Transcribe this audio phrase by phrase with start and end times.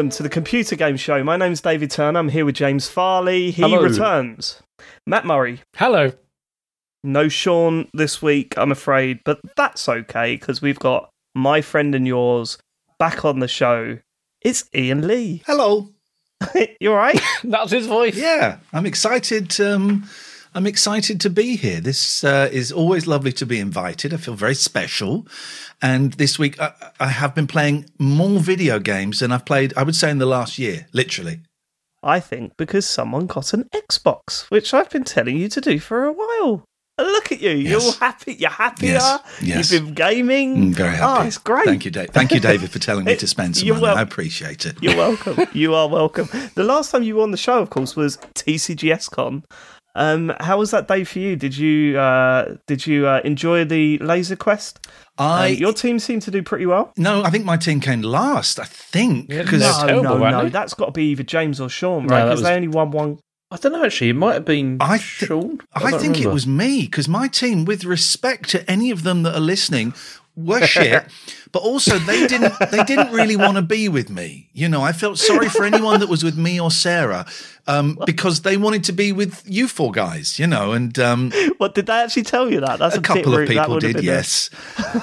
[0.00, 1.22] Hello and welcome to the Computer Game Show.
[1.22, 2.18] My name's David Turner.
[2.20, 3.50] I'm here with James Farley.
[3.50, 3.82] He Hello.
[3.82, 4.62] returns.
[5.06, 5.60] Mat Murray.
[5.76, 6.12] Hello.
[7.04, 12.06] No Sean this week, I'm afraid, but that's okay because we've got my friend and
[12.06, 12.56] yours
[12.98, 13.98] back on the show.
[14.40, 15.42] It's Iain Lee.
[15.44, 15.90] Hello.
[16.80, 17.20] you all right?
[17.44, 18.16] That's his voice.
[18.16, 19.60] Yeah, I'm excited.
[19.60, 20.08] Um,
[20.54, 21.80] I'm excited to be here.
[21.80, 24.12] This uh, is always lovely to be invited.
[24.12, 25.26] I feel very special.
[25.80, 29.84] And this week, I, I have been playing more video games than I've played, I
[29.84, 31.40] would say, in the last year, literally.
[32.02, 36.04] I think because someone got an Xbox, which I've been telling you to do for
[36.04, 36.64] a while.
[36.98, 37.50] And Look at you.
[37.50, 38.34] You're happy.
[38.34, 38.94] You're happier.
[38.94, 39.72] Yes, yes.
[39.72, 40.56] You've been gaming.
[40.56, 41.22] Mm, very happy.
[41.22, 41.64] Oh, it's great.
[41.64, 42.10] Thank you, Dave.
[42.10, 43.84] Thank you, David, for telling me to spend some You're money.
[43.86, 44.76] wel- I appreciate it.
[44.82, 45.46] You're welcome.
[45.52, 46.28] you are welcome.
[46.56, 49.44] The last time you were on the show, of course, was TCGS Con.
[49.94, 51.34] Um, how was that day for you?
[51.36, 54.86] Did you uh, did you uh, enjoy the Laser Quest?
[55.18, 56.92] Uh, I your team seemed to do pretty well.
[56.96, 58.60] no, I think my team came last.
[58.60, 59.80] I think Yeah, because no.
[59.80, 60.42] no, terrible, no, no.
[60.44, 60.48] they?
[60.50, 62.20] That's got to be either James or Sean, right?
[62.20, 63.18] that Because was- they only won one.
[63.52, 63.84] I don't know.
[63.84, 65.58] Actually, it might have been I thi- Sean.
[65.74, 69.24] I don't think it was me because my team, with respect to any of them
[69.24, 69.92] that are listening,
[70.36, 71.04] were shit.
[71.52, 72.54] but also, they didn't.
[72.70, 74.48] They didn't really want to be with me.
[74.52, 77.26] You know, I felt sorry for anyone that was with me or Sarah
[77.66, 80.38] um, because they wanted to be with you four guys.
[80.38, 82.78] You know, and um, What did they actually tell you that?
[82.78, 84.50] That's a, a couple of people did, yes.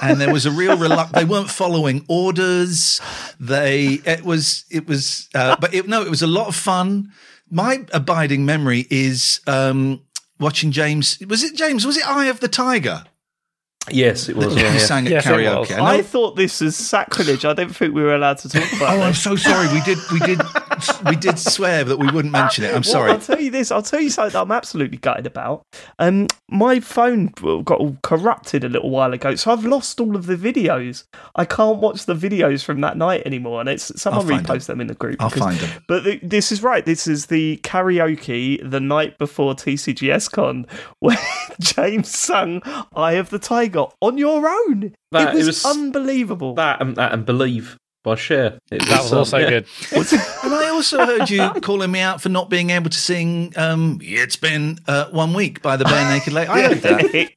[0.02, 1.14] and there was a real reluct.
[1.14, 3.02] They weren't following orders.
[3.40, 7.12] They it was it was, uh, but it, no, it was a lot of fun.
[7.50, 10.02] My abiding memory is um,
[10.40, 11.18] watching James.
[11.28, 11.86] Was it James?
[11.86, 13.04] Was it Eye of the Tiger?
[13.92, 14.54] Yes, it was.
[14.56, 14.78] That Yeah, yeah.
[14.80, 15.78] sang at Yes, karaoke.
[15.78, 17.46] I I thought this was sacrilege.
[17.46, 19.00] I don't think we were allowed to talk about it.
[19.00, 19.68] Oh, I'm so sorry.
[19.74, 20.42] We did, we did,
[21.08, 22.70] we did swear that we wouldn't mention it.
[22.70, 23.12] I'm Well, sorry.
[23.12, 23.72] I'll tell you this.
[23.72, 25.64] I'll tell you something that I'm absolutely gutted about.
[26.00, 27.28] Um, my phone
[27.64, 31.06] got all corrupted a little while ago, so I've lost all of the videos.
[31.36, 34.78] I can't watch the videos from that night anymore, and it's someone I'll repost them.
[34.78, 35.22] them in the group.
[35.22, 35.84] I'll because- find them.
[35.88, 36.86] But th- this is right.
[36.86, 40.66] This is the karaoke the night before TCGS Con,
[41.00, 41.18] where
[41.60, 42.62] James sung
[42.96, 44.94] "Eye of the Tiger" on your own.
[45.12, 46.56] That- it was, it was- unbelievable.
[46.56, 48.58] That and that and believe by Cher.
[48.72, 49.50] It That was um, also yeah.
[49.50, 49.66] good.
[50.44, 54.00] And I also heard you calling me out for not being able to sing um,
[54.02, 56.50] It's Been uh, One Week by the Bare Naked Lady.
[56.50, 57.32] I heard that.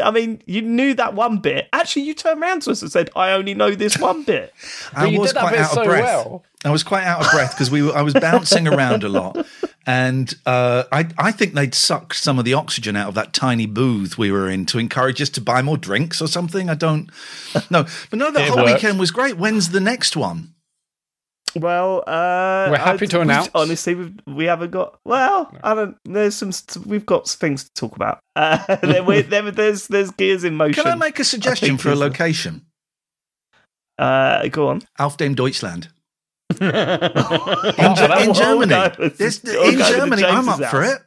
[0.02, 1.68] I mean, you knew that one bit.
[1.72, 4.52] Actually, you turned around to us and said, "I only know this one bit."
[4.94, 6.04] I was quite out of so breath.
[6.04, 6.44] well.
[6.64, 9.46] I was quite out of breath because we were, I was bouncing around a lot,
[9.86, 13.66] and uh, I I think they'd sucked some of the oxygen out of that tiny
[13.66, 16.68] booth we were in to encourage us to buy more drinks or something.
[16.70, 17.10] I don't
[17.70, 18.74] know, but no, the It whole worked.
[18.82, 19.36] weekend was great.
[19.36, 20.50] When's the next one?
[21.56, 23.48] Well, uh, We're happy I- to we- announce.
[23.54, 24.98] Honestly, we've, we haven't got.
[25.04, 25.96] Well, I don't.
[26.04, 26.50] There's some.
[26.84, 28.18] We've got things to talk about.
[28.36, 30.82] Uh, there, we- there- there's there's gears in motion.
[30.82, 32.66] Can I make a suggestion for a it's a- location?
[33.96, 34.82] Uh, go on.
[34.98, 35.88] Auf dem Deutschland.
[36.60, 38.74] Oh, In, that in Germany.
[38.74, 40.98] Oh, This- oh, in Germany, I'm James's up for it.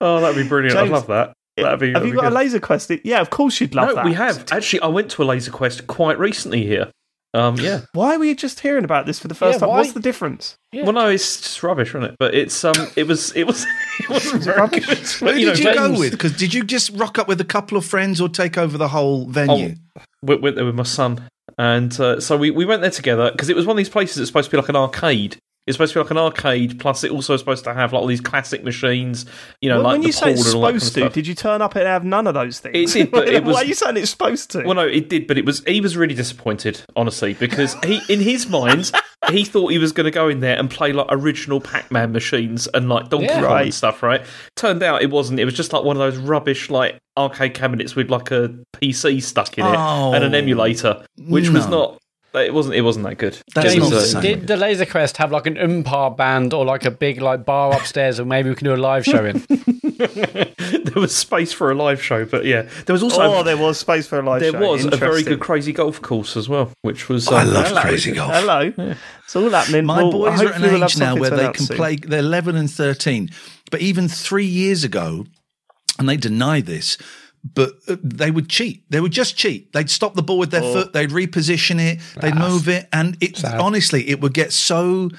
[0.00, 0.76] Oh, that'd be brilliant.
[0.76, 1.32] James, I'd love that.
[1.56, 1.86] That'd be.
[1.88, 2.90] Have that'd you be got a laser quest?
[3.04, 4.04] Yeah, of course you'd love No, that.
[4.04, 4.80] we have actually.
[4.80, 6.90] I went to a laser quest quite recently here.
[7.34, 7.80] Um, yeah.
[7.94, 9.68] Why were you just hearing about this for the first Yeah, time?
[9.70, 10.56] why- What's the difference?
[10.72, 10.82] Yeah.
[10.82, 12.16] Well, no, it's just rubbish, isn't it?
[12.18, 13.64] But it's um, it was it was
[14.00, 14.84] it wasn't rubbish.
[14.86, 14.98] good.
[14.98, 16.10] Who But, you know, did you go James- with?
[16.12, 18.88] Because did you just rock up with a couple of friends or take over the
[18.88, 19.76] whole venue?
[20.22, 21.26] went, went there with my son,
[21.58, 24.16] and uh, so we, we went there together because it was one of these places
[24.16, 25.36] that's supposed to be like an arcade.
[25.64, 28.00] It's supposed to be like an arcade, plus it also is supposed to have like
[28.02, 29.26] all these classic machines,
[29.60, 31.12] you know, Well, like when the you say it's and kind of supposed to, stuff.
[31.12, 32.96] did you turn up and have none of those things?
[32.96, 34.64] It did, but it was- Why are you saying it's supposed to?
[34.64, 38.18] Well, no, it did, but it was he was really disappointed, honestly, because he, in
[38.18, 38.90] his mind,
[39.30, 42.66] he thought he was going to go in there and play like original Pac-Man machines
[42.74, 43.34] and like Donkey Yeah.
[43.40, 43.62] Kong Right.
[43.66, 44.22] and stuff, right?
[44.56, 45.38] Turned out it wasn't.
[45.38, 49.22] It was just like one of those rubbish like arcade cabinets with like a PC
[49.22, 50.12] stuck in it Oh.
[50.12, 51.98] and an emulator, which was No.
[52.34, 52.44] Not.
[52.44, 52.74] It wasn't.
[52.76, 53.38] It wasn't that good.
[53.54, 54.22] That's It not the uh, same.
[54.22, 57.74] Did the Laser Quest have like an umpire band or like a big like bar
[57.74, 59.44] upstairs and maybe we can do a live show in?
[60.02, 63.78] there was space for a live show, but yeah, there was also oh, there was
[63.78, 64.58] space for a live there show.
[64.58, 67.28] was a very good crazy golf course as well, which was.
[67.28, 67.80] I um, love Hello.
[67.82, 68.32] crazy golf.
[68.32, 68.72] Hello.
[69.24, 69.86] It's all happening.
[69.86, 71.76] My Well, boys are at hopefully an we'll have age now where they can soon.
[71.76, 71.96] play.
[71.96, 73.30] They're 11 and 13.
[73.70, 75.24] But even three years ago,
[75.98, 76.98] and they deny this,
[77.44, 78.84] but uh, they would cheat.
[78.90, 79.72] They would just cheat.
[79.72, 80.72] They'd stop the ball with their Oh.
[80.72, 80.92] foot.
[80.92, 81.98] They'd reposition it.
[82.20, 83.60] They'd Ah, move it, and it sad.
[83.60, 85.10] honestly, it would get so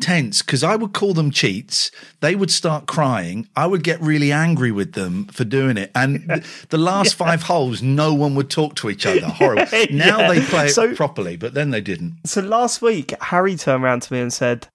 [0.00, 1.90] tense because I would call them cheats.
[2.20, 3.48] They would start crying.
[3.56, 5.90] I would get really angry with them for doing it.
[5.94, 9.26] And th- the last five holes, no one would talk to each other.
[9.26, 9.66] Horrible.
[9.90, 12.18] Now they play it So- properly, but then they didn't.
[12.26, 14.68] So last week, Harry turned around to me and said,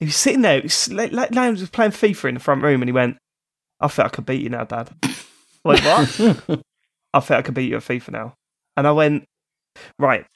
[0.00, 2.40] he was sitting there, he was, like, like, like, he was playing FIFA in the
[2.40, 3.16] front room, and he went,
[3.80, 4.90] I think I could beat you now, Dad.
[5.78, 6.60] I went, what?
[7.14, 8.34] I think I could beat you at FIFA now.
[8.76, 9.24] And I went,
[9.98, 10.26] right.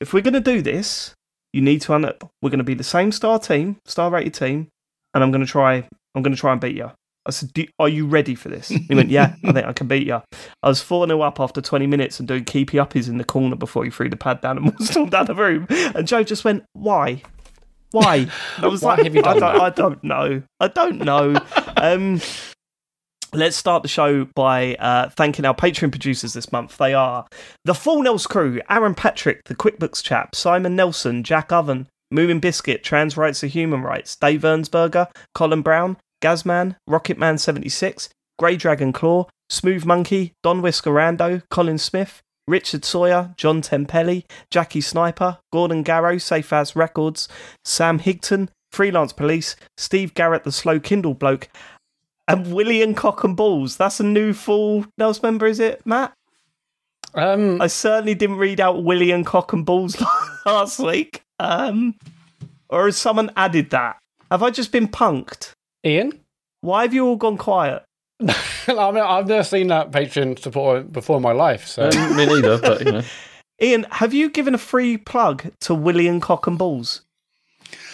[0.00, 1.14] if we're going to do this,
[1.52, 1.94] you need to.
[1.94, 4.68] Un- we're going to be the same star team, star rated team,
[5.14, 5.86] and I'm going to try.
[6.14, 6.90] I'm going to try and beat you.
[7.26, 9.86] I said, Do, "Are you ready for this?" He went, "Yeah, I think I can
[9.86, 10.22] beat you."
[10.62, 13.56] I was four 0 up after 20 minutes and doing keepy uppies in the corner
[13.56, 15.66] before he threw the pad down and stormed down the room.
[15.70, 17.22] And Joe just went, "Why?
[17.92, 20.42] Why?" I was Why like, have you I, done don't, that?" I don't know.
[20.58, 21.36] I don't know."
[21.76, 22.20] um,
[23.34, 26.76] Let's start the show by uh, thanking our Patreon producers this month.
[26.76, 27.26] They are
[27.64, 32.84] the Full Nels crew, Aaron Patrick, the QuickBooks chap, Simon Nelson, Jack Oven, Moving Biscuit,
[32.84, 39.86] Trans Rights are Human Rights, Dave Ernsberger, Colin Brown, Gazman, Rocketman76, Grey Dragon Claw, Smooth
[39.86, 46.76] Monkey, Don Whiskerando, Colin Smith, Richard Sawyer, John Tempelli, Jackie Sniper, Gordon Garrow, Safe As
[46.76, 47.28] Records,
[47.64, 51.48] Sam Higton, Freelance Police, Steve Garrett, the Slow Kindle Bloke,
[52.28, 53.76] and William Cock and Balls.
[53.76, 56.12] That's a new full Nels member, is it, Mat?
[57.14, 60.00] Um, I certainly didn't read out William Cock and Balls
[60.46, 61.22] last week.
[61.38, 61.94] Um,
[62.68, 63.98] or has someone added that?
[64.30, 65.52] Have I just been punked?
[65.84, 66.18] Iain?
[66.62, 67.82] Why have you all gone quiet?
[68.22, 71.66] I mean, I've never seen that Patreon support before in my life.
[71.66, 73.02] So Um, me neither, but you know.
[73.62, 77.02] Iain, have you given a free plug to William Cock and Balls?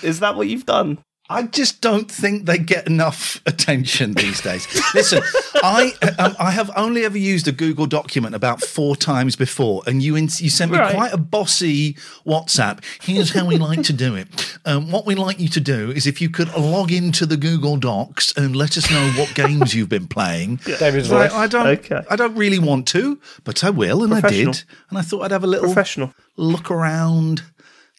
[0.02, 0.98] Is that what you've done?
[1.30, 4.66] I just don't think they get enough attention these days.
[4.94, 5.22] Listen,
[5.56, 10.02] I um, I have only ever used a Google document about four times before, and
[10.02, 10.94] you in, you sent me Right.
[10.94, 11.94] quite a bossy
[12.26, 12.82] WhatsApp.
[13.02, 14.28] Here's how we like to do it.
[14.64, 17.76] Um, what we like you to do is if you could log into the Google
[17.76, 20.60] Docs and let us know what games you've been playing.
[20.78, 21.32] David's So voice.
[21.32, 21.66] I, I don't.
[21.66, 22.02] Okay.
[22.08, 24.62] I don't really want to, but I will, and I did.
[24.88, 26.14] And I thought I'd have a little Professional.
[26.36, 27.42] look around.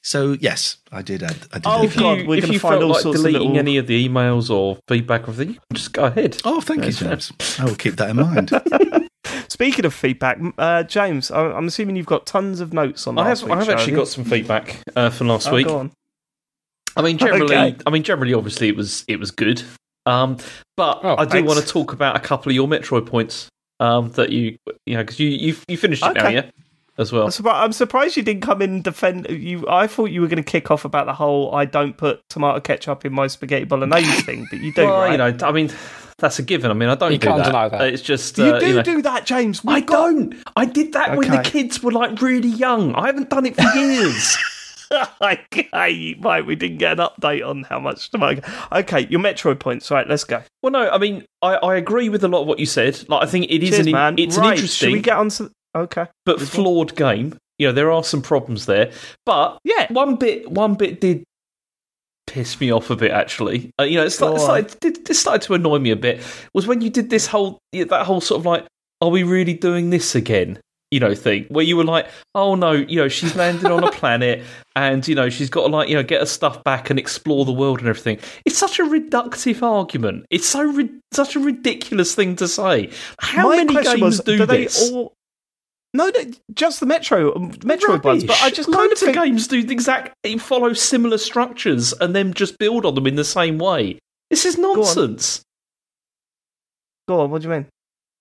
[0.02, 1.24] So yes, I did.
[1.24, 1.64] add- I did.
[1.68, 2.00] Oh, add If that.
[2.00, 3.78] God, you, we're if gonna you find felt all like sorts of deleting little- any
[3.78, 6.38] of the emails or feedback or anything, just go ahead.
[6.46, 7.32] Oh, thank you, James.
[7.60, 8.52] I will keep that in mind.
[9.50, 13.28] Speaking of feedback, uh, James, I- I'm assuming you've got tons of notes on I
[13.28, 15.68] have, week's I have actually got some feedback uh, from last Oh, week.
[15.68, 15.92] go on.
[16.96, 17.76] I mean, generally, Okay.
[17.86, 19.62] I mean, generally, obviously, it was it was good.
[20.06, 20.38] Um,
[20.78, 21.48] but Oh, I do thanks.
[21.48, 23.48] want to talk about a couple of your Metroid points
[23.80, 26.50] um, that you you know because you you you finished it now, yeah,
[27.00, 27.32] as well.
[27.48, 29.66] I'm, surprised you didn't come in and defend you.
[29.68, 32.60] I thought you were going to kick off about the whole "I don't put tomato
[32.60, 35.12] ketchup in my spaghetti bolognese" thing, but you do, well, right?
[35.12, 35.72] you know, I mean,
[36.18, 36.70] that's a given.
[36.70, 37.46] I mean, I don't You do can't that.
[37.46, 37.82] deny that.
[37.94, 39.64] It's just you uh, do know, do that, James.
[39.64, 40.36] We've I got- don't.
[40.56, 42.94] I did that when the kids were like really young.
[42.96, 44.38] I haven't done it for years.
[45.22, 46.46] okay, right.
[46.46, 48.42] We didn't get an update on how much tomato.
[48.72, 49.90] Okay, your Metroid points.
[49.92, 50.42] Right, let's go.
[50.62, 53.08] well, no, I mean, I, I agree with a lot of what you said.
[53.08, 54.20] Like, I think it is Cheers, an man.
[54.20, 55.52] it's right, an interesting Should we get on to?
[55.76, 56.06] Okay.
[56.26, 57.38] but flawed game.
[57.58, 58.92] You know, there are some problems there,
[59.26, 59.88] but Yeah.
[59.92, 61.24] one bit one bit did
[62.28, 63.12] piss me off a bit.
[63.12, 64.40] Actually, uh, you know, it started, on.
[64.40, 66.22] started, it, it started to annoy me a bit.
[66.54, 68.66] Was when you did this whole that whole sort of like,
[69.02, 70.60] are we really doing this again?
[70.92, 73.92] You know, thing where you were like, oh no, you know, she's landed on a
[74.02, 74.44] planet
[74.76, 77.46] and you know she's got to like you know get her stuff back and explore
[77.46, 78.18] the world and everything.
[78.46, 80.26] It's such a reductive argument.
[80.32, 82.90] It's so ri- such a ridiculous thing to say.
[83.20, 84.90] How My many games was, do, do this?
[84.90, 85.14] they all?
[85.94, 88.24] No, no, just the Metro um, Metroid ones.
[88.24, 91.94] But I just kind of loads of think, games do the exact follow similar structures
[91.94, 93.98] and then just build on them in the same way.
[94.30, 95.42] This is nonsense.
[97.08, 97.32] Go on.
[97.32, 97.66] What do you mean?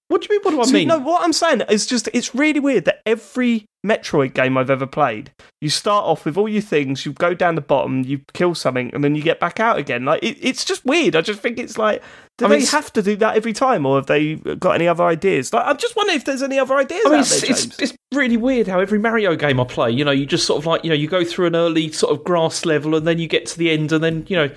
[0.09, 0.45] What do you mean?
[0.45, 0.89] What do I So, mean?
[0.89, 4.87] No, what I'm saying is just it's really weird that every Metroid game I've ever
[4.87, 8.55] played, you start off with all your things, you go down the bottom, you kill
[8.55, 10.07] something, and then you get back out again.
[10.07, 11.15] Like it, it's just weird.
[11.15, 12.03] I just think it's like,
[12.39, 14.89] do I mean, they have to do that every time, or have they got any
[14.89, 15.53] other ideas?
[15.53, 17.95] Like, I'm just wondering if there's any other ideas I mean, it's, there, it's, it's
[18.15, 20.85] really weird how every Mario game I play, you know, you just sort of like,
[20.85, 23.45] you know, you go through an early sort of grass level and then you get
[23.47, 24.51] to the end and then, you know,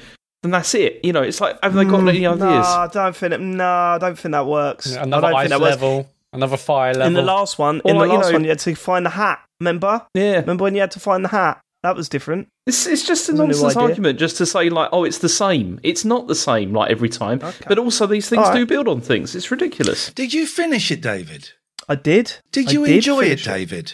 [0.43, 1.00] then that's it.
[1.03, 2.39] You know, it's like, have they got any ideas?
[2.39, 4.95] No, I don't think it, no, I don't think that works.
[4.95, 5.71] Another I don't ice think that works.
[5.81, 7.07] level, another fire level.
[7.07, 8.75] In the last one, Or in like, the you last know- one, you had to
[8.75, 9.39] find the hat.
[9.60, 10.05] Remember?
[10.15, 10.39] Yeah.
[10.39, 11.60] Remember when you had to find the hat?
[11.83, 12.48] That was different.
[12.67, 13.89] It's, it's just a That's a new nonsense idea.
[13.89, 15.79] argument just to say, like, oh, it's the same.
[15.81, 17.39] It's not the same, like, every time.
[17.43, 17.65] Okay.
[17.67, 18.57] But also, these things All right.
[18.57, 19.36] do build on things.
[19.36, 20.12] It's ridiculous.
[20.13, 21.50] Did you finish it, David?
[21.89, 22.36] I did.
[22.51, 23.93] Did you did enjoy it, finish David?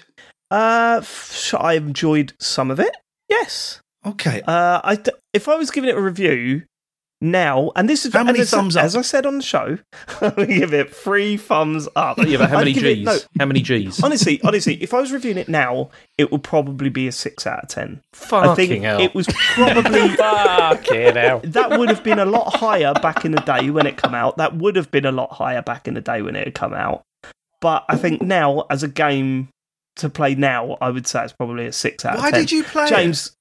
[0.51, 2.95] Uh, f- I enjoyed some of it.
[3.29, 3.79] Yes.
[4.05, 4.41] Okay.
[4.45, 6.63] Uh, I d- if I was giving it a review
[7.20, 8.84] now, and this is How many as- thumbs up?
[8.84, 9.79] As I said on the show,
[10.22, 12.20] I give it three thumbs up.
[12.20, 12.84] Yeah, but how many G's?
[12.84, 14.03] it- no, How many G's?
[14.03, 15.89] honestly, honestly, if I was reviewing it now,
[16.20, 18.01] it would probably be a six out of ten.
[18.13, 19.01] I Fucking think hell.
[19.01, 19.25] it was
[19.56, 21.39] probably Fucking hell.
[21.44, 24.38] that would have been a lot higher back in the day when it come out.
[24.38, 26.74] That would have been a lot higher back in the day when it had come
[26.74, 27.01] out.
[27.62, 29.50] But I think now, as a game
[29.96, 32.41] to play now, I would say it's probably a six out Why of ten.
[32.41, 32.89] did you play it?
[32.89, 33.32] James?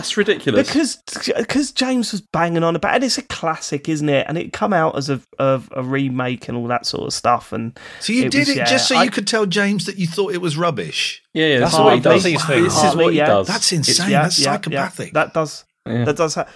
[0.00, 0.66] That's ridiculous.
[0.66, 0.96] because
[1.36, 3.04] because James was banging on about it.
[3.06, 4.26] It's a classic, isn't it?
[4.28, 7.52] And it come out as a of a remake and all that sort of stuff.
[7.52, 9.86] And So you It did was- it yeah, just so I- you could tell James
[9.86, 11.22] that you thought it was rubbish.
[11.34, 12.14] yeah, yeah, that's That's what he does.
[12.14, 12.74] does these things.
[12.74, 13.26] This is what he yeah.
[13.26, 13.46] does.
[13.46, 14.10] That's It's- insane.
[14.12, 15.12] That's psychopathic.
[15.12, 16.04] That does Yeah.
[16.04, 16.34] that does.
[16.34, 16.46] Ha-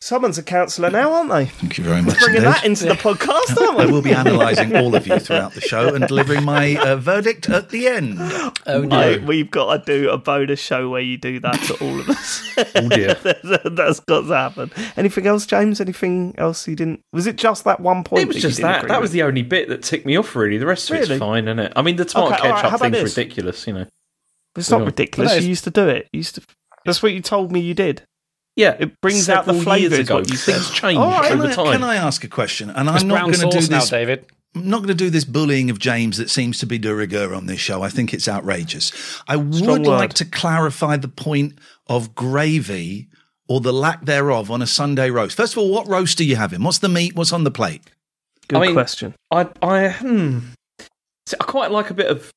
[0.00, 1.46] Someone's a counsellor now, aren't they?
[1.46, 2.18] Thank you very much.
[2.20, 2.54] Bringing indeed.
[2.54, 3.92] that into the podcast, aren't I we?
[3.92, 7.70] will be analysing all of you throughout the show and delivering my uh, verdict at
[7.70, 8.16] the end.
[8.66, 11.98] Oh Mate, we've got to do a bonus show where you do that to all
[11.98, 12.48] of us.
[12.76, 13.14] Oh dear.
[13.64, 14.70] That's got to happen.
[14.96, 15.80] Anything else, James?
[15.80, 17.00] Anything else you didn't?
[17.12, 18.22] Was it just that one point?
[18.22, 18.88] It was that you just didn't that.
[18.88, 19.02] That with?
[19.02, 20.36] was the only bit that ticked me off.
[20.36, 21.14] Really, the rest of Really?
[21.16, 21.72] it's fine, isn't it?
[21.74, 23.66] I mean, the tomato Okay, all right, ketchup how about thing's ridiculous.
[23.66, 23.86] You know.
[24.56, 25.32] It's not ridiculous.
[25.32, 26.08] But that You used to do it.
[26.12, 26.42] You used to.
[26.84, 28.02] That's what you told me you did.
[28.58, 30.16] Yeah, It brings out the several flavours, ago.
[30.16, 30.54] what you said.
[30.56, 31.72] Things change All right, over can, I, time.
[31.74, 32.70] can I ask a question?
[32.70, 33.90] And It's I'm not going to do sauce now, this.
[33.90, 34.26] David.
[34.56, 37.32] I'm not going to do this bullying of James that seems to be de rigueur
[37.34, 37.82] on this show.
[37.82, 38.90] I think it's outrageous.
[39.28, 39.96] I Strong would word.
[39.98, 43.08] like to clarify the point of gravy
[43.48, 45.36] or the lack thereof on a Sunday roast.
[45.36, 46.62] First of all, what roast are you having?
[46.64, 47.14] What's the meat?
[47.14, 47.82] What's on the plate?
[48.48, 49.14] Good I mean- question.
[49.30, 50.38] I, I, hmm.
[51.26, 52.30] See, I quite like a bit of,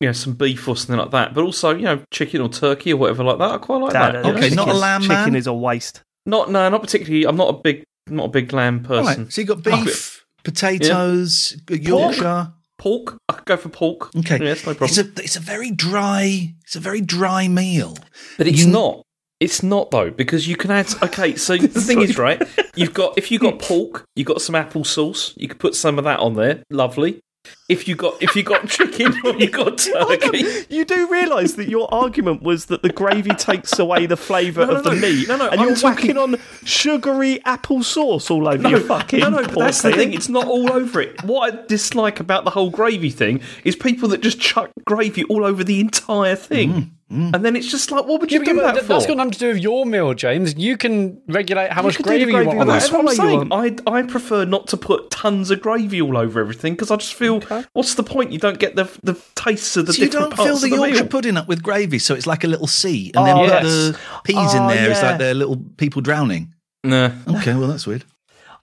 [0.00, 2.92] you know, some beef or something like that, but also, you know, chicken or turkey
[2.92, 3.50] or whatever like that.
[3.50, 4.12] I quite like No, that.
[4.24, 4.36] no, you?
[4.36, 5.36] Okay, not a chicken- lamb Chicken man?
[5.36, 6.02] is a waste.
[6.26, 7.24] Not, no, not particularly.
[7.24, 9.22] I'm not a big, not a big lamb person.
[9.24, 9.32] right.
[9.32, 12.52] So you got beef, potatoes, Yorkshire.
[12.78, 13.16] Pork.
[13.30, 14.14] I could go for pork.
[14.16, 17.96] Okay, yes, no It's a it's a very dry it's a very dry meal.
[18.36, 19.02] But it's You- not.
[19.40, 20.86] It's not though because you can add.
[21.02, 22.42] Okay, so the thing is, right?
[22.74, 25.32] You've got if you got pork, you got some apple sauce.
[25.38, 26.62] You could put some of that on there.
[26.70, 27.20] Lovely.
[27.68, 30.44] If you got if you got chicken or you got turkey.
[30.70, 34.72] You do realise that your argument was that the gravy takes away the flavour No,
[34.72, 35.00] no, of the no.
[35.00, 38.80] meat, No, no, and I'm you're talking- whacking on sugary apple sauce all over your
[38.80, 39.20] fucking.
[39.20, 40.14] No, no, that's the thing.
[40.14, 41.22] It's not all over it.
[41.24, 45.44] What I dislike about the whole gravy thing is people that just chuck gravy all
[45.44, 46.90] over the entire thing, mm.
[47.08, 47.32] Mm.
[47.36, 48.88] and then it's just like, what would you Yeah, do but that that for?
[48.94, 50.56] that's got nothing to do with your meal, James.
[50.56, 52.66] You can regulate how much can do the gravy, gravy you want with.
[52.68, 53.26] That's what I'm That's all
[53.60, 53.82] saying.
[53.86, 57.14] I I prefer not to put tons of gravy all over everything because I just
[57.14, 57.42] feel
[57.74, 58.32] what's the point?
[58.32, 60.74] You don't get the the tastes of the So you different don't parts fill the
[60.74, 61.08] of the Yorkshire meal.
[61.10, 63.62] pudding up with gravy, so it's like a little sea, and ah, then Oh, put
[63.62, 64.90] the peas in Oh, there.
[64.90, 66.54] It's like they're little people drowning.
[66.82, 67.10] Nah.
[67.28, 68.04] Okay, well that's weird.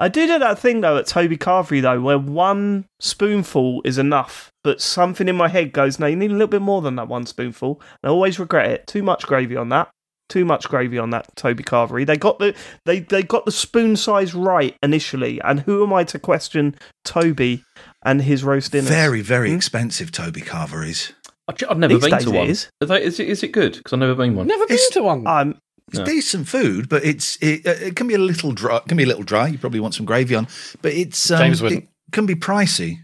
[0.03, 4.51] I do do that thing though at Toby Carvery though, where one spoonful is enough,
[4.63, 7.07] but something in my head goes, "No, you need a little bit more than that
[7.07, 8.87] one spoonful." And I always regret it.
[8.87, 9.89] Too much gravy on that.
[10.29, 12.05] Too much gravy on that Toby Carvery.
[12.05, 12.55] They got the
[12.85, 17.63] they they got the spoon size right initially, and who am I to question Toby
[18.03, 18.89] and his roast dinners?
[18.89, 19.55] Very, very Hmm?
[19.55, 21.13] expensive Toby Carver is.
[21.47, 22.47] I've I've never These been to one.
[22.47, 22.69] is.
[22.81, 23.73] Are they- Is it, is it good?
[23.73, 24.47] Because I've never been one.
[24.47, 25.27] Never been It's- to one.
[25.27, 25.55] Um,
[25.89, 26.05] It's No.
[26.05, 28.79] decent food, but it's it, uh, it can be a little dry.
[28.87, 29.47] Can be a little dry.
[29.47, 30.47] You probably want some gravy on,
[30.81, 31.83] but it's um, James wouldn't.
[31.83, 32.97] it can be pricey.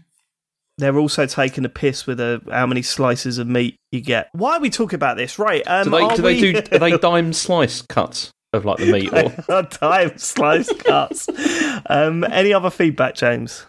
[0.78, 4.28] they're also taking a piss with a, how many slices of meat you get.
[4.32, 5.38] Why are we talking about this?
[5.38, 5.62] Right?
[5.66, 8.90] Um, Do they are do they do are they dime slice cuts of like the
[8.90, 9.12] meat
[9.48, 11.28] or dime slice cuts.
[11.86, 13.66] Um, any other feedback, James?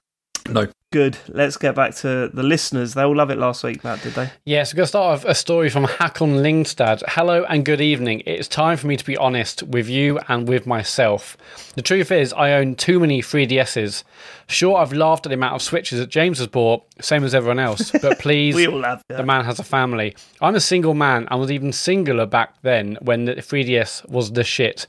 [0.49, 0.67] no?
[0.91, 1.17] Good.
[1.29, 2.95] Let's get back to the listeners.
[2.95, 4.29] They all love it last week, Mat, did they?
[4.43, 7.01] Yes, we're going to start off a story from Hakon Lingstad.
[7.07, 8.23] Hello and good evening.
[8.25, 11.37] It's time for me to be honest with you and with myself.
[11.75, 14.03] The truth is, I own too many 3DSs.
[14.51, 17.59] Sure, I've laughed at the amount of Switches that James has bought, same as everyone
[17.59, 20.15] else, but please, We all the man has a family.
[20.41, 24.43] I'm a single man and was even singular back then when the 3DS was the
[24.43, 24.87] shit.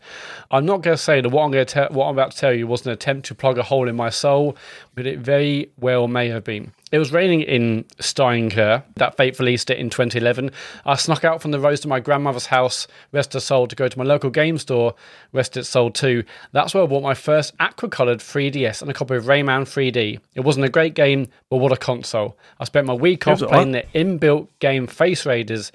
[0.51, 2.37] I'm not going to say that what I'm going to tell, what I'm about to
[2.37, 4.57] tell you was an attempt to plug a hole in my soul,
[4.95, 6.73] but it very well may have been.
[6.93, 10.51] It was raining in Steinkjer that fateful Easter in 2011.
[10.85, 13.89] I snuck out from the roast to my grandmother's house, rest her soul, to go
[13.89, 14.95] to my local game store,
[15.33, 16.23] rest its soul too.
[16.53, 20.21] That's where I bought my first aqua-coloured 3DS and a copy of Rayman 3D.
[20.35, 22.37] It wasn't a great game, but what a console.
[22.61, 25.73] I spent my week off playing the inbuilt game Face Raiders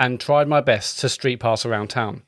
[0.00, 2.22] and tried my best to street pass around town.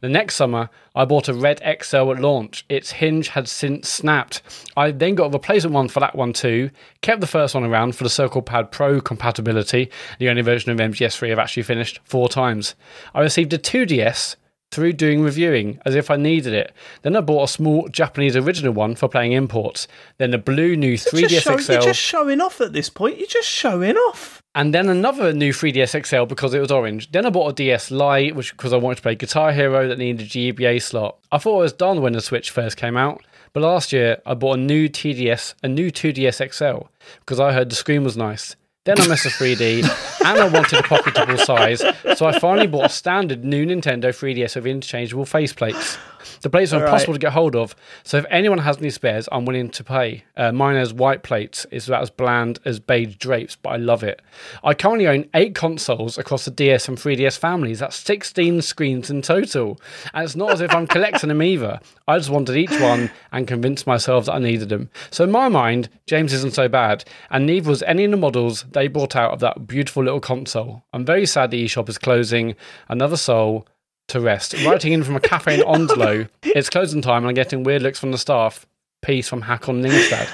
[0.00, 2.64] The next summer, I bought a Red XL at launch.
[2.68, 4.42] Its hinge had since snapped.
[4.76, 6.70] I then got a replacement one for that one too.
[7.02, 10.78] Kept the first one around for the Circle Pad Pro compatibility, the only version of
[10.78, 12.74] MGS3 I've actually finished four times.
[13.14, 14.36] I received a 2DS
[14.72, 16.72] through doing reviewing as if I needed it.
[17.02, 19.86] Then I bought a small Japanese original one for playing imports.
[20.18, 21.72] Then a blue new 3DS show- XL.
[21.72, 23.18] You're just showing off at this point.
[23.18, 24.42] You're just showing off.
[24.56, 27.12] And then another new 3DS XL because it was orange.
[27.12, 29.98] Then I bought a DS Lite, which because I wanted to play Guitar Hero that
[29.98, 31.18] needed a GBA slot.
[31.30, 33.22] I thought I was done when the Switch first came out,
[33.52, 36.86] but last year I bought a new TDS, a new 2DS XL,
[37.20, 38.56] because I heard the screen was nice.
[38.84, 39.82] Then I missed the 3D,
[40.24, 41.82] and I wanted a pocketable size,
[42.16, 45.98] so I finally bought a standard new Nintendo 3DS with interchangeable faceplates.
[46.42, 46.88] The plates are All right.
[46.88, 47.74] impossible to get hold of.
[48.04, 50.24] So if anyone has any spares, I'm willing to pay.
[50.36, 51.66] Uh, mine has white plates.
[51.70, 54.20] It's about as bland as beige drapes, but I love it.
[54.62, 57.78] I currently own eight consoles across the DS and 3DS families.
[57.80, 59.80] That's 16 screens in total.
[60.14, 61.80] And it's not as if I'm collecting them either.
[62.08, 64.90] I just wanted each one and convinced myself that I needed them.
[65.10, 68.64] So in my mind, James isn't so bad, and neither was any of the models
[68.72, 70.84] they brought out of that beautiful little console.
[70.92, 72.54] I'm very sad the eShop is closing.
[72.88, 73.66] Another soul
[74.08, 74.54] to rest.
[74.64, 77.98] Writing in from a cafe in Onslow, it's closing time and I'm getting weird looks
[77.98, 78.66] from the staff.
[79.02, 80.28] Peace from Hakon Ningstad.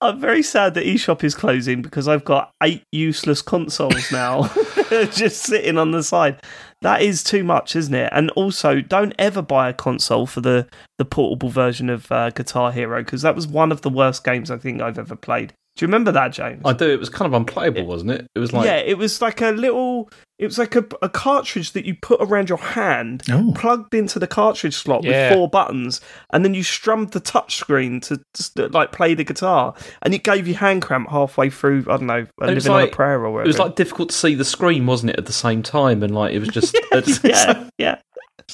[0.00, 4.46] I'm very sad that eShop is closing because I've got eight useless consoles now
[4.90, 6.40] just sitting on the side.
[6.82, 8.08] That is too much, isn't it?
[8.12, 12.70] And also, don't ever buy a console for the, the portable version of uh, Guitar
[12.70, 15.52] Hero because that was one of the worst games I think I've ever played.
[15.78, 16.60] Do you remember that, James?
[16.64, 16.90] I do.
[16.90, 18.26] It was kind of unplayable, wasn't it?
[18.34, 20.10] It was like yeah, it was like a little.
[20.36, 23.52] It was like a, a cartridge that you put around your hand, Oh.
[23.56, 25.30] plugged into the cartridge slot Yeah.
[25.30, 26.00] with four buttons,
[26.32, 30.14] and then you strummed the touch screen to just, uh, like play the guitar, and
[30.14, 31.82] it gave you hand cramp halfway through.
[31.88, 33.44] I don't know, a And it was on like- a prayer or whatever.
[33.44, 35.18] it was like difficult to see the screen, wasn't it?
[35.18, 37.98] At the same time, and like it was just it's yeah, yeah.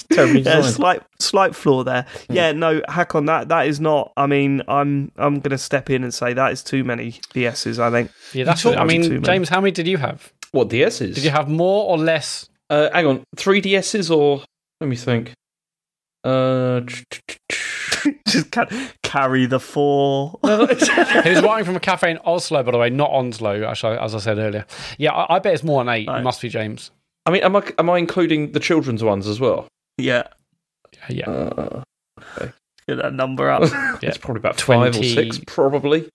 [0.11, 0.75] terribly Yeah, designed.
[0.75, 2.05] slight slight flaw there.
[2.27, 2.33] Hmm.
[2.33, 3.47] Yeah, no, hack on that.
[3.49, 4.11] That is not.
[4.17, 7.79] I mean, I'm I'm going to step in and say that is too many DSs.
[7.79, 8.11] I think.
[8.33, 8.63] Yeah, that's.
[8.63, 9.21] talked I mean, too many.
[9.23, 10.31] James, how many did you have?
[10.51, 11.15] What DSs?
[11.15, 12.49] Did you have more or less?
[12.69, 14.43] Uh, hang on, three DSs or
[14.81, 15.33] let me think.
[16.23, 16.81] Uh,
[18.27, 18.67] Just ca-
[19.03, 20.39] carry the four.
[20.43, 24.13] He was writing from a cafe in Oslo, by the way, not Onslow, actually, as
[24.15, 24.65] I said earlier.
[24.97, 26.07] Yeah, I, I bet it's more than eight.
[26.09, 26.91] It must be James.
[27.25, 29.67] I mean, am I am I including the children's ones as well?
[29.97, 30.23] Yeah,
[31.09, 31.29] Yeah.
[31.29, 31.83] Uh,
[32.87, 33.63] get that number up.
[34.03, 36.09] It's probably about five or six, probably.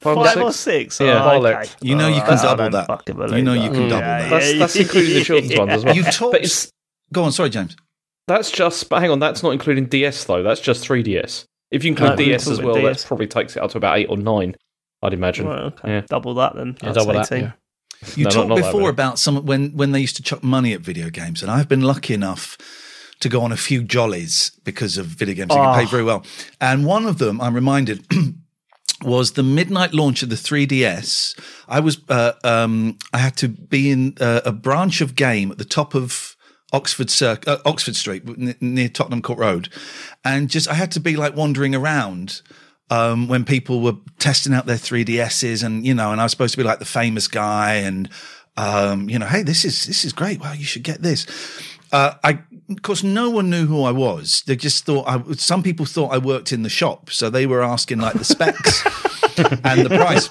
[0.00, 0.96] Five, Five or or six.
[0.96, 1.00] six.
[1.00, 1.24] Yeah.
[1.24, 1.70] Oh, okay.
[1.80, 3.02] You know you can I double that.
[3.08, 3.72] You believe know you that.
[3.72, 4.30] can double Yeah, that.
[4.30, 5.96] That's yeah, that's including the children's ones as well.
[5.96, 6.32] You talked.
[6.32, 6.70] But it's
[7.12, 7.76] Go on, sorry, James.
[8.26, 8.88] that's just.
[8.90, 10.42] But hang on, that's not including DS though.
[10.42, 11.44] That's just 3DS.
[11.70, 13.96] If you include No, DS as talking well, that probably takes it up to about
[13.98, 14.54] eight or nine.
[15.02, 15.46] I'd imagine.
[15.48, 15.88] Well, okay.
[15.88, 16.00] Yeah.
[16.10, 16.76] Double that then.
[16.82, 17.30] Yeah, That's double that.
[17.30, 17.52] Yeah.
[18.16, 20.74] You No, talked not that before about some when when they used to chuck money
[20.74, 22.58] at video games, and I've been lucky enough
[23.20, 25.52] to go on a few jollies because of video games.
[25.52, 25.74] Can Oh.
[25.74, 26.24] pay very well,
[26.60, 28.06] and one of them I'm reminded.
[29.02, 31.38] Was the midnight launch of the 3DS?
[31.68, 35.58] I was, uh, um, I had to be in uh, a branch of game at
[35.58, 36.34] the top of
[36.72, 39.68] Oxford Circ- uh, Oxford Street n- near Tottenham Court Road,
[40.24, 42.40] and just I had to be like wandering around
[42.88, 46.54] um, when people were testing out their 3DSs, and you know, and I was supposed
[46.54, 48.08] to be like the famous guy, and
[48.56, 50.40] um, you know, hey, this is this is great.
[50.40, 51.26] Wow, you should get this.
[51.92, 54.42] Uh, I, of course, no one knew who I was.
[54.46, 55.22] They just thought I.
[55.34, 58.84] Some people thought I worked in the shop, so they were asking like the specs
[59.64, 60.24] and the price.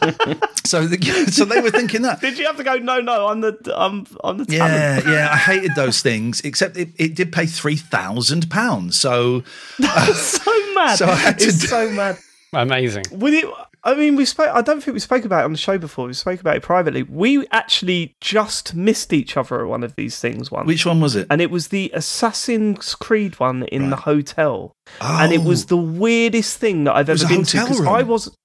[0.66, 0.98] So, the,
[1.32, 2.20] so they were thinking that.
[2.22, 2.76] Did you have to go?
[2.78, 3.28] No, no.
[3.28, 3.58] I'm the.
[3.76, 4.06] I'm.
[4.24, 4.68] I'm the Yeah,
[5.00, 5.06] talent.
[5.08, 6.42] yeah, I hated those things.
[6.42, 9.00] Except it, it did pay three thousand pounds.
[9.00, 9.44] So
[9.80, 10.96] that's uh, so mad.
[10.98, 12.18] So I had to it's do- so mad.
[12.54, 13.06] Amazing.
[13.12, 13.46] Would it?
[13.86, 14.50] I mean, we spoke.
[14.54, 16.08] I don't think we spoke about it on the show before.
[16.08, 17.04] We spoke about it privately.
[17.04, 21.16] We actually just missed each other at one of these things once, which one was
[21.16, 21.28] it?
[21.30, 25.68] and it was the Assassin's Creed one in the hotel, and it was Oh.
[25.68, 27.86] the weirdest thing that I've ever been to because?
[27.86, 28.36] I was.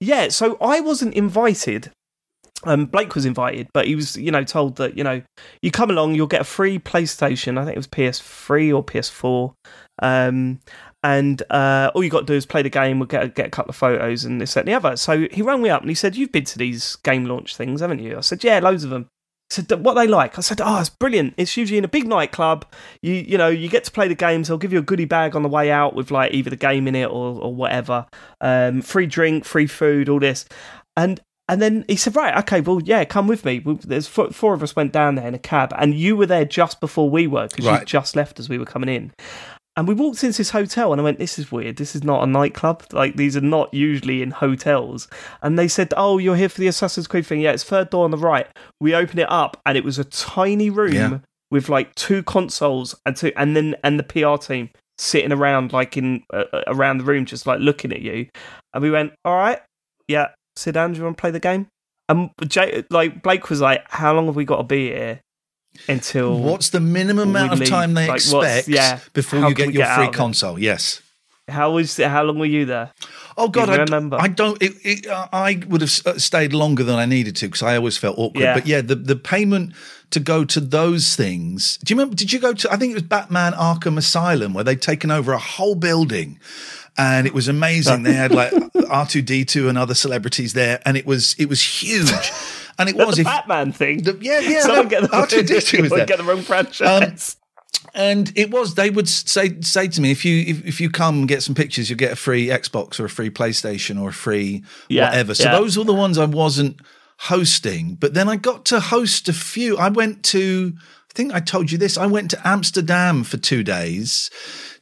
[0.00, 1.90] Yeah, so I wasn't invited.
[2.64, 5.22] Um, Blake was invited, but he was, you know, told that you know
[5.62, 7.56] you come along, you'll get a free PlayStation.
[7.56, 9.54] I think it was PS3 or PS4.
[10.02, 10.58] Um,
[11.02, 12.98] and uh, all you got to do is play the game.
[12.98, 14.96] We'll get a, get a couple of photos and this that, and the other.
[14.96, 17.80] So he rang me up and he said, "You've been to these game launch things,
[17.80, 19.06] haven't you?" I said, "Yeah, loads of them."
[19.50, 21.34] He said, "What are they like?" I said, "Oh, it's brilliant.
[21.36, 22.66] It's usually in a big nightclub.
[23.00, 24.48] You you know you get to play the games.
[24.48, 26.88] They'll give you a goodie bag on the way out with like either the game
[26.88, 28.06] in it or or whatever.
[28.40, 30.46] Um, free drink, free food, all this."
[30.96, 34.52] And and then he said, "Right, okay, well, yeah, come with me." There's four, four
[34.52, 37.26] of us went down there in a cab, and you were there just before we
[37.26, 37.80] were because Right.
[37.80, 39.12] you just left as we were coming in.
[39.78, 41.76] And we walked into this hotel, and I went, "This is weird.
[41.76, 42.82] This is not a nightclub.
[42.92, 45.06] Like these are not usually in hotels."
[45.40, 47.40] And they said, "Oh, you're here for the Assassin's Creed thing?
[47.40, 48.48] Yeah, it's third door on the right."
[48.80, 51.18] We opened it up, and it was a tiny room Yeah.
[51.52, 55.96] with like two consoles and two, and then and the PR team sitting around like
[55.96, 58.26] in uh, uh, around the room, just like looking at you.
[58.74, 59.60] And we went, "All right,
[60.08, 60.90] yeah, sit down.
[60.92, 61.68] Do you want to play the game?"
[62.08, 65.20] And Jay, like Blake was like, "How long have we got to be here
[65.86, 67.68] until?" What's the minimum amount of leave?
[67.68, 70.58] time they Like, expect yeah, before you get your get free console?
[70.58, 71.02] Yes.
[71.48, 72.92] How was how long were you there?
[73.38, 74.18] Oh God, I, remember?
[74.20, 74.60] I don't.
[74.62, 77.76] It, it, uh, I would have uh, stayed longer than I needed to because I
[77.76, 78.42] always felt awkward.
[78.42, 78.54] Yeah.
[78.54, 79.72] But yeah, the the payment
[80.10, 81.78] to go to those things.
[81.84, 82.16] Do you remember?
[82.16, 82.70] Did you go to?
[82.72, 86.38] I think it was Batman Arkham Asylum where they'd taken over a whole building.
[87.00, 88.02] And it was amazing.
[88.02, 88.52] They had like
[88.90, 92.32] R two D two and other celebrities there, and it was it was huge.
[92.78, 94.02] And it was the if Batman thing.
[94.02, 96.06] the, yeah yeah Someone get the R two D two was there.
[96.06, 97.36] get the wrong franchise.
[97.36, 97.38] Um,
[97.94, 101.20] and it was they would say say to me if you if, if you come
[101.20, 104.12] and get some pictures, you'll get a free Xbox or a free PlayStation or a
[104.12, 105.34] free Yeah, whatever.
[105.34, 105.52] So yeah.
[105.52, 106.80] those were the ones I wasn't
[107.18, 107.94] hosting.
[107.94, 109.76] But then I got to host a few.
[109.76, 111.98] I went to I think I told you this.
[111.98, 114.30] I went to Amsterdam for two days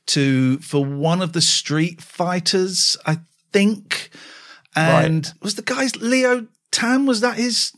[0.07, 3.19] to for one of the Street Fighters, I
[3.53, 4.11] think.
[4.75, 7.07] And was the guy's Leo Tan?
[7.07, 7.73] Was that his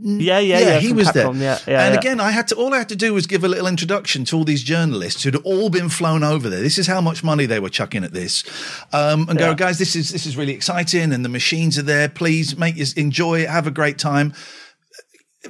[0.00, 0.78] Yeah, yeah, yeah.
[0.78, 1.32] he was there.
[1.34, 1.84] Yeah, yeah.
[1.84, 1.98] and yeah.
[2.00, 2.54] again, I had to.
[2.54, 5.36] All I had to do was give a little introduction to all these journalists who'd
[5.36, 6.60] all been flown over there.
[6.60, 8.44] This is how much money they were chucking at this,
[8.92, 12.08] um, and go, guys, this is this is really exciting, and the machines are there.
[12.08, 14.34] Please make you enjoy it, have a great time.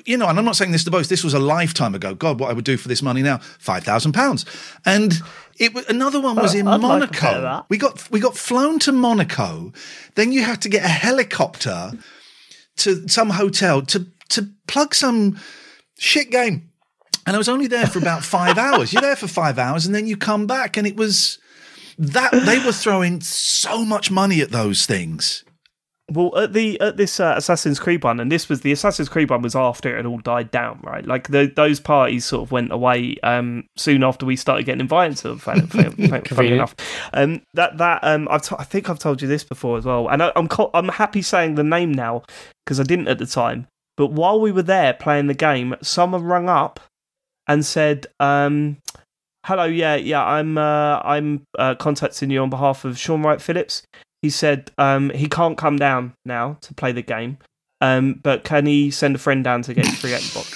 [0.05, 1.09] You know, and I'm not saying this to boast.
[1.11, 2.15] This was a lifetime ago.
[2.15, 3.39] God, what I would do for this money now?
[3.59, 4.45] Five thousand pounds,
[4.85, 5.13] and
[5.59, 7.43] it another one was Oh, in I'd like Monaco.
[7.43, 7.67] that.
[7.69, 9.73] we got we got flown to Monaco.
[10.15, 11.93] Then you had to get a helicopter
[12.77, 15.39] to some hotel to to plug some
[15.99, 16.71] shit game.
[17.27, 18.93] And I was only there for about five hours.
[18.93, 21.39] You're there for five hours and then you come back and it was
[21.99, 25.45] that they were throwing so much money at those things.
[26.11, 29.29] Well, at the at this uh, Assassin's Creed one, and this was the Assassin's Creed
[29.29, 31.05] one was after it had all died down, right?
[31.05, 35.19] Like the, those parties sort of went away um, soon after we started getting invited
[35.19, 35.39] to them.
[35.39, 36.75] Funny, funny, funny enough,
[37.13, 40.09] um, that that um, I've t- I think I've told you this before as well,
[40.09, 42.23] and I, I'm co- I'm happy saying the name now
[42.65, 43.67] because I didn't at the time.
[43.99, 46.79] But while we were there playing the game, someone rung up
[47.49, 48.77] and said, um,
[49.45, 53.83] "Hello, yeah, yeah, I'm uh, I'm uh, contacting you on behalf of Shaun Wright Phillips."
[54.23, 57.39] He said um, he can't come down now to play the game,
[57.81, 60.55] um, but can he send a friend down to get free Xbox?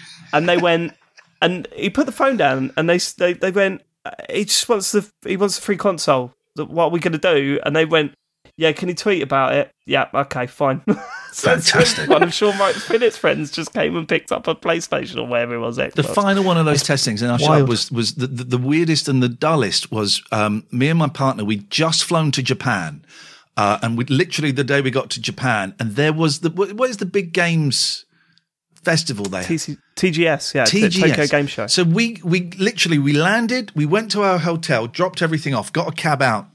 [0.32, 0.92] and they went,
[1.40, 4.90] and he put the phone down, and they they, they went, uh, he just wants
[4.90, 6.34] the he wants the free console.
[6.56, 7.60] What are we going to do?
[7.64, 8.12] And they went,
[8.56, 9.70] yeah, can he tweet about it?
[9.86, 10.82] Yeah, okay, fine.
[11.32, 12.08] Fantastic.
[12.10, 15.54] One of Shaun Wright Phillips' friends just came and picked up a PlayStation or wherever
[15.54, 15.76] it was.
[15.76, 19.08] The final one of those testings in our shop was was the, the, the weirdest
[19.08, 21.44] and the dullest was um, me and my partner.
[21.44, 23.04] We'd just flown to Japan,
[23.56, 26.90] uh, and we literally the day we got to Japan, and there was the what
[26.90, 28.04] is the big games
[28.82, 29.46] festival they have?
[29.46, 31.00] TC- TGS, yeah, TGS.
[31.00, 31.66] Tokyo Game Show.
[31.66, 35.88] So we we literally we landed, we went to our hotel, dropped everything off, got
[35.88, 36.48] a cab out,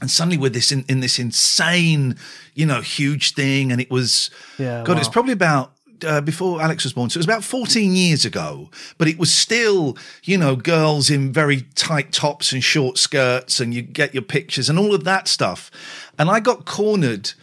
[0.00, 2.16] and suddenly we're this in, in this insane,
[2.54, 5.12] you know, huge thing, and it was Yeah, God, it's wow.
[5.12, 5.72] probably about.
[6.04, 9.32] Uh, before Alex was born, so it was about 14 years ago, but it was
[9.32, 14.24] still, you know, girls in very tight tops and short skirts, and you get your
[14.24, 15.70] pictures and all of that stuff.
[16.18, 17.34] And I got cornered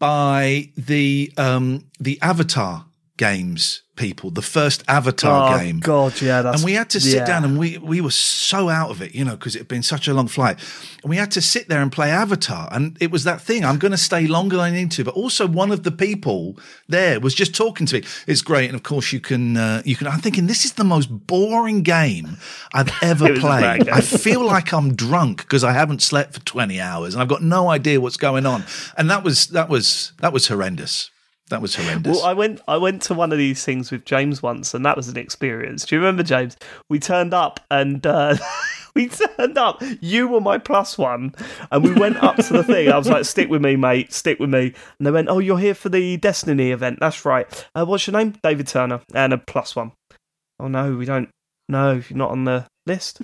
[0.00, 2.86] by the um, the Avatar
[3.18, 5.58] games people, the first Avatar game.
[5.58, 5.80] oh game.
[5.80, 7.24] God, yeah, that's And we had to sit yeah.
[7.26, 9.82] down and we, we were so out of it, you know, because it had been
[9.82, 10.58] such a long flight.
[11.02, 12.68] And we had to sit there and play Avatar.
[12.72, 15.04] And it was that thing, I'm going to stay longer than I need to.
[15.04, 16.56] But also one of the people
[16.88, 18.06] there was just talking to me.
[18.26, 18.66] It's great.
[18.66, 21.82] And of course you can, uh, you can, I'm thinking this is the most boring
[21.82, 22.38] game
[22.72, 23.88] I've ever It was a bad played.
[23.90, 27.42] I feel like I'm drunk because I haven't slept for 20 hours and I've got
[27.42, 28.64] no idea what's going on.
[28.96, 31.10] And that was, that was, that was horrendous.
[31.48, 32.16] That was horrendous.
[32.16, 34.96] Well, I went I went to one of these things with James once, and that
[34.96, 35.86] was an experience.
[35.86, 36.56] Do you remember, James?
[36.88, 38.36] We turned up and uh,
[38.94, 39.82] we turned up.
[40.00, 41.34] You were my plus one,
[41.70, 42.90] and we went up to the thing.
[42.90, 44.12] I was like, "Stick with me, mate.
[44.12, 46.98] Stick with me." And they went, "Oh, you're here for the Destiny event.
[47.00, 47.46] That's right.
[47.74, 48.34] Uh, what's your name?
[48.42, 49.92] David Turner, and a plus one."
[50.60, 51.30] Oh no, we don't.
[51.68, 53.22] No, you're not on the list.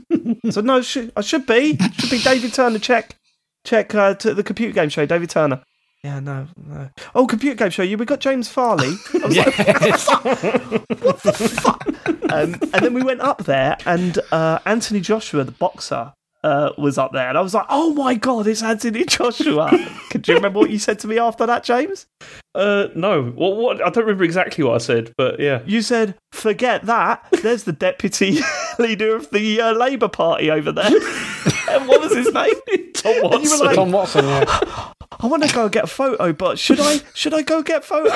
[0.51, 1.79] so no, I should be.
[1.99, 2.79] Should be David Turner.
[2.79, 3.17] Check,
[3.65, 5.05] check uh, to the computer game show.
[5.07, 5.63] David Turner.
[6.05, 6.91] Yeah, no, no.
[7.15, 7.83] Oh, computer game show.
[7.83, 8.95] You, we got James Farley.
[9.15, 11.89] I was like, what the fuck?
[12.31, 16.13] Um, and then we went up there, and uh, Anthony Joshua, the boxer,
[16.45, 19.71] uh, was up there, and I was like, "Oh my god, it's Anthony Joshua!"
[20.11, 22.07] Could you remember what you said to me after that, James?
[22.55, 23.23] Uh, no.
[23.23, 23.57] What?
[23.57, 23.81] What?
[23.81, 25.63] I don't remember exactly what I said, but yeah.
[25.65, 28.41] You said, "Forget that." There's the deputy
[28.79, 30.85] leader of the uh, Labour Party over there.
[31.71, 32.53] and what was his name?
[32.93, 33.67] Tom And you were Watson.
[33.67, 34.93] like, Tom Watson, yeah.
[35.21, 36.99] I want to go get a photo, but should I?
[37.15, 38.09] Should I go get a photo?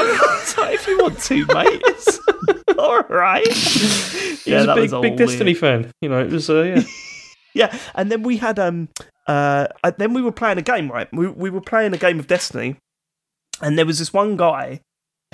[0.60, 1.80] Like, if you want to, mate.
[1.86, 2.20] It's
[2.76, 3.46] all right.
[3.46, 5.28] He's was a big, all big weird.
[5.30, 5.90] Destiny fan.
[6.02, 6.50] You know, it was.
[6.50, 6.82] Uh, yeah.
[7.58, 8.88] Yeah, and then we had um
[9.26, 11.08] uh uh, then we were playing a game, right?
[11.12, 12.76] We we were playing a game of Destiny,
[13.60, 14.80] and there was this one guy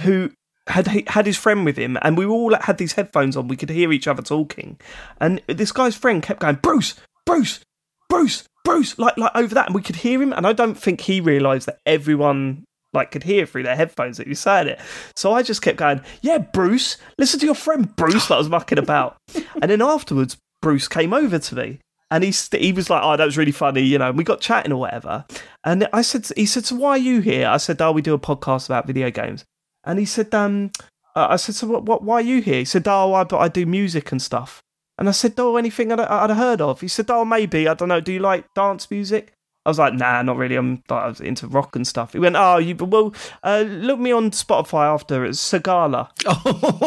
[0.01, 0.31] who
[0.67, 3.49] had had his friend with him, and we all had these headphones on.
[3.49, 4.81] We could hear each other talking,
[5.21, 6.95] and this guy's friend kept going, "Bruce,
[7.27, 7.61] Bruce,
[8.09, 10.33] Bruce, Bruce," like like over that, and we could hear him.
[10.33, 14.27] And I don't think he realised that everyone like could hear through their headphones that
[14.27, 14.81] he was saying it.
[15.17, 18.79] So I just kept going, "Yeah, Bruce, listen to your friend Bruce that was mucking
[18.79, 19.17] about."
[19.61, 21.81] and then afterwards, Bruce came over to me.
[22.11, 24.09] And he st- he was like, "Oh, that was really funny," you know.
[24.09, 25.25] And we got chatting or whatever.
[25.64, 28.14] And I said, "He said, so why are you here?" I said, "Oh, we do
[28.14, 29.45] a podcast about video games."
[29.85, 30.71] And he said, "Um,
[31.17, 32.03] uh, I said, so what, what?
[32.03, 34.61] Why are you here?" He said, "Oh, I, I do music and stuff."
[34.99, 37.67] And I said, "Oh, anything I'd, I'd heard of?" He said, "Oh, maybe.
[37.67, 38.01] I don't know.
[38.01, 39.33] Do you like dance music?"
[39.66, 40.57] I was like, "Nah, not really.
[40.57, 43.98] I'm like, I was into rock and stuff." He went, "Oh, you well, uh, look
[43.98, 45.24] me on Spotify after.
[45.24, 46.11] It's Sigala,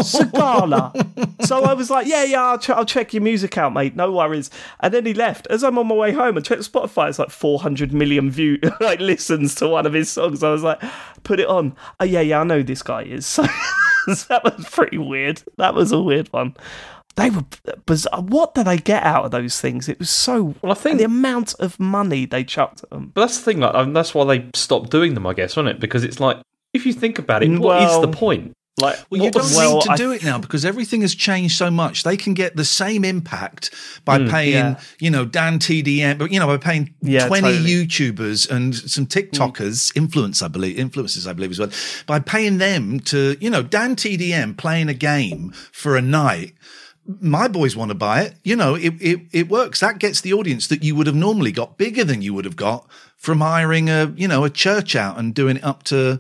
[0.04, 3.96] Sigala." so I was like, "Yeah, yeah, I'll, ch- I'll check your music out, mate.
[3.96, 5.48] No worries." And then he left.
[5.48, 7.10] As I'm on my way home, I checked Spotify.
[7.10, 10.44] It's like 400 million view like listens to one of his songs.
[10.44, 10.82] I was like,
[11.24, 13.40] "Put it on." Oh yeah, yeah, I know who this guy is.
[14.08, 15.44] So that was pretty weird.
[15.58, 16.56] That was a weird one.
[17.18, 17.44] They were
[17.86, 18.22] bizarre.
[18.22, 19.90] What did they get out of those things?
[19.90, 20.56] It was so.
[20.62, 23.12] Well, I think- the amount of money they chucked at them.
[23.14, 25.76] But that's the thing, like, um, that's why they stopped doing them, I guess, wasn't
[25.76, 25.80] it?
[25.82, 26.38] Because it's like,
[26.74, 28.54] if you think about it, what is the point?
[28.80, 31.16] Like, Well, you don't was- well, need to I- do it now because everything has
[31.16, 32.04] changed so much.
[32.04, 33.72] They can get the same impact
[34.06, 34.80] by paying, yeah.
[35.00, 37.88] you know, Dan TDM, but you know, by paying Yeah, twenty totally.
[37.88, 41.72] YouTubers and some TikTokers, influence, I believe, influencers, I believe as well,
[42.06, 46.54] by paying them to, you know, Dan TDM playing a game for a night.
[47.20, 48.36] My boys want to buy it.
[48.44, 49.80] You know, it, it it works.
[49.80, 52.56] That gets the audience that you would have normally got bigger than you would have
[52.56, 56.20] got from hiring a, you know, a church out and doing it up to.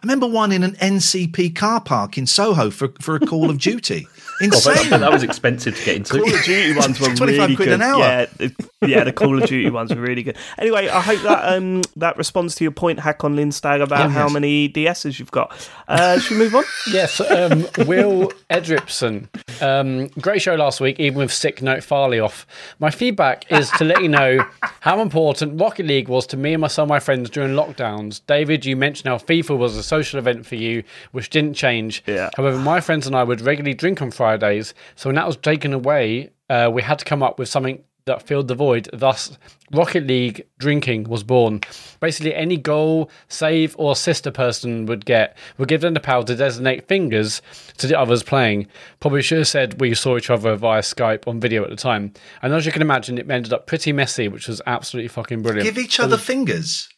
[0.00, 3.58] I remember one in an NCP car park in Soho for, for a Call of
[3.58, 4.06] Duty.
[4.40, 5.00] God, that, Insane.
[5.00, 6.18] that was expensive to get into.
[6.20, 7.74] Call of Duty ones were 25 really quid good.
[7.74, 7.98] an hour.
[7.98, 8.48] Yeah,
[8.86, 10.36] yeah, the Call of Duty ones were really good.
[10.58, 14.08] Anyway, I hope that um that responds to your point, Hack on Lindstag, about Yeah,
[14.10, 14.32] how yes.
[14.32, 15.68] many DSs you've got.
[15.88, 16.64] Uh, should we move on?
[16.92, 19.28] Yes, um, Will Edripson.
[19.62, 22.46] Um, great show last week, even with sick note Farley off.
[22.78, 24.38] My feedback is to let you know
[24.80, 28.20] how important Rocket League was to me and my some of my friends during lockdowns.
[28.26, 32.02] David, you mentioned how FIFA was a social event for you, which didn't change.
[32.06, 32.30] Yeah.
[32.36, 35.72] However, my friends and I would regularly drink on Fridays, so when that was taken
[35.72, 38.88] away, uh, we had to come up with something that filled the void.
[38.92, 39.36] Thus,
[39.72, 41.60] Rocket League drinking was born.
[42.00, 46.24] Basically, any goal, save, or assist a person would get would give them the power
[46.24, 47.40] to designate fingers
[47.78, 48.66] to the others playing.
[49.00, 52.12] Probably should have said we saw each other via Skype on video at the time.
[52.42, 55.64] And as you can imagine, it ended up pretty messy, which was absolutely fucking brilliant.
[55.64, 56.88] Give each other fingers.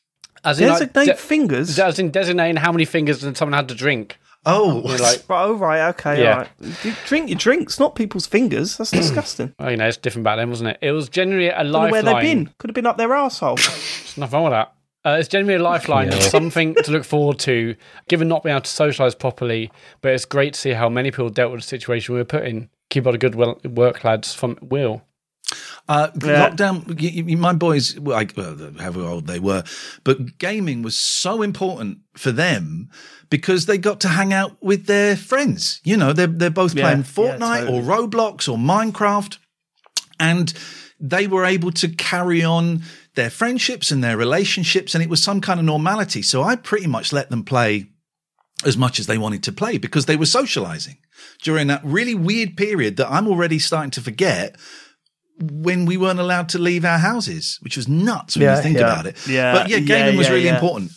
[0.45, 1.79] as in, like, Designate de- fingers.
[1.79, 4.19] as in designating how many fingers and someone had to drink.
[4.47, 6.33] Oh, You're like, Right, oh, right, okay, Yeah.
[6.33, 6.85] all right.
[6.85, 8.79] You drink your drinks, not people's fingers.
[8.79, 9.55] That's disgusting.
[9.59, 10.79] well, you know, it's different back then, wasn't it?
[10.81, 12.05] It was generally a Don't where lifeline.
[12.25, 12.55] they've been.
[12.59, 13.57] Could have been up their arsehole.
[13.57, 14.73] There's nothing wrong with that.
[15.05, 17.75] Uh, it's generally a lifeline, something to look forward to,
[18.09, 19.71] given not being able to socialise properly.
[20.03, 22.45] But it's great to see how many people dealt with the situation we were put
[22.45, 22.69] in.
[22.91, 25.03] Keep up the good wel- work, lads, from Will.
[25.89, 26.51] Uh, Yeah.
[26.51, 26.87] Lockdown.
[27.01, 29.65] y- y- My boys, well, I, well, however old they were,
[30.05, 32.91] but gaming was so important for them
[33.31, 35.81] because they got to hang out with their friends.
[35.85, 39.39] You know, they're they're both Yeah, playing yeah, Fortnite or Roblox or Minecraft,
[40.19, 40.53] and
[40.99, 42.83] they were able to carry on
[43.15, 46.23] their friendships and their relationships, and it was some kind of normality.
[46.23, 47.87] So I pretty much let them play
[48.67, 50.99] as much as they wanted to play because they were socializing
[51.43, 54.57] during that really weird period that I'm already starting to forget
[55.41, 58.77] when we weren't allowed to leave our houses, which was nuts when Yeah, you think
[58.77, 58.83] yeah.
[58.85, 59.27] about it.
[59.27, 60.55] Yeah, but yeah, yeah, gaming was yeah, really yeah.
[60.57, 60.91] important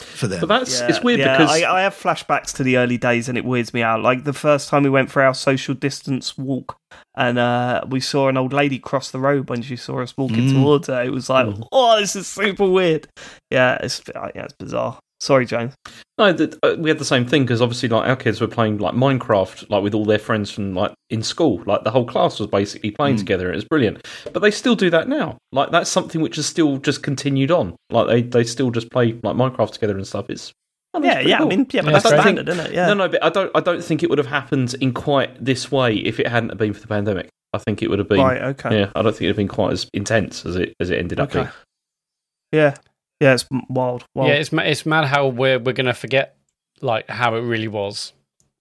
[0.00, 0.40] for them.
[0.40, 3.36] But that's it's weird yeah, because I, I have flashbacks to the early days, and
[3.36, 4.00] it weirds me out.
[4.02, 6.76] Like the first time we went for our social distance walk,
[7.16, 10.48] and uh, we saw an old lady cross the road when she saw us walking
[10.48, 10.54] Mm.
[10.62, 11.02] towards her.
[11.02, 13.08] It was like, oh, this is super weird.
[13.50, 14.98] Yeah, it's yeah, it's bizarre.
[15.20, 15.74] Sorry, James.
[16.16, 18.78] No, that uh, we had the same thing because obviously, like our kids were playing
[18.78, 21.62] like Minecraft, like with all their friends from like in school.
[21.66, 23.20] Like the whole class was basically playing Hmm.
[23.20, 23.46] together.
[23.46, 24.06] and It was brilliant.
[24.32, 25.36] But they still do that now.
[25.52, 27.74] Like that's something which is still just continued on.
[27.90, 30.30] Like they they still just play like Minecraft together and stuff.
[30.30, 30.52] It's
[30.94, 31.38] oh, that's Yeah, yeah.
[31.38, 31.46] cool.
[31.46, 32.20] I mean, yeah, but Yeah, that's it's great.
[32.22, 32.72] standard, isn't it?
[32.74, 32.86] Yeah.
[32.86, 33.50] No, no, but I don't.
[33.56, 36.74] I don't think it would have happened in quite this way if it hadn't been
[36.74, 37.28] for the pandemic.
[37.52, 38.20] I think it would have been.
[38.20, 38.40] Right.
[38.42, 38.80] Okay.
[38.80, 41.18] Yeah, I don't think it'd have been quite as intense as it as it ended
[41.18, 41.40] up Okay.
[41.40, 41.52] being.
[42.52, 42.74] Yeah.
[43.20, 43.34] Yeah.
[43.34, 44.04] It's wild.
[44.14, 44.28] wild.
[44.28, 46.36] Yeah, it's ma- it's mad how we're we're gonna forget
[46.80, 48.12] like how it really was,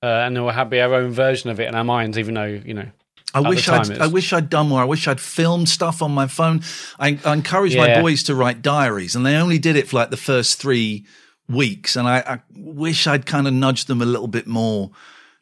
[0.03, 2.45] uh, and then we'll have our own version of it in our minds, even though
[2.65, 2.87] you know.
[3.33, 4.81] I wish I'd, I wish I'd done more.
[4.81, 6.61] I wish I'd filmed stuff on my phone.
[6.97, 10.09] I, I encouraged my boys to write diaries, and they only did it for like
[10.09, 11.05] the first three
[11.49, 11.95] weeks.
[11.97, 14.91] And I, I wish I'd kind of nudged them a little bit more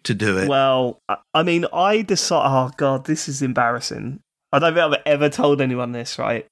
[0.04, 0.50] to do it.
[0.50, 2.50] Well, I- I mean, I decided.
[2.50, 4.20] Oh God, this is embarrassing.
[4.52, 6.48] I don't think I've ever told anyone this, right?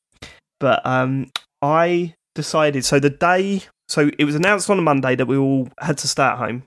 [0.60, 2.85] But um, I decided.
[2.85, 6.07] So the day, so it was announced on a Monday that we all had to
[6.07, 6.63] stay at home.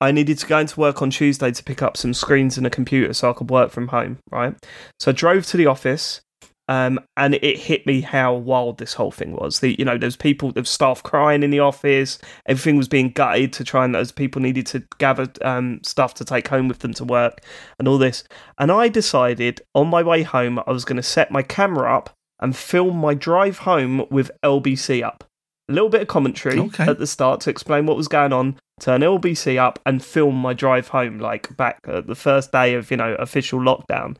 [0.00, 2.70] I needed to go into work on Tuesday to pick up some screens and a
[2.70, 4.54] computer so I could work from home, right?
[4.98, 6.20] So I drove to the office.
[6.68, 9.60] Um, and it hit me how wild this whole thing was.
[9.60, 12.18] The, you know, there's people, there's staff crying in the office.
[12.46, 16.24] Everything was being gutted to try and as people needed to gather um, stuff to
[16.24, 17.40] take home with them to work
[17.78, 18.24] and all this.
[18.58, 22.16] And I decided on my way home I was going to set my camera up
[22.42, 25.24] and film my drive home with LBC up.
[25.68, 26.84] A little bit of commentary Okay.
[26.84, 28.58] at the start to explain what was going on.
[28.80, 32.90] Turn LBC up and film my drive home, like back at the first day of
[32.90, 34.16] you know official lockdown.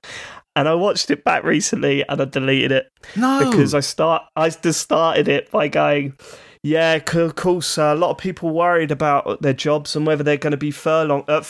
[0.54, 4.50] and I watched it back recently, and I deleted it No, because I start I
[4.50, 6.16] just started it by going,
[6.62, 10.36] yeah, of course, uh, a lot of people worried about their jobs and whether they're
[10.36, 11.42] going to be furlong uh.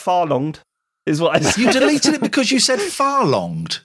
[1.05, 1.61] Is what I said.
[1.61, 3.81] you deleted it because you said farlonged.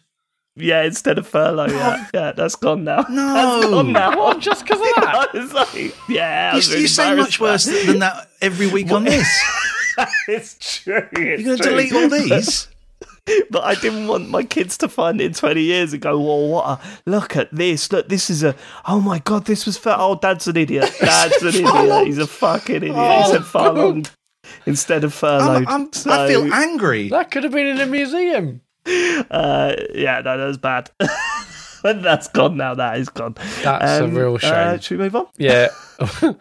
[0.58, 1.68] Yeah, instead of furlough.
[1.68, 3.04] Yeah, yeah, that's gone now.
[3.08, 3.34] No.
[3.34, 4.16] that's gone now.
[4.18, 5.30] What, just because of that?
[5.34, 8.66] I was like, yeah, You, was really you say much worse by than that every
[8.66, 9.28] week on this.
[10.28, 11.08] it's true.
[11.12, 11.70] It's You're going to true.
[11.72, 12.68] delete all these?
[13.50, 16.48] but I didn't want my kids to find it in 20 years and go, well,
[16.48, 17.92] what a, look at this.
[17.92, 18.54] Look, this is a,
[18.86, 20.90] oh my God, this was, for, oh, dad's an idiot.
[21.00, 22.06] Dad's an idiot.
[22.06, 22.94] He's a fucking idiot.
[22.96, 24.10] Oh, he said farlonged
[24.66, 25.66] instead of furloughed.
[25.66, 27.08] I'm, I'm, So, I feel angry.
[27.08, 28.62] That could have been in a museum.
[29.30, 30.90] Uh, yeah, no, that was bad.
[31.82, 32.74] that's gone now.
[32.74, 33.34] That is gone.
[33.62, 34.52] That's a real shame.
[34.52, 35.26] Uh, should we move on?
[35.36, 35.68] Yeah.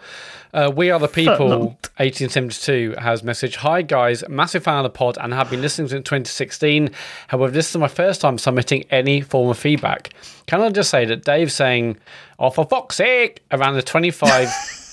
[0.53, 1.77] uh, we are the people.
[1.97, 3.55] 1872 has message.
[3.57, 6.91] Hi guys, massive fan of the pod and have been listening since 2016.
[7.27, 10.13] However, this is my first time submitting any form of feedback.
[10.45, 11.97] Can I just say that Dave saying,
[12.39, 14.49] "Oh for fuck's sake," around the 25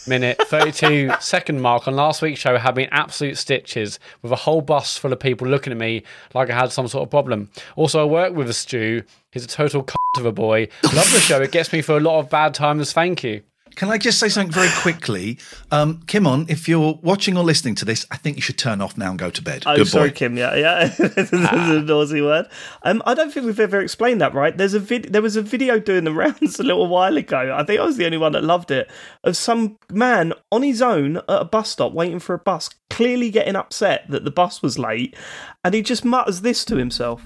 [0.06, 4.60] minute 32 second mark on last week's show had been absolute stitches with a whole
[4.60, 6.02] bus full of people looking at me
[6.34, 7.50] like I had some sort of problem.
[7.76, 9.02] Also, I work with a stew.
[9.30, 10.68] He's a total c- of a boy.
[10.84, 11.40] Love the show.
[11.40, 12.92] It gets me through a lot of bad times.
[12.92, 13.42] Thank you.
[13.76, 15.38] Can I just say something very quickly?
[15.70, 18.96] Um, Kimon, if you're watching or listening to this, I think you should turn off
[18.96, 19.64] now and go to bed.
[19.66, 20.14] Oh, Good sorry, boy.
[20.14, 20.36] Kim.
[20.36, 20.84] Yeah, yeah.
[20.98, 22.46] this is a naughty word.
[22.82, 24.56] Um, I don't think we've ever explained that, right?
[24.56, 27.54] There's a vid- There was a video doing the rounds a little while ago.
[27.56, 28.90] I think I was the only one that loved it.
[29.24, 33.30] Of some man on his own at a bus stop waiting for a bus, clearly
[33.30, 35.16] getting upset that the bus was late,
[35.64, 37.22] and he just mutters this to himself.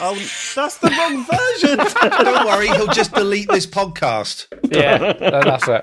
[0.00, 0.14] Oh,
[0.54, 1.76] that's the wrong version.
[2.24, 4.46] Don't worry, he'll just delete this podcast.
[4.70, 5.82] Yeah, that's it.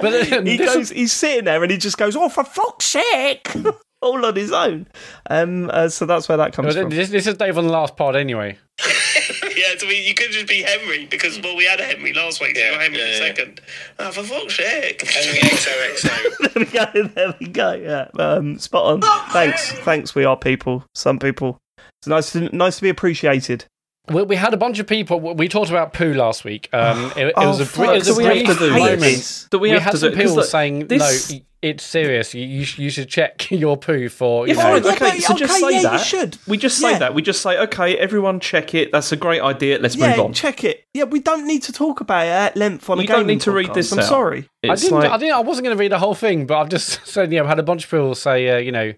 [0.00, 3.50] But he goes, he's sitting there and he just goes, "Oh, for fuck's sake!"
[4.02, 4.86] All on his own.
[5.28, 6.88] Um, uh, so that's where that comes from.
[6.88, 8.56] this, this is Dave on the last pod anyway.
[8.80, 12.40] yeah, I mean, you could just be Henry because well, we had a Henry last
[12.40, 13.18] week, so Yeah, you're Henry yeah, the yeah.
[13.18, 13.60] second.
[13.98, 15.02] Oh, for fuck's sake!
[15.06, 16.54] Henry XOXO.
[16.54, 17.08] there we go.
[17.08, 17.72] There we go.
[17.74, 19.30] Yeah, um, spot on.
[19.32, 20.14] Thanks, thanks.
[20.14, 20.84] We are people.
[20.94, 21.60] Some people.
[22.00, 23.64] It's nice to nice to be appreciated.
[24.10, 25.20] We, we had a bunch of people.
[25.20, 26.68] We talked about poo last week.
[26.72, 28.70] Um, it, it was a, br- fuck, it was do a we brief to do
[28.70, 29.00] moment.
[29.02, 29.46] this?
[29.50, 32.32] Do we, We, had to some do 'cause people look, saying this- no, it's serious.
[32.34, 34.80] You, you, you should check your poo for you Yeah, know.
[34.82, 34.92] fine.
[34.94, 36.38] Okay, but- so just okay, say yeah, you should.
[36.48, 36.98] We just say Yeah.
[37.00, 37.14] that.
[37.14, 38.90] We just say, okay, everyone check it.
[38.90, 39.78] That's a great idea.
[39.78, 40.32] Let's Yeah, move on.
[40.32, 40.82] check it.
[40.94, 43.42] Yeah, we don't need to talk about it at length on a You don't need
[43.42, 44.06] to read this I'm out.
[44.06, 44.48] sorry.
[44.64, 44.92] I didn't.
[44.98, 45.34] like, I didn't.
[45.34, 47.30] I wasn't going to read the whole thing, but I've just said.
[47.30, 48.94] Yeah, I've had a bunch of people say, uh, you know,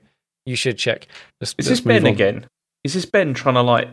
[0.46, 1.08] you should check.
[1.40, 2.12] Let's, is let's this Ben on.
[2.12, 2.46] again?
[2.84, 3.88] Is this Ben trying to like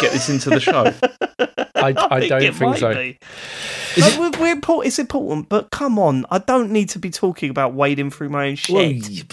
[0.00, 0.92] get this into the show?
[1.74, 2.94] I, I, don't it think so.
[2.94, 3.18] be.
[4.00, 7.50] Like, we're, we're import- it's important, but come on, I don't need to be talking
[7.50, 9.24] about wading through my own shit.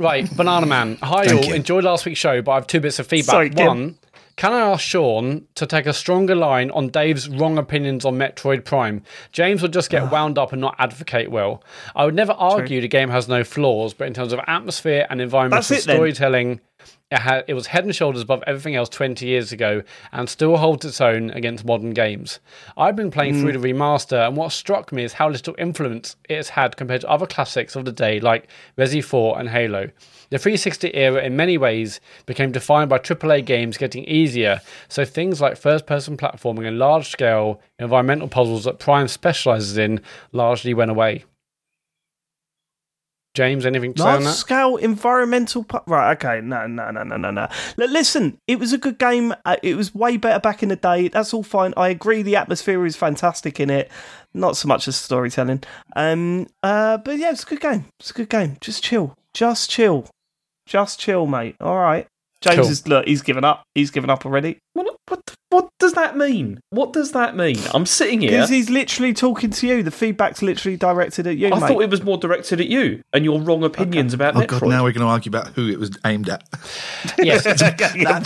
[0.00, 0.96] Right, Banana Man.
[1.02, 1.48] Hi Thank all.
[1.48, 1.54] you.
[1.54, 3.30] Enjoyed last week's show, but I have two bits of feedback.
[3.30, 3.66] Sorry, Kim.
[3.66, 3.98] One,
[4.36, 8.64] can I ask Sean to take a stronger line on Dave's wrong opinions on Metroid
[8.64, 9.02] Prime?
[9.32, 10.10] James would just get ah.
[10.10, 11.62] wound up and not advocate well.
[11.94, 15.20] I would never argue the game has no flaws, but in terms of atmosphere and
[15.20, 16.60] environmental That's it then.
[17.10, 20.56] It, had, it was head and shoulders above everything else 20 years ago and still
[20.56, 22.40] holds its own against modern games.
[22.76, 23.40] I've been playing hmm.
[23.42, 27.02] through the remaster, and what struck me is how little influence it has had compared
[27.02, 29.90] to other classics of the day like Resi 4 and Halo.
[30.30, 35.40] The 360 era, in many ways, became defined by AAA games getting easier, so things
[35.40, 40.00] like first person platforming and large scale environmental puzzles that Prime specializes in
[40.32, 41.24] largely went away.
[43.36, 44.32] James, anything to say on that?
[44.32, 45.62] scale environmental.
[45.62, 46.40] Pu- right, okay.
[46.40, 47.46] No, no, no, no, no, no.
[47.76, 49.34] Listen, it was a good game.
[49.44, 51.08] Uh, it was way better back in the day.
[51.08, 51.74] That's all fine.
[51.76, 52.22] I agree.
[52.22, 53.90] The atmosphere is fantastic in it.
[54.32, 55.62] Not so much as storytelling.
[55.94, 56.46] Um.
[56.62, 56.96] Uh.
[56.96, 57.84] But yeah, it's a good game.
[58.00, 58.56] It's a good game.
[58.62, 59.16] Just chill.
[59.34, 60.06] Just chill.
[60.64, 61.56] Just chill, mate.
[61.60, 62.08] All right.
[62.42, 62.68] James Cool.
[62.70, 63.06] is look.
[63.06, 63.62] He's given up.
[63.74, 66.60] He's given up already what, what, what does that mean?
[66.70, 67.56] What does that mean?
[67.72, 68.32] I'm sitting here.
[68.32, 69.82] because he's literally talking to you.
[69.82, 71.68] The feedback's literally directed at you, I mate.
[71.68, 74.60] thought it was more directed at you and your wrong opinions about Oh Metroid.
[74.60, 76.42] god, now we're going to argue about who it was aimed at.
[77.18, 77.44] Yes.
[77.44, 77.62] That's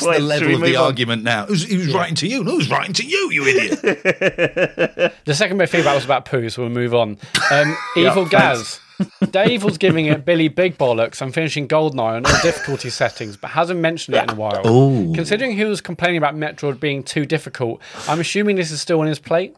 [0.02, 0.16] point.
[0.18, 0.84] the level of the on?
[0.86, 1.46] argument now.
[1.46, 2.42] Who's, who's writing to you?
[2.42, 3.80] No, who's writing to you, you idiot?
[5.24, 7.18] The second bit of feedback was about poo, so we'll move on.
[7.52, 8.80] Um, Evil Gaz.
[9.30, 13.50] Dave was giving it Billy big bollocks and finishing Goldeneye on all difficulty settings, but
[13.50, 14.66] hasn't mentioned it in a while.
[14.66, 15.12] Ooh.
[15.14, 19.06] Considering he was complaining about Metroid being too difficult, I'm assuming this is still on
[19.06, 19.56] his plate.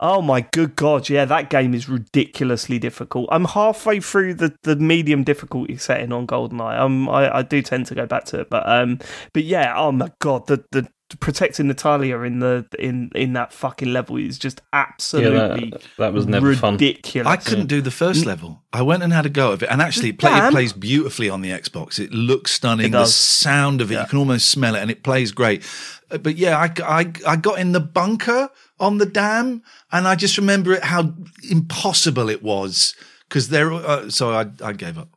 [0.00, 3.28] Oh my good god, yeah, that game is ridiculously difficult.
[3.32, 6.78] I'm halfway through the, the medium difficulty setting on GoldenEye.
[6.78, 9.00] Um, I, I do tend to go back to it, but um,
[9.32, 13.92] but yeah, oh my god, the the protecting Natalia in the in in that fucking
[13.92, 16.76] level is just Yeah, absolutely that, that was never fun.
[16.76, 18.62] I couldn't do the first level.
[18.72, 21.30] I went and had a go of it, and actually, it, play, it plays beautifully
[21.30, 21.98] on the Xbox.
[21.98, 22.86] It looks stunning.
[22.86, 25.64] It the sound of it, you can almost smell it, and it plays great.
[26.10, 30.14] Uh, But yeah, I, I, I got in the bunker on the dam, and I
[30.14, 31.14] just remember it how
[31.50, 32.94] impossible it was
[33.28, 33.72] because there.
[33.72, 35.08] Uh, so I, I gave up.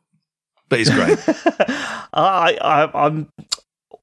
[0.70, 1.18] But it's great.
[2.14, 3.28] I, I, I'm.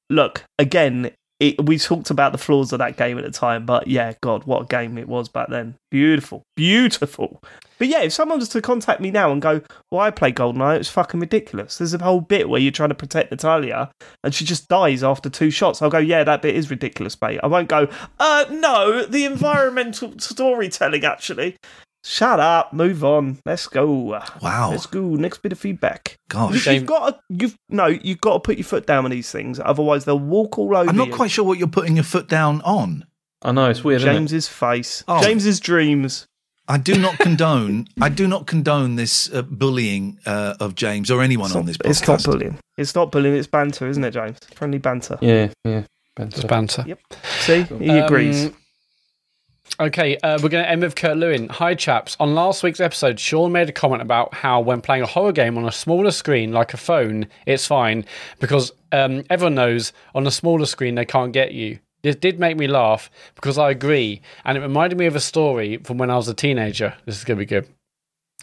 [0.08, 1.10] Look again.
[1.40, 4.44] It, we talked about the flaws of that game at the time, but yeah, God,
[4.44, 5.74] what a game it was back then!
[5.90, 7.42] Beautiful, beautiful.
[7.78, 10.78] But yeah, if someone was to contact me now and go, "Well, I play GoldenEye,"
[10.78, 11.78] it's fucking ridiculous.
[11.78, 13.90] There's a whole bit where you're trying to protect Natalia,
[14.22, 15.80] and she just dies after two shots.
[15.80, 17.88] I'll go, "Yeah, that bit is ridiculous, mate." I won't go,
[18.18, 21.56] "Uh, no, the environmental storytelling actually."
[22.02, 23.38] Shut up, move on.
[23.44, 24.18] Let's go.
[24.42, 24.70] Wow.
[24.70, 25.00] Let's go.
[25.00, 26.16] Next bit of feedback.
[26.30, 26.66] Gosh.
[26.66, 29.60] You've got to, you've no, you've got to put your foot down on these things,
[29.60, 31.14] otherwise they'll walk all over I'm not you.
[31.14, 33.04] quite sure what you're putting your foot down on.
[33.42, 34.00] I know it's weird.
[34.00, 34.14] isn't it?
[34.14, 35.22] James's face, Oh.
[35.22, 36.26] James's dreams.
[36.68, 37.88] I do not condone.
[38.00, 41.76] I do not condone this uh, bullying uh, of James or anyone It's on this
[41.76, 41.90] podcast.
[41.90, 42.58] it's not bullying.
[42.78, 43.34] It's not bullying.
[43.34, 44.38] It's banter, isn't it, James?
[44.54, 45.18] Friendly banter.
[45.20, 45.82] Yeah, yeah.
[46.18, 46.84] It's banter.
[46.86, 47.00] Yep.
[47.40, 48.50] See, he agrees.
[49.80, 51.48] Okay, uh, we're going to end with Kurt Lewin.
[51.48, 52.14] Hi, chaps.
[52.20, 55.56] On last week's episode, Sean made a comment about how when playing a horror game
[55.56, 58.04] on a smaller screen, like a phone, it's fine
[58.40, 61.78] because um, everyone knows on a smaller screen they can't get you.
[62.02, 65.78] This did make me laugh because I agree, and it reminded me of a story
[65.78, 66.94] from when I was a teenager.
[67.06, 67.66] This is going to be good.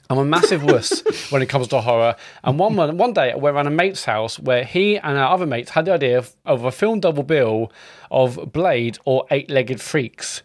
[0.09, 2.15] I'm a massive wuss when it comes to horror.
[2.43, 5.71] And one one day, we're at a mate's house where he and our other mates
[5.71, 7.71] had the idea of, of a film double bill
[8.09, 10.43] of Blade or Eight Legged Freaks.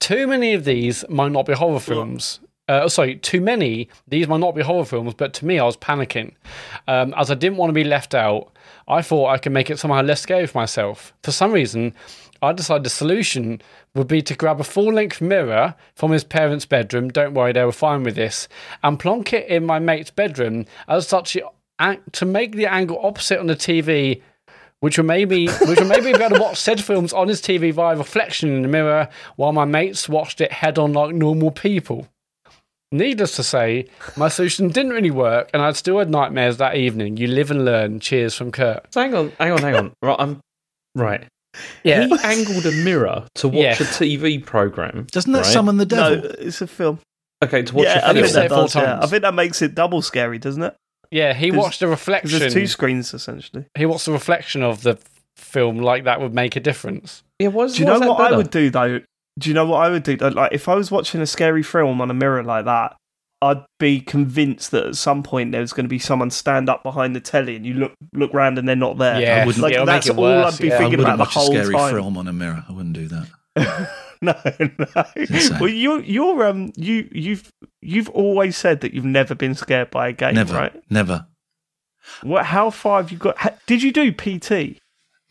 [0.00, 2.40] Too many of these might not be horror films.
[2.66, 3.88] Uh, sorry, too many.
[4.08, 6.32] These might not be horror films, but to me, I was panicking
[6.88, 8.52] um, as I didn't want to be left out.
[8.88, 11.12] I thought I could make it somehow less scary for myself.
[11.22, 11.94] For some reason,
[12.44, 13.60] I decided the solution
[13.94, 17.08] would be to grab a full length mirror from his parents' bedroom.
[17.08, 18.48] Don't worry, they were fine with this,
[18.82, 21.36] and plonk it in my mate's bedroom as such
[22.12, 24.22] to make the angle opposite on the TV
[24.80, 27.72] which would maybe which would maybe be able to watch said films on his TV
[27.72, 32.06] via reflection in the mirror while my mates watched it head on like normal people.
[32.92, 37.16] Needless to say, my solution didn't really work, and I still had nightmares that evening.
[37.16, 37.98] You live and learn.
[37.98, 38.92] Cheers from Kurt.
[38.92, 39.92] So hang on, hang on, hang on.
[40.02, 40.40] Right, I'm
[40.94, 41.24] right.
[41.82, 43.72] Yeah, He angled a mirror to watch Yeah.
[43.72, 45.06] a TV program.
[45.12, 45.46] Doesn't that right?
[45.46, 46.16] summon the devil?
[46.16, 46.36] No, devil?
[46.46, 46.98] it's a film.
[47.42, 48.34] Okay, to watch yeah, a I think film.
[48.34, 48.74] that Four does.
[48.76, 48.98] Yeah.
[49.02, 50.74] I think that makes it double scary, doesn't it?
[51.10, 51.34] yeah.
[51.34, 52.38] He 'Cause- watched a 'Cause reflection.
[52.38, 53.66] there's two screens essentially.
[53.76, 54.98] He watched the reflection of the
[55.36, 57.22] film, like that would make a difference.
[57.38, 58.36] Yeah, why is- Do you why know is that what I better?
[58.36, 59.00] would do though?
[59.38, 60.16] Do you know what I would do?
[60.16, 62.96] Like, if I was watching a scary film on a mirror like that,
[63.44, 67.14] I'd be convinced that at some point there's going to be someone stand up behind
[67.14, 69.20] the telly, and you look look round and they're not there.
[69.20, 70.74] Yeah, I wouldn't- like it'll that's all worse, I'd be yeah.
[70.74, 71.94] I thinking wouldn't about the watch a scary time.
[71.94, 72.64] film on a mirror.
[72.68, 73.28] I wouldn't do that.
[74.22, 74.34] no,
[74.78, 75.58] no.
[75.60, 77.50] Well, you you're um you you've
[77.82, 80.82] you've always said that you've never been scared by a game, Never, right?
[80.90, 81.26] never.
[82.22, 82.46] What?
[82.46, 83.38] How far have you got?
[83.38, 84.78] ha- Did you do PT?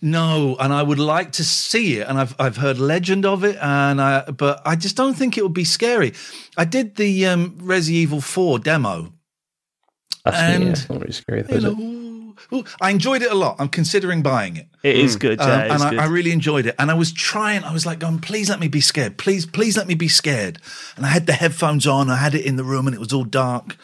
[0.03, 3.57] No, and I would like to see it, and I've I've heard legend of it,
[3.61, 6.13] and I but I just don't think it would be scary.
[6.57, 9.13] I did the um, Resi Evil Four demo.
[10.25, 11.77] That's, yeah, and- it's not really scary, though, You know, it?
[11.79, 13.55] ooh, ooh, I enjoyed it a lot.
[13.59, 14.67] I'm considering buying it.
[14.83, 15.63] It is good, Um, yeah.
[15.63, 15.99] and it's I, good.
[15.99, 16.75] I really enjoyed it.
[16.79, 19.17] And I was trying, I was like, going, please let me be scared.
[19.17, 20.59] Please, please let me be scared.
[20.95, 23.11] And I had the headphones on, I had it in the room and it was
[23.11, 23.75] all dark.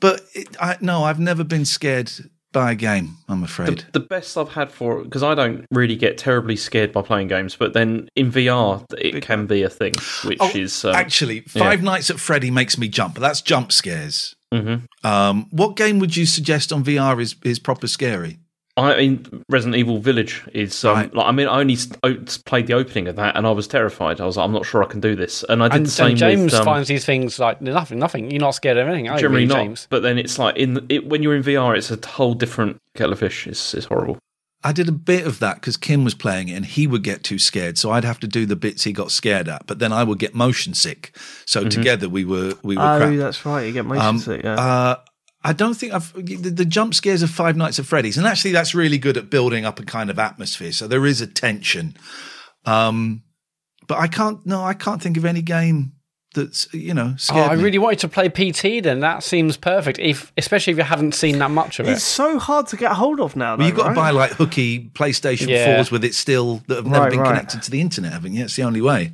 [0.00, 2.10] But it, I, no, I've never been scared
[2.54, 3.80] by a game, I'm afraid.
[3.92, 7.28] The, the best I've had for because I don't really get terribly scared by playing
[7.28, 9.92] games, but then in VR it can be a thing,
[10.24, 13.14] which Oh, is um, Actually, Five Nights at Freddy makes me jump.
[13.14, 14.34] But that's jump scares.
[14.54, 14.84] mhm.
[15.04, 18.38] Um, what game would you suggest on VR is, is proper scary?
[18.76, 20.84] I mean, Resident Evil Village is.
[20.84, 21.14] Um, Right.
[21.14, 21.76] like, I mean, I only
[22.44, 24.20] played the opening of that, and I was terrified.
[24.20, 25.90] I was like, I'm not sure I can do this, and I did And, the
[25.90, 26.54] same and James with.
[26.54, 28.30] Um, finds these things like nothing, nothing.
[28.32, 29.86] You're not scared of anything, are you, generally really, not, James?
[29.90, 33.12] but then it's like in it, when you're in VR, it's a whole different kettle
[33.12, 33.46] of fish.
[33.46, 34.18] It's, it's horrible.
[34.66, 37.22] I did a bit of that because Kim was playing it and he would get
[37.22, 37.76] too scared.
[37.76, 40.18] So I'd have to do the bits he got scared at, but then I would
[40.18, 41.14] get motion sick.
[41.44, 43.14] So together we were, we were oh, crap.
[43.16, 43.66] that's right.
[43.66, 44.42] You get motion Um, sick.
[44.42, 44.54] Yeah.
[44.54, 44.96] Uh,
[45.46, 48.52] I don't think I've the, the jump scares of Five Nights at Freddy's, and actually
[48.52, 50.72] that's really good at building up a kind of atmosphere.
[50.72, 51.96] So there is a tension.
[52.64, 53.22] Um,
[53.86, 54.44] but I can't.
[54.46, 55.92] No, I can't think of any game
[56.34, 57.62] that's you know Oh, scared I me.
[57.62, 58.82] really wanted to play PT.
[58.82, 59.98] Then that seems perfect.
[59.98, 62.92] If especially if you haven't seen that much of it, it's so hard to get
[62.92, 63.56] hold of now.
[63.56, 63.94] Well, you've got right?
[63.94, 65.76] to buy like hooky PlayStation Yeah.
[65.76, 67.28] fours with it still that have never Right, been right.
[67.28, 68.44] connected to the internet, haven't you?
[68.44, 69.12] It's the only way.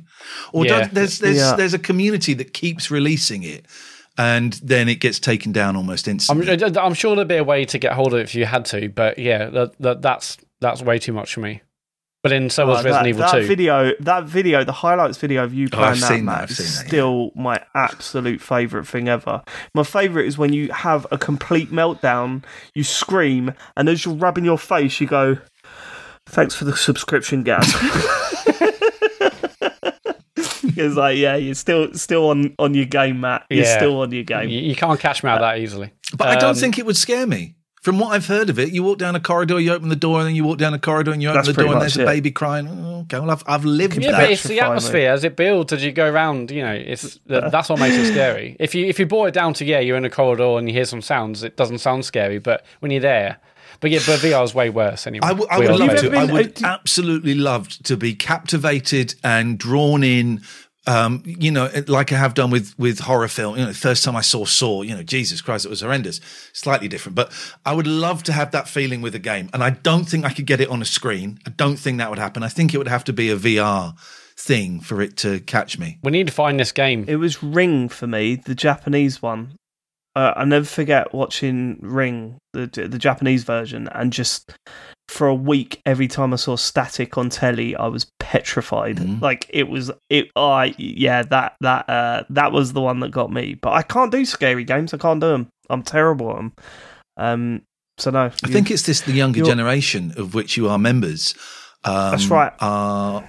[0.53, 0.79] Or Yeah.
[0.79, 1.55] don't, there's there's Yeah.
[1.57, 3.65] there's a community that keeps releasing it,
[4.17, 6.77] and then it gets taken down almost I'm, instantly.
[6.77, 8.89] I'm sure there'd be a way to get hold of it if you had to,
[8.89, 11.61] but yeah, that, that that's that's way too much for me.
[12.23, 13.47] But then so was Oh, Resident that, Evil that 2.
[13.47, 16.51] video, that video, the highlights video of you Oh, playing I've that seen that, I've
[16.51, 16.87] is seen that, yeah.
[16.87, 19.41] still my absolute favourite thing ever.
[19.73, 22.43] My favourite is when you have a complete meltdown,
[22.75, 25.39] you scream, and as you're rubbing your face, you go,
[26.27, 27.73] "Thanks for the subscription, Gaz."
[30.77, 33.45] it's like, yeah, you're still still on on your game, Mat.
[33.49, 33.77] You're Yeah.
[33.77, 34.49] still on your game.
[34.49, 35.91] you can't catch me out that easily.
[36.17, 37.55] But I don't Um, think it would scare me.
[37.81, 40.19] From what I've heard of it, you walk down a corridor, you open the door,
[40.19, 41.97] and then you walk down a corridor and you open the door, and much there's
[41.97, 42.67] a baby crying.
[42.67, 44.17] Oh, okay, well, I've, I've lived Yeah, that.
[44.21, 44.69] but it's the Petrify me.
[44.75, 46.51] atmosphere as it builds as you go around.
[46.51, 48.55] You know, it's that's what makes it scary.
[48.59, 50.75] If you if you boil it down to yeah, you're in a corridor and you
[50.75, 52.37] hear some sounds, it doesn't sound scary.
[52.37, 53.37] But when you're there,
[53.81, 55.25] but yeah, but VR is way worse anyway.
[55.25, 56.03] I, w- I would love know to.
[56.03, 56.17] You've it.
[56.17, 60.41] ever I would uh, absolutely love to be captivated and drawn in.
[60.87, 63.55] Um, you know, like I have done with with horror film.
[63.55, 66.21] You know, the first time I saw Saw, you know, Jesus Christ, it was horrendous.
[66.53, 67.31] Slightly different, but
[67.65, 70.33] I would love to have that feeling with a game, and I don't think I
[70.33, 71.39] could get it on a screen.
[71.45, 72.41] I don't think that would happen.
[72.41, 73.95] I think it would have to be a VR
[74.37, 75.99] thing for it to catch me.
[76.03, 77.05] We need to find this game.
[77.07, 79.57] It was Ring for me, the Japanese one.
[80.15, 84.51] Uh, I never forget watching Ring, the the Japanese version, and just
[85.07, 88.97] for a week, every time I saw static on telly, I was petrified.
[88.97, 89.21] Mhm.
[89.21, 90.29] Like it was, it.
[90.35, 93.53] I yeah, that that uh, that was the one that got me.
[93.53, 94.93] But I can't do scary games.
[94.93, 95.47] I can't do them.
[95.69, 96.53] I'm terrible at them.
[97.17, 97.61] Um,
[97.97, 101.35] so no, I think it's this the younger generation of which you are members.
[101.85, 102.51] Um, That's right.
[102.59, 103.23] Are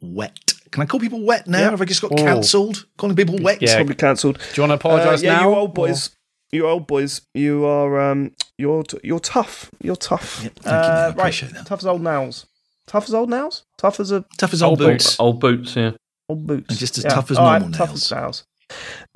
[0.00, 0.38] wet.
[0.70, 1.58] Can I call people wet now?
[1.60, 1.70] Yeah.
[1.70, 2.16] Have I just got Oh.
[2.16, 2.86] cancelled?
[2.96, 3.60] Calling people wet?
[3.60, 3.76] Yeah.
[3.76, 4.38] probably cancelled.
[4.38, 5.50] Do you want to apologise Uh, yeah, now?
[5.50, 6.10] you old or- boys.
[6.52, 7.22] You old boys.
[7.34, 8.32] You are um.
[8.58, 9.70] You're you're tough.
[9.82, 10.40] You're tough.
[10.44, 10.90] Yep, thank you.
[10.90, 11.34] I Uh, right.
[11.54, 11.66] that.
[11.66, 12.46] Tough as old nails.
[12.86, 13.64] Tough as old nails.
[13.78, 15.18] Tough as a Tough as old, Old boots.
[15.20, 15.92] Old boots, yeah.
[16.28, 16.66] old boots.
[16.68, 18.12] And just as tough as all normal Tough nails.
[18.12, 18.44] as nails.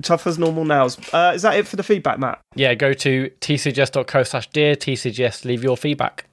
[0.03, 0.97] Tough as normal nails.
[1.13, 2.39] Uh, is that it for the feedback, Mat?
[2.55, 5.45] Yeah, go to tcgs.co slash dear tcgs.
[5.45, 6.25] Leave your feedback.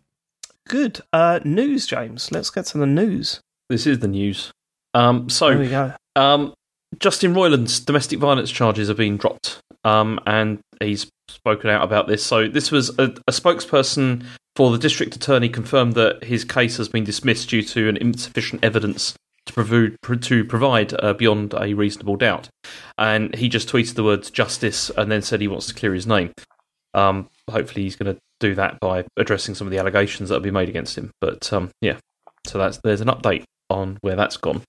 [0.68, 1.00] Good.
[1.12, 2.30] Uh, news, James.
[2.32, 3.40] Let's get to the news.
[3.68, 4.50] This is the news.
[4.94, 5.92] Um, There so, we go.
[6.16, 6.55] um,
[6.98, 12.24] Justin Roiland's domestic violence charges have been dropped, um, and he's spoken out about this.
[12.24, 14.24] So, this was a, a spokesperson
[14.57, 18.64] for the district attorney confirmed that his case has been dismissed due to an insufficient
[18.64, 19.14] evidence
[19.47, 22.49] to, to provide uh, beyond a reasonable doubt.
[22.97, 26.07] And he just tweeted the words justice and then said he wants to clear his
[26.07, 26.32] name.
[26.95, 30.43] Um, hopefully, he's going to do that by addressing some of the allegations that have
[30.43, 31.11] been made against him.
[31.20, 31.99] But um, yeah,
[32.47, 34.62] so that's there's an update on where that's gone.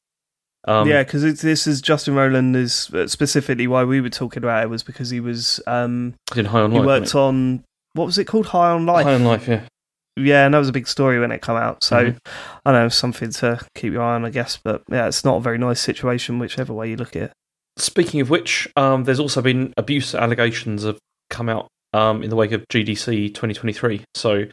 [0.67, 2.55] Um, yeah, because this is Justin Rowland.
[2.55, 6.45] Is uh, specifically why we were talking about it was because he was um in
[6.45, 7.63] High on he worked on
[7.93, 8.85] what was it called High on?
[8.85, 9.05] Life.
[9.05, 9.61] High on Life, yeah.
[10.17, 11.83] Yeah, and that was a big story when it came out.
[11.83, 12.17] So Mhm.
[12.65, 14.57] I know something to keep your eye on, I guess.
[14.63, 17.31] But yeah, it's not a very nice situation, whichever way you look at it.
[17.77, 20.97] Speaking of which, um, there's also been abuse allegations have
[21.29, 24.03] come out um, in the wake of GDC 2023.
[24.15, 24.45] So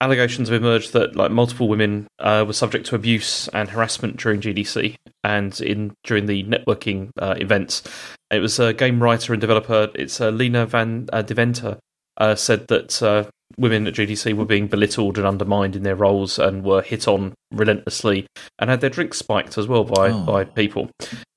[0.00, 4.40] allegations have emerged that like multiple women uh, were subject to abuse and harassment during
[4.40, 7.82] GDC and in during the networking uh, events.
[8.30, 9.88] It was a game writer and developer.
[9.94, 11.78] It's uh, Lena Van uh, Deventer
[12.18, 13.24] uh, said that uh,
[13.56, 17.32] women at GDC were being belittled and undermined in their roles and were hit on
[17.52, 18.26] relentlessly
[18.58, 20.20] and had their drinks spiked as well by Oh.
[20.24, 20.90] by people.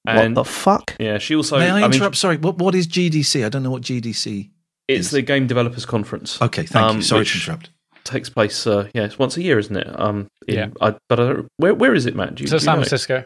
[0.06, 0.96] And what the fuck?
[1.00, 1.60] yeah, she also.
[1.60, 2.18] May I mean, interrupt?
[2.18, 3.46] Sorry, what, what is GDC?
[3.46, 4.50] I don't know what GDC
[4.88, 5.12] it's is.
[5.12, 6.42] the Game Developers Conference.
[6.42, 7.02] Okay, thank Um, you.
[7.04, 7.70] Sorry which- to interrupt.
[8.04, 9.88] Takes place, uh, yeah, it's once a year, isn't it?
[10.00, 10.68] Um, in, Yeah.
[10.82, 12.36] I, but I don't, where where is it, Matt?
[12.36, 12.82] Do you, So do you San know?
[12.82, 13.26] Francisco.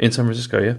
[0.00, 0.74] in San Francisco, yeah.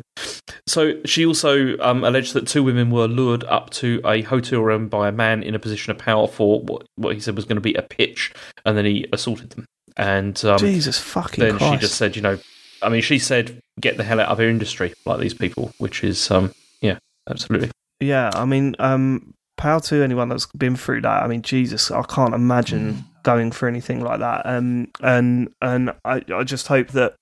[0.68, 4.88] So she also um, alleged that two women were lured up to a hotel room
[4.88, 7.56] by a man in a position of power for what what he said was going
[7.58, 8.34] to be a pitch,
[8.66, 9.66] and then he assaulted them.
[9.96, 11.74] And um, Jesus fucking then Christ!
[11.74, 12.38] she just said, you know,
[12.82, 16.04] I mean, she said, "Get the hell out of our industry," like these people, which
[16.04, 16.98] is, um, yeah,
[17.30, 17.70] absolutely.
[18.02, 21.24] Yeah, I mean, um, power to anyone that's been through that.
[21.24, 24.42] I mean, Jesus, I can't imagine going through anything like that.
[24.46, 27.16] Um, and and I, I just hope that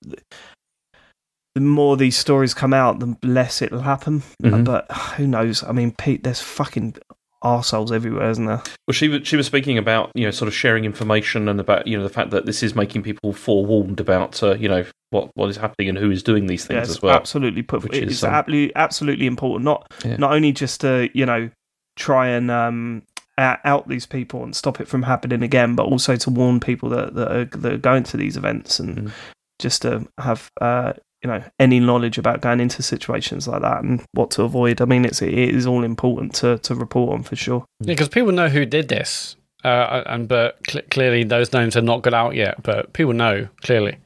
[1.54, 4.22] the more these stories come out, the less it'll happen.
[4.42, 4.64] Mhm.
[4.64, 5.62] But who knows?
[5.62, 6.96] I mean, Pete, there's fucking
[7.44, 8.62] arseholes everywhere, isn't there?
[8.88, 11.86] Well, she was she was speaking about you know sort of sharing information and about
[11.86, 15.30] you know the fact that this is making people forewarned about uh, you know what
[15.34, 17.14] what is happening and who is doing these things as well.
[17.14, 17.82] absolutely put.
[17.84, 19.64] which is, It's um, absolutely absolutely important.
[19.64, 20.16] Not Yeah.
[20.16, 21.50] not only just to you know
[21.96, 23.02] try and um,
[23.38, 26.88] out out these people and stop it from happening again, but also to warn people
[26.90, 29.10] that that are, that are going to these events and Mm.
[29.58, 30.92] just to have uh,
[31.22, 34.80] you know any knowledge about going into situations like that and what to avoid.
[34.80, 37.64] I mean, it's it is all important to to report on for sure.
[37.80, 41.84] Yeah, because people know who did this, uh, and but cl- clearly those names have
[41.84, 42.62] not got out yet.
[42.62, 43.96] But people know clearly,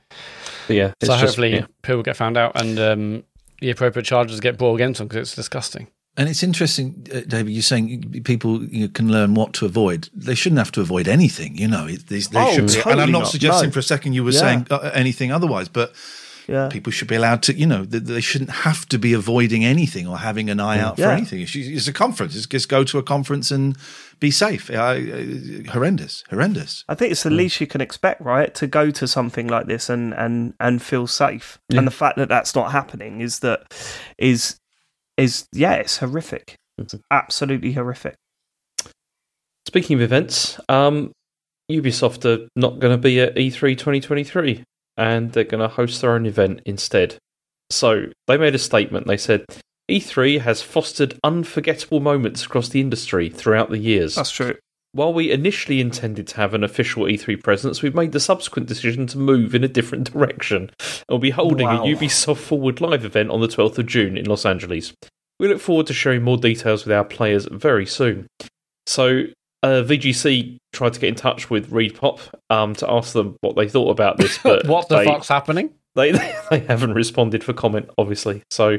[0.69, 1.67] But yeah, it's so just- hopefully yeah.
[1.83, 3.25] people get found out and um,
[3.61, 5.89] the appropriate charges get brought against them because it's disgusting.
[6.19, 7.53] And it's interesting, uh, David.
[7.53, 10.11] You're saying people you know, can learn what to avoid.
[10.13, 11.57] They shouldn't have to avoid anything.
[11.57, 12.67] You know, it, they, they Oh, should.
[12.67, 13.29] Be, and I'm not, not.
[13.29, 13.73] suggesting No.
[13.73, 14.41] for a second you were Yeah.
[14.41, 15.95] saying uh, anything otherwise, but
[16.49, 16.69] Yeah.
[16.73, 17.55] people should be allowed to.
[17.55, 20.97] You know, they, they shouldn't have to be avoiding anything or having an eye out
[20.97, 21.41] for anything.
[21.41, 22.35] It's, it's a conference.
[22.35, 23.77] It's just go to a conference and
[24.19, 24.69] be safe.
[24.71, 24.95] Uh,
[25.71, 26.85] horrendous, horrendous.
[26.89, 28.53] I think it's the least you can expect, right?
[28.57, 31.59] To go to something like this and and and feel safe.
[31.69, 31.79] Yeah.
[31.79, 33.73] And the fact that that's not happening is that
[34.19, 34.59] is
[35.19, 36.55] is yeah, it's horrific.
[36.79, 38.15] It's absolutely horrific.
[39.67, 41.13] Speaking of events, um,
[41.71, 44.65] Ubisoft are not going to be at E E3 2023
[44.97, 47.19] and they're going to host their own event instead.
[47.71, 49.07] So they made a statement.
[49.07, 49.45] They said
[49.91, 54.15] E3 has fostered unforgettable moments across the industry throughout the years.
[54.15, 54.57] That's true.
[54.93, 59.07] While we initially intended to have an official E3 presence, we've made the subsequent decision
[59.09, 60.71] to move in a different direction.
[61.09, 61.85] We'll be holding Wow.
[61.85, 64.95] a Ubisoft Forward Live event on the 12th of June in Los Angeles.
[65.39, 68.27] We look forward to sharing more details with our players very soon.
[68.87, 69.25] So,
[69.63, 73.69] uh, VGC tried to get in touch with ReedPop um, to ask them what they
[73.69, 75.71] thought about this, but what the they, fuck's happening?
[75.97, 76.13] They,
[76.51, 78.43] they haven't responded for comment, obviously.
[78.51, 78.79] So,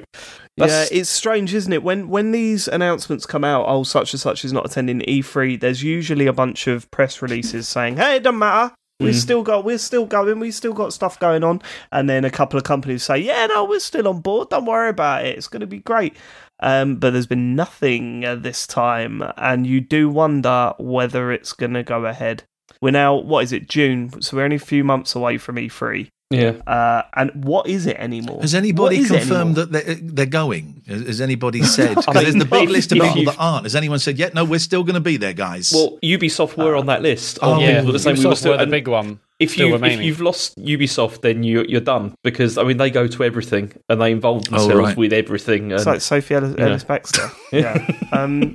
[0.68, 1.84] Yeah, it's strange, isn't it?
[1.84, 5.60] When when these announcements come out, oh, such and such is not attending E3.
[5.60, 8.74] There's usually a bunch of press releases saying, "Hey, it doesn't matter.
[9.02, 9.14] We Mm.
[9.22, 10.40] still got, we're still going.
[10.40, 13.64] We still got stuff going on." And then a couple of companies say, "Yeah, no,
[13.66, 14.50] we're still on board.
[14.50, 15.38] Don't worry about it.
[15.38, 16.16] It's going to be great."
[16.62, 21.74] Um, but there's been nothing uh, this time, and you do wonder whether it's going
[21.74, 22.44] to go ahead.
[22.82, 24.22] We're now, what is it, June?
[24.22, 26.10] So we're only a few months away from E3.
[26.32, 26.52] Yeah.
[26.68, 28.42] Uh, and what is it anymore?
[28.42, 29.66] Has anybody What is it confirmed anymore?
[29.66, 30.84] that they're, they're going?
[30.88, 31.96] Has, has anybody said?
[31.96, 33.66] 'cause I there's the big mean, list of people that aren't.
[33.66, 35.72] Has anyone said, "Yeah, no, we're still going to be there, guys"?
[35.74, 37.40] Well, Ubisoft were on that list.
[37.42, 39.20] oh, yeah, people that saying we were Ubisoft still, were the big one.
[39.40, 43.08] if you, if you've lost Ubisoft, then you you're done because I mean they go
[43.08, 44.98] to everything and they involve themselves right.
[44.98, 45.64] with everything.
[45.72, 46.64] And, It's like Sophie Ellis, you.
[46.64, 47.34] Ellis Bextor.
[47.52, 47.88] yeah.
[48.12, 48.54] Um,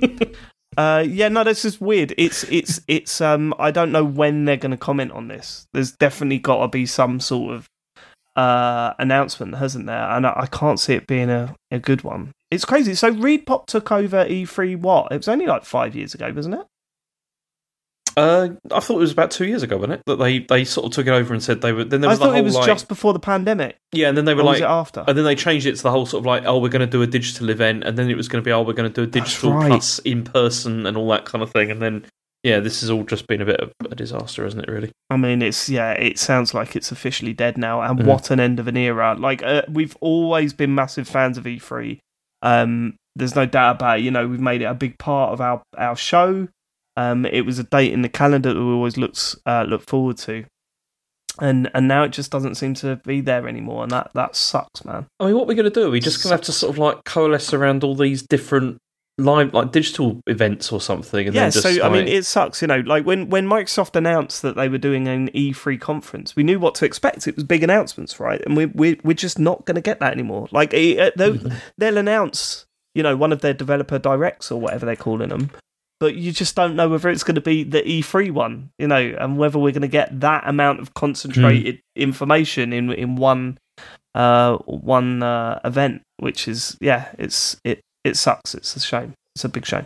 [0.77, 1.29] uh, yeah.
[1.29, 2.13] No, this is weird.
[2.17, 3.21] It's it's it's.
[3.21, 5.67] Um, I don't know when they're going to comment on this.
[5.73, 7.69] There's definitely got to be some sort of
[8.35, 10.09] uh announcement, hasn't there?
[10.09, 12.31] And I, I can't see it being a, a good one.
[12.51, 12.93] It's crazy.
[12.95, 14.79] So Reed Pop took over E3.
[14.79, 15.11] What?
[15.11, 16.65] It was only like five years ago, wasn't it?
[18.17, 20.01] Uh, I thought it was about two years ago, wasn't it?
[20.05, 21.83] That they they sort of took it over and said they were.
[21.83, 23.77] Then there I was the thought whole it was like just before the pandemic.
[23.91, 24.69] yeah, and then they were Or was like.
[24.69, 25.03] it after?
[25.07, 26.87] and then they changed it to the whole sort of like, oh, we're going to
[26.87, 28.93] do a digital event, and then it was going to be, oh, we're going to
[28.93, 29.67] do a digital right.
[29.67, 32.05] plus in person and all that kind of thing, and then
[32.43, 34.69] yeah, this has all just been a bit of a disaster, isn't it?
[34.69, 34.91] Really?
[35.09, 38.05] I mean, it's yeah, it sounds like it's officially dead now, and Mhm.
[38.05, 39.15] what an end of an era!
[39.19, 41.97] Like uh, we've always been massive fans of E3.
[42.43, 44.03] Um, there's no doubt about it.
[44.03, 46.47] You know, we've made it a big part of our our show.
[46.97, 50.17] Um, it was a date in the calendar that we always looked uh, look forward
[50.19, 50.45] to,
[51.39, 54.85] and and now it just doesn't seem to be there anymore, and that that sucks,
[54.85, 55.07] man.
[55.19, 55.87] I mean, what we're going to do?
[55.87, 58.77] Are we just going to have to sort of like coalesce around all these different
[59.17, 61.27] live, like digital events or something?
[61.27, 62.61] And yeah, then just, so I mean, it sucks.
[62.61, 66.43] You know, like when when Microsoft announced that they were doing an E3 conference, we
[66.43, 67.27] knew what to expect.
[67.27, 68.41] It was big announcements, right?
[68.45, 70.47] And we we we're just not going to get that anymore.
[70.51, 71.37] Like eh, they'll,
[71.77, 75.51] they'll announce, you know, one of their developer directs or whatever they're calling them,
[75.99, 79.15] but you just don't know whether it's going to be the E3 one, you know,
[79.19, 82.01] and whether we're going to get that amount of concentrated Hmm.
[82.01, 83.57] information in in one
[84.13, 88.53] uh one uh, event, which is yeah, it's it it sucks.
[88.55, 89.13] It's a shame.
[89.35, 89.85] It's a big shame.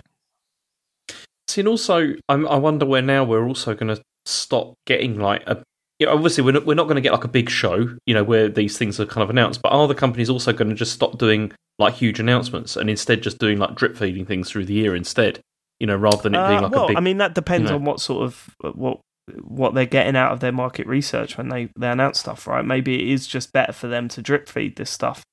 [1.47, 5.41] See, and also, I'm, I wonder where now we're also going to stop getting like
[5.47, 5.63] a.
[5.97, 8.13] You know, obviously, we're not, we're not going to get like a big show, you
[8.13, 9.61] know, where these things are kind of announced.
[9.61, 13.21] But are the companies also going to just stop doing like huge announcements and instead
[13.23, 15.39] just doing like drip feeding things through the year instead?
[15.79, 16.97] You know, rather than it being Uh, like well, a big.
[16.97, 17.77] I mean, that depends know.
[17.77, 18.99] on what sort of what
[19.43, 22.65] what they're getting out of their market research when they they announce stuff, right?
[22.65, 25.23] Maybe it is just better for them to drip feed this stuff.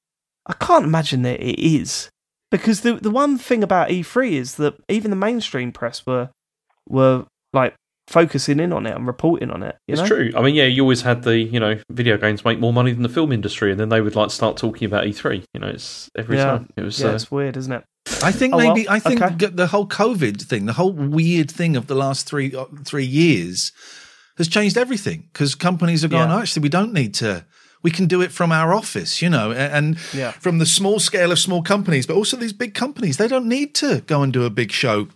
[0.47, 2.11] I can't imagine that it is
[2.51, 6.31] because the the one thing about E3 is that even the mainstream press were
[6.89, 7.75] were like
[8.07, 9.77] focusing in on it and reporting on it.
[9.89, 10.07] You it's know?
[10.09, 10.31] true.
[10.37, 13.03] I mean, yeah, you always had the you know video games make more money than
[13.03, 15.43] the film industry, and then they would like start talking about E3.
[15.55, 16.45] You know, it's every Yeah.
[16.45, 17.01] time it was.
[17.01, 17.85] Yeah, uh, it's weird, isn't it?
[18.23, 19.47] I think Oh, well, maybe I think okay.
[19.47, 23.73] the whole COVID thing, the whole weird thing of the last three uh, three years,
[24.39, 26.29] has changed everything because companies are going.
[26.29, 26.37] Yeah.
[26.37, 27.45] Oh, actually, we don't need to.
[27.83, 30.33] We can do it from our office, you know, and Yeah.
[30.33, 33.17] from the small scale of small companies, but also these big companies.
[33.17, 35.09] They don't need to go and do a big show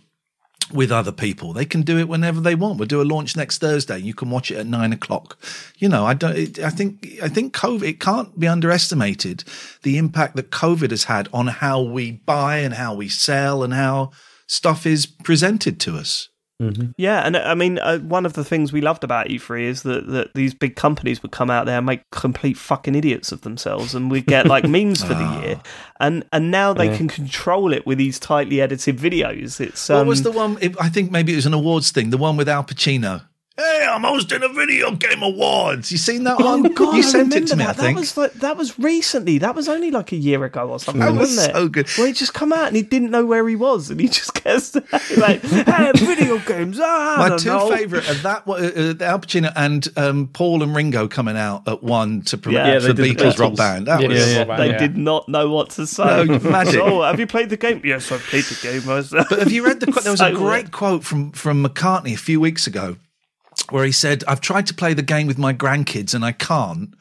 [0.73, 1.53] with other people.
[1.53, 2.79] They can do it whenever they want.
[2.79, 3.99] We'll do a launch next Thursday.
[3.99, 5.37] You can watch it at nine o'clock.
[5.77, 6.37] You know, I don't.
[6.37, 7.07] It, I think.
[7.21, 7.83] I think COVID.
[7.83, 9.43] It can't be underestimated
[9.83, 13.73] the impact that COVID has had on how we buy and how we sell and
[13.73, 14.11] how
[14.47, 16.29] stuff is presented to us.
[16.97, 19.83] Yeah, and uh, I mean, uh, one of the things we loved about E3 is
[19.83, 23.41] that, that these big companies would come out there and make complete fucking idiots of
[23.41, 25.61] themselves, and we'd get like memes for the year.
[25.99, 29.59] And and now they can control it with these tightly edited videos.
[29.59, 30.57] It's um, what was the one?
[30.61, 32.09] it- I think maybe it was an awards thing.
[32.09, 33.21] The one with Al Pacino.
[33.57, 35.91] Hey, I'm hosting a video game awards.
[35.91, 36.73] You seen that Oh one?
[36.73, 37.63] God, you I sent it remember to me.
[37.65, 37.69] that.
[37.69, 37.95] I think.
[37.97, 39.37] That was like that was recently.
[39.39, 41.53] That was only like a year ago or something, That was wasn't it?
[41.53, 41.89] so good.
[41.91, 44.33] Where he just come out and he didn't know where he was, and he just
[44.43, 44.73] gets
[45.17, 47.69] like, "Hey, video games." Ah, I My don't two know.
[47.69, 48.67] favourite are that one, uh,
[48.99, 52.79] uh, Al Pacino and um, Paul and Ringo coming out at one to promote Yeah,
[52.79, 53.87] for the Beatles rock band.
[53.87, 54.57] That Yeah, was yeah, yeah.
[54.57, 54.77] They Yeah.
[54.79, 56.23] did not know what to say.
[56.23, 56.79] No, magic.
[56.81, 57.81] Oh, have you played the game?
[57.83, 59.27] Yes, I've played the game myself.
[59.29, 59.91] But have you read the?
[59.91, 60.03] quote?
[60.05, 60.71] There was a great weird.
[60.71, 62.95] quote from from McCartney a few weeks ago,
[63.69, 66.93] where he said, "I've tried to play the game with my grandkids and I can't."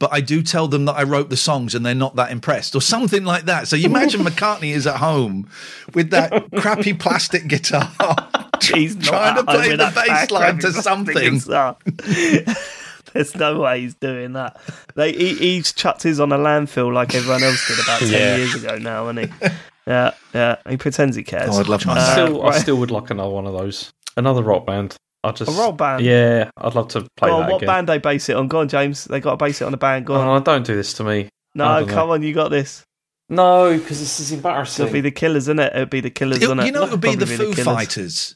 [0.00, 2.76] But I do tell them that I wrote the songs and they're not that impressed,
[2.76, 3.66] or something like that.
[3.66, 5.50] So you imagine McCartney is at home
[5.92, 7.90] with that crappy plastic guitar,
[8.62, 11.40] He's trying to play the that bass line to something.
[13.12, 14.60] There's no way he's doing that.
[14.94, 18.36] They, he, he's chucked his on a landfill like everyone else did about ten Yeah.
[18.36, 19.48] years ago now, hasn't he?
[19.86, 20.56] Yeah, yeah.
[20.68, 21.56] He pretends he cares.
[21.56, 21.96] Oh, I'd love mine.
[21.98, 23.92] Uh, Still, I still would like another one of those.
[24.16, 24.96] Another rock band.
[25.24, 26.04] I just A rock band?
[26.04, 27.66] Yeah, I'd love to play Go on, that what again.
[27.66, 28.46] band they base it on?
[28.48, 29.04] Go on, James.
[29.04, 30.06] They got to base it on a band.
[30.06, 30.40] Go on.
[30.40, 31.28] Oh, don't do this to me.
[31.54, 31.94] No, don't know.
[31.94, 32.84] come on, you got this.
[33.28, 34.86] No, because this is embarrassing.
[34.86, 35.72] It'll be the Killers, isn't it?
[35.74, 36.66] It'll be the Killers, It- wouldn't it?
[36.66, 37.64] you know, it'll be the Probably Foo Killers.
[37.76, 38.34] Fighters.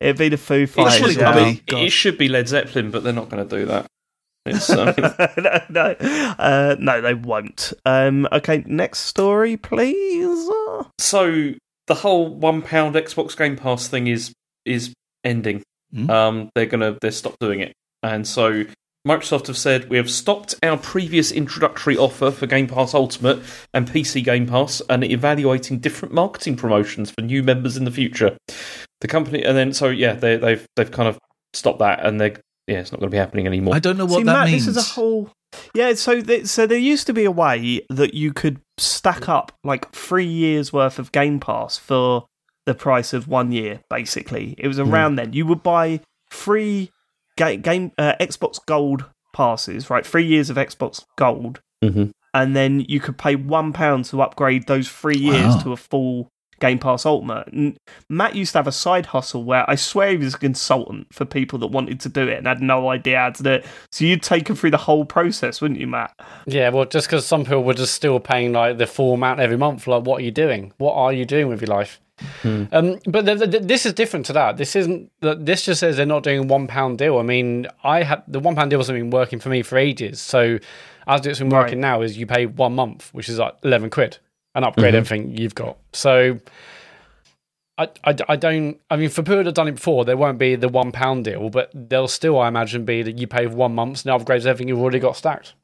[0.00, 0.98] It'd be the Foo Fighters.
[0.98, 1.34] Surely it yeah.
[1.34, 1.86] would I mean, be.
[1.86, 3.86] it should be Led Zeppelin, but they're not going to do that.
[4.46, 5.96] It's um, no, no,
[6.38, 7.72] uh, no, they won't.
[7.86, 10.46] Um, okay, next story, please.
[10.98, 11.52] so
[11.86, 14.32] the whole one pound Xbox Game Pass thing is
[14.66, 14.92] is
[15.24, 15.62] ending.
[15.94, 16.10] Hmm.
[16.10, 17.72] Um, they're gonna they stop doing it,
[18.02, 18.64] and so
[19.06, 23.40] Microsoft have said we have stopped our previous introductory offer for Game Pass Ultimate
[23.74, 28.36] and PC Game Pass, and evaluating different marketing promotions for new members in the future.
[29.00, 31.18] The company, and then so yeah, they, they've they've kind of
[31.52, 32.34] stopped that, and they
[32.66, 33.74] yeah, it's not going to be happening anymore.
[33.74, 34.64] I don't know what See, that Mat, means.
[34.66, 35.30] this is a whole.
[35.74, 39.52] Yeah, so th- so there used to be a way that you could stack up
[39.62, 42.24] like three years worth of Game Pass for
[42.66, 43.80] the price of one year.
[43.90, 45.32] Basically, it was around then.
[45.32, 46.00] You would buy
[46.30, 46.90] free
[47.36, 50.06] ga- game uh, Xbox Gold passes, right?
[50.06, 52.10] Three years of Xbox Gold, Mhm.
[52.32, 55.62] and then you could pay one pound to upgrade those three years Wow.
[55.62, 56.28] to a full
[56.60, 57.48] Game Pass Ultimate.
[57.48, 57.76] And
[58.08, 61.24] Mat used to have a side hustle where I swear he was a consultant for
[61.24, 63.66] people that wanted to do it and had no idea how to do it.
[63.90, 66.12] So you'd take him through the whole process, wouldn't you, Mat?
[66.46, 69.58] Yeah, well, just because some people were just still paying like the full amount every
[69.58, 70.72] month, like what are you doing?
[70.78, 72.00] What are you doing with your life?
[72.44, 74.56] Um, but th- th- this is different to that.
[74.56, 75.10] This isn't.
[75.20, 77.18] This just says they're not doing a one pound deal.
[77.18, 80.20] I mean, I had the one pound deal hasn't been working for me for ages.
[80.20, 80.58] So
[81.06, 84.18] as it's been working now, is you pay one month, which is like eleven quid,
[84.54, 85.76] and upgrade everything you've got.
[85.92, 86.38] So.
[87.76, 88.80] I, I, I don't.
[88.88, 91.24] I mean, for people that have done it before, there won't be the one pound
[91.24, 94.46] deal, but there'll still, I imagine, be that you pay one month and it upgrades
[94.46, 95.54] everything you've already got stacked.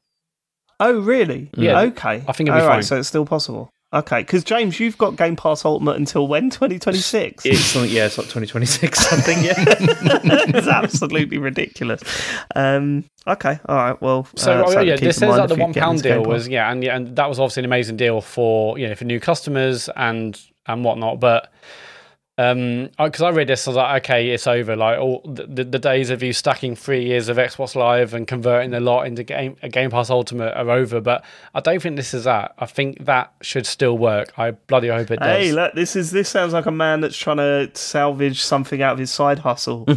[0.80, 1.50] Oh, really?
[1.54, 1.78] Yeah.
[1.82, 2.24] Okay.
[2.26, 2.82] I think it'll be All right, fine.
[2.82, 3.70] so it's still possible.
[3.92, 6.48] Okay, because James, you've got Game Pass Ultimate until when?
[6.48, 7.44] 2026?
[7.44, 9.42] it's something, yeah, it's like 2026 something.
[9.42, 12.00] Yeah, it's absolutely ridiculous.
[12.54, 14.00] Um, okay, all right.
[14.00, 15.64] Well, So uh, oh, something yeah, keep this in says mind that the if you
[15.64, 17.64] one get pound into Game deal was yeah, and yeah, and that was obviously an
[17.64, 21.18] amazing deal for you know for new customers and and whatnot.
[21.18, 21.52] But
[22.38, 24.74] um, because I, read this, I was like, okay, it's over.
[24.74, 28.26] Like all the, the, the days of you stacking three years of Xbox Live and
[28.26, 31.02] converting a lot into game a Game Pass Ultimate are over.
[31.02, 31.22] But
[31.54, 32.54] I don't think this is that.
[32.58, 34.32] I think that should still work.
[34.38, 35.26] I bloody hope it does.
[35.28, 38.94] Hey, look, this is this sounds like a man that's trying to salvage something out
[38.94, 39.84] of his side hustle.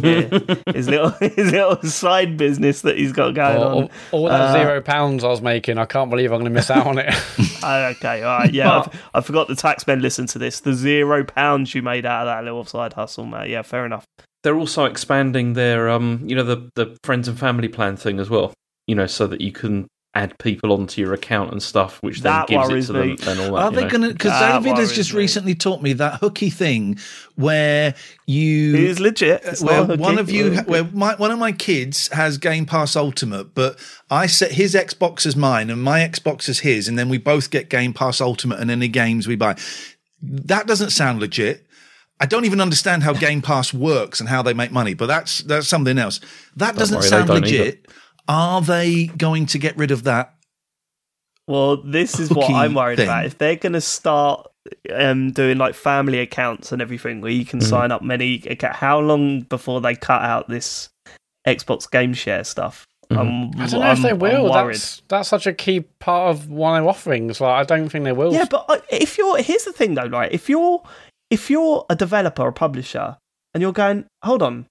[0.74, 3.74] His little his little side business that he's got going all, on.
[3.84, 6.54] all- all that Uh, zero pounds I was making, I can't believe I'm going to
[6.54, 7.14] miss out on it.
[7.64, 8.80] Oh, okay, all right, yeah.
[8.80, 10.60] I've- I forgot the taxmen listen to this.
[10.60, 13.50] The zero pounds you made out of that little side hustle, mate.
[13.50, 14.04] Yeah, fair enough.
[14.42, 18.28] they're also expanding their um, you know, the the friends and family plan thing as
[18.28, 18.52] well.
[18.86, 19.86] You know, so that you can
[20.16, 23.06] add people onto your account and stuff, which then That gives it worries to them
[23.08, 23.16] me.
[23.26, 23.62] and all that.
[23.62, 24.12] Are they going to?
[24.12, 25.18] Because David has just me.
[25.18, 26.98] recently taught me that hooky thing
[27.34, 27.94] where
[28.26, 28.74] you.
[28.76, 29.42] It is legit.
[29.44, 32.94] It's where one of you, Uh, where my, one of my kids has Game Pass
[32.94, 33.76] Ultimate, but
[34.10, 37.50] I set his Xbox as mine and my Xbox as his, and then we both
[37.50, 39.56] get Game Pass Ultimate and any games we buy.
[40.22, 41.66] That doesn't sound legit.
[42.20, 45.38] I don't even understand how Game Pass works and how they make money, but that's
[45.42, 46.20] that's something else.
[46.54, 47.86] That doesn't worry, sound don't legit.
[48.28, 50.34] Are they going to get rid of that?
[51.46, 53.06] Well, this is what I'm worried thing.
[53.08, 53.26] about.
[53.26, 54.48] If they're going to start
[54.92, 57.68] um, doing like family accounts and everything, where you can Mm-hmm.
[57.68, 60.88] sign up many, how long before they cut out this
[61.46, 62.86] Xbox Game Share stuff?
[63.10, 63.60] I'm, Mm-hmm.
[63.60, 64.50] I don't know if I'm- they will.
[64.50, 67.38] That's that's such a key part of one of their offerings.
[67.42, 68.32] Like, I don't think they will.
[68.32, 70.32] Yeah, but uh, if you're here's the thing though, right?
[70.32, 70.82] If you're
[71.30, 73.18] if you're a developer or publisher
[73.52, 74.66] and you're going, hold on,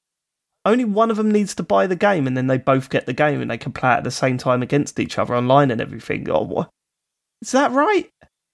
[0.66, 3.14] only one of them needs to buy the game, and then they both get the
[3.14, 5.82] game, and they can play it at the same time against each other online and
[5.82, 6.30] everything.
[6.30, 6.70] Oh, what?
[7.42, 8.10] Is that right?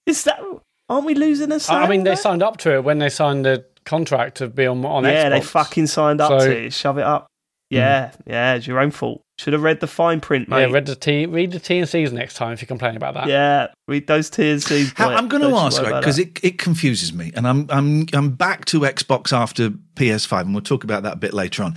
[0.06, 0.40] Is that?
[0.88, 1.60] Aren't we losing a?
[1.68, 4.84] I mean, they signed up to it when they signed the contract to be on
[4.84, 6.72] on yeah, they fucking signed up So- to it.
[6.72, 7.28] Shove it up.
[7.70, 8.30] Yeah, hmm.
[8.30, 9.22] yeah, it's your own fault.
[9.38, 10.66] Should have read the fine print, mate.
[10.66, 13.14] Yeah, read the T, read the T and C's next time if you complain about
[13.14, 13.28] that.
[13.28, 14.66] Yeah, read those T's.
[14.66, 15.10] C's, How.
[15.10, 15.90] I'm going to ask, worry right?
[15.92, 20.40] about Because it, it confuses me, and I'm I'm I'm back to Xbox after PS5,
[20.42, 21.74] and we'll talk about that a bit later on.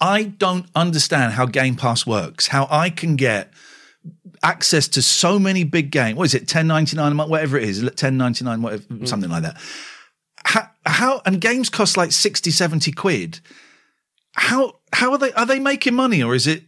[0.00, 2.48] I don't understand how Game Pass works.
[2.48, 3.52] How I can get
[4.42, 6.16] access to so many big games.
[6.16, 6.48] What is it?
[6.48, 7.88] Ten ninety nine a month, whatever it is.
[7.96, 9.04] Ten ninety nine, whatever, hmm.
[9.04, 9.60] something like that.
[10.46, 13.40] How, how and games cost like 60, 70 quid.
[14.34, 16.64] How how are they are they making money or is it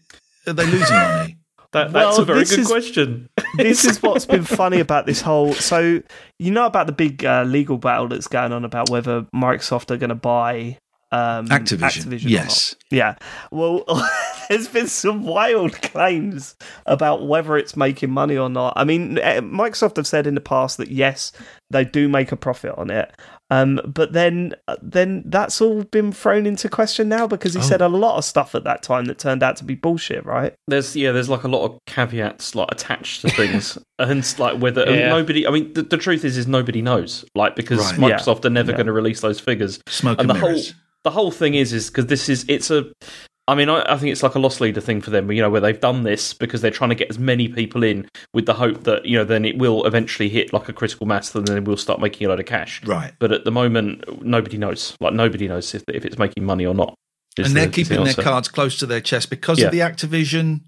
[0.46, 1.36] are they losing money?
[1.72, 3.28] That, Well, that's a very good is- question.
[3.56, 5.52] this is what's been funny about this whole.
[5.52, 6.00] So
[6.38, 9.98] you know about the big uh, legal battle that's going on about whether Microsoft are
[9.98, 10.78] going to buy
[11.12, 12.76] um, Activision, Activision yes.
[12.90, 13.16] Yeah.
[13.50, 13.84] Well,
[14.48, 16.56] there's been some wild claims
[16.86, 18.72] about whether it's making money or not.
[18.76, 21.32] I mean, eh, Microsoft have said in the past that yes,
[21.70, 23.12] they do make a profit on it.
[23.50, 27.62] Um, but then, then that's all been thrown into question now because he Oh.
[27.62, 30.52] said a lot of stuff at that time that turned out to be bullshit, right?
[30.66, 34.82] There's yeah, there's like a lot of caveats like attached to things, and like whether
[34.82, 35.08] and Yeah.
[35.10, 35.46] nobody.
[35.46, 38.10] I mean, the, the truth is, is nobody knows, like because Right.
[38.10, 38.16] Yeah.
[38.18, 38.78] Microsoft are never Yeah.
[38.78, 39.78] going to release those figures.
[39.86, 40.62] Smoke and and, the whole
[41.04, 42.86] the whole thing is is because this is it's a
[43.48, 45.48] I mean, I, I think it's like a loss leader thing for them, you know,
[45.50, 48.54] where they've done this because they're trying to get as many people in with the
[48.54, 51.62] hope that, you know, then it will eventually hit like a critical mass and then
[51.62, 52.82] we'll start making a load of cash.
[52.84, 53.12] Right.
[53.20, 54.96] But at the moment, nobody knows.
[55.00, 56.94] Like, nobody knows if, if it's making money or not.
[57.38, 59.66] And they're the keeping their cards close to their chest because Yeah.
[59.66, 60.62] of the Activision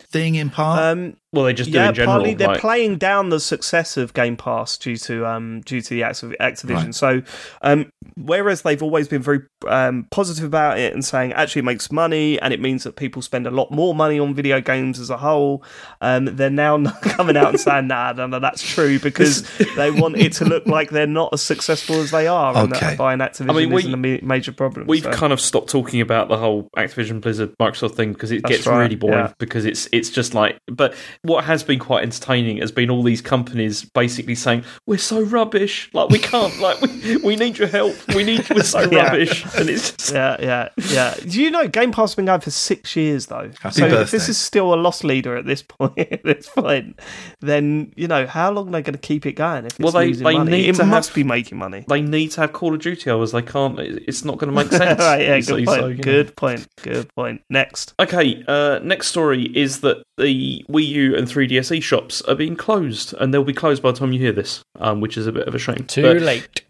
[0.00, 0.82] thing in part.
[0.82, 2.14] Um, Well, they just do yeah, in general.
[2.16, 6.00] partly they're playing down the success of Game Pass due to um due to the
[6.02, 6.84] Activ- Activision.
[6.86, 6.94] Right.
[6.94, 7.22] So,
[7.62, 11.90] um, whereas they've always been very um positive about it and saying actually it makes
[11.90, 15.10] money and it means that people spend a lot more money on video games as
[15.10, 15.64] a whole,
[16.00, 19.42] um, they're now coming out and saying nah, no, no, that's true because
[19.76, 22.86] they want it to look like they're not as successful as they are, and Okay.
[22.90, 24.86] that buying Activision I mean, we- isn't a ma- major problem.
[24.86, 25.12] We've so.
[25.12, 28.66] kind of stopped talking about the whole Activision Blizzard Microsoft thing because it That's gets
[28.66, 29.32] right, really boring yeah.
[29.38, 30.94] because it's it's just like but
[31.24, 35.90] what has been quite entertaining has been all these companies basically saying we're so rubbish
[35.92, 39.04] like we can't like we, we need your help we need we're so Yeah.
[39.08, 41.14] rubbish and it's just Yeah, yeah, yeah.
[41.26, 43.50] Do you know Game Pass has been going for six years though?
[43.60, 46.98] Happy so if this is still a loss leader at this point, at this point,
[47.40, 49.64] then you know how long are they going to keep it going?
[49.66, 51.84] If it's Well, they- losing they money, need it to must have- be making money.
[51.88, 54.70] they need to have Call of Duty hours they can't it's not going to make
[54.72, 55.68] sense right, yeah, good see, point.
[55.80, 56.02] so, you know.
[56.02, 56.66] good point.
[56.82, 57.40] Good point.
[57.50, 62.56] Next, Okay, uh, next story is that the Wii U and 3DS shops are being
[62.56, 65.32] closed, and they'll be closed by the time you hear this, um, which is a
[65.32, 65.84] bit of a shame.
[65.86, 66.62] Too But- late.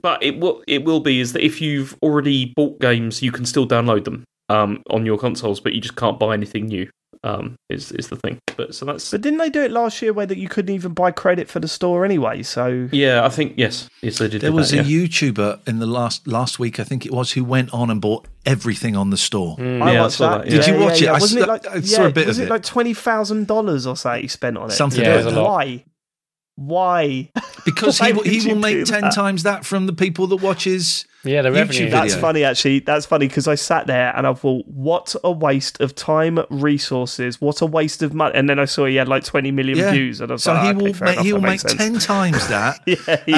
[0.00, 3.46] but it will it will be is that if you've already bought games, you can
[3.46, 6.88] still download them um, on your consoles, but you just can't buy anything new.
[7.24, 8.38] Um, is is the thing.
[8.56, 10.92] But so that's but didn't they do it last year where that you couldn't even
[10.92, 12.42] buy credit for the store anyway?
[12.42, 13.24] So yeah.
[13.24, 14.40] I think yes, yes they did.
[14.42, 15.06] there was that, a yeah.
[15.06, 18.28] YouTuber in the last last week, I think it was, who went on and bought
[18.44, 19.56] everything on the store.
[19.58, 20.44] I Yeah, watched saw that.
[20.44, 20.60] that, yeah.
[20.60, 21.08] Did you watch it?
[21.08, 22.50] I Wasn't saw- it like I saw a bit was of it it.
[22.50, 24.72] like twenty thousand dollars or so he spent on it?
[24.74, 25.42] Something Yeah, like it was a that.
[25.42, 25.84] Why?
[26.56, 27.30] Why?
[27.64, 29.12] Because Why he will, he will make ten that?
[29.14, 31.04] times that from the people that watches.
[31.26, 31.78] Yeah, the YouTube revenue.
[31.86, 31.90] video.
[32.00, 32.78] That's funny, actually.
[32.80, 37.40] That's funny because I sat there and I thought, what a waste of time, resources,
[37.40, 38.32] what a waste of money.
[38.34, 39.92] And then I saw he had like 20 million Yeah.
[39.92, 41.60] views, and I was So like, he okay, will fair make, enough, he will make
[41.60, 41.74] sense.
[41.74, 42.80] ten times that.
[42.86, 42.96] Yeah,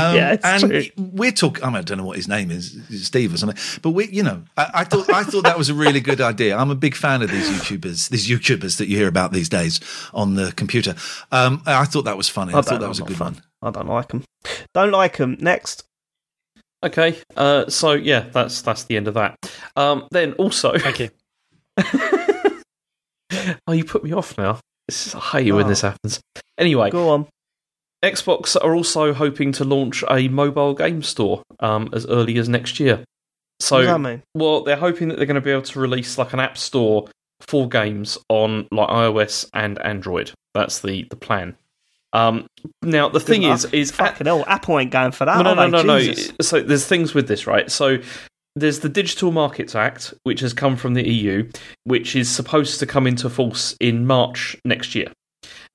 [0.08, 0.82] Um, yeah, it's and true.
[0.96, 1.64] we're talking.
[1.64, 3.58] I, mean, I don't know what his name is, Steve or something.
[3.82, 6.56] But we, you know, I, I thought I thought that was a really good idea.
[6.56, 9.80] I'm a big fan of these YouTubers, these YouTubers that you hear about these days
[10.12, 10.94] on the computer.
[11.32, 12.52] Um, I thought that was funny.
[12.54, 13.34] I, thought that was a good fun.
[13.34, 13.42] one.
[13.62, 14.24] I don't like them.
[14.74, 15.36] Don't like them.
[15.40, 15.84] Next.
[16.84, 19.36] Okay, uh, so yeah, that's that's the end of that.
[19.76, 21.10] Um, then also, Thank you.
[23.66, 24.60] oh, you put me off now.
[24.86, 25.68] This is, I hate when Oh.
[25.68, 26.20] this happens.
[26.56, 27.26] Anyway, Go on.
[28.04, 32.78] Xbox are also hoping to launch a mobile game store um, as early as next
[32.78, 33.04] year.
[33.60, 34.22] So, what that mean?
[34.36, 37.08] well, they're hoping that they're going to be able to release like an app store
[37.40, 40.30] for games on like iOS and Android.
[40.54, 41.56] That's the the plan.
[42.12, 42.46] Um,
[42.82, 45.42] now the thing Good is, is Fucking hell, Apple ain't going for that.
[45.42, 46.12] no, no, no, no, no.
[46.40, 47.70] So there's things with this, right?
[47.70, 47.98] So
[48.56, 51.48] there's the Digital Markets Act, which has come from the EU,
[51.84, 55.12] which is supposed to come into force in March next year.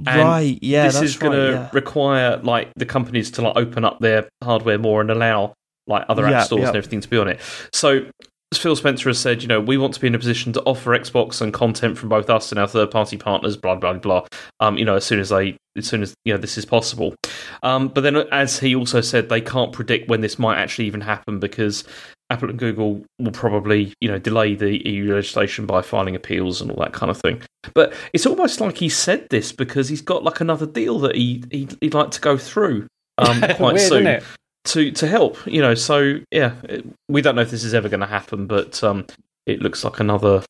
[0.06, 1.70] And Right, yeah, this is going right, to yeah.
[1.72, 5.54] require like the companies to like open up their hardware more and allow
[5.88, 7.40] like other app stores and everything to be on it.
[7.72, 8.06] So
[8.54, 10.62] as Phil Spencer has said, you know, we want to be in a position to
[10.62, 14.28] offer Xbox and content from both us and our third party partners, blah blah blah.
[14.60, 17.16] Um, you know, as soon as they, as soon as you know this is possible.
[17.64, 21.02] Um, but then, as he also said, they can't predict when this might actually even
[21.02, 21.84] happen because
[22.30, 26.70] Apple and Google will probably, you know, delay the EU legislation by filing appeals and
[26.70, 27.42] all that kind of thing.
[27.74, 31.44] But it's almost like he said this because he's got like another deal that he,
[31.50, 32.86] he he'd like to go through
[33.18, 34.22] um, quite Weird, soon?
[34.66, 35.46] To to help.
[35.48, 38.48] You know, so yeah, it, we don't know if this is ever going to happen,
[38.48, 39.06] but um,
[39.46, 40.44] it looks like another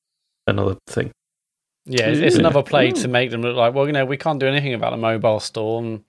[0.47, 1.11] another thing.
[1.85, 2.39] Yeah, it's, it's Yeah.
[2.41, 4.91] another play to make them look like, well, you know, we can't do anything about
[4.91, 5.81] the mobile store.
[5.81, 6.03] And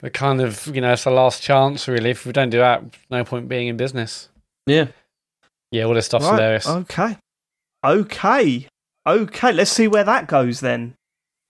[0.00, 2.10] we're kind of, you know, it's the last chance, really.
[2.10, 4.30] If we don't do that, no point being in business.
[4.66, 4.86] Yeah.
[5.70, 6.66] Yeah, all this stuff's Right, hilarious.
[6.66, 7.18] Okay.
[7.84, 8.66] Okay.
[9.06, 9.52] Okay.
[9.52, 10.94] Let's see where that goes then.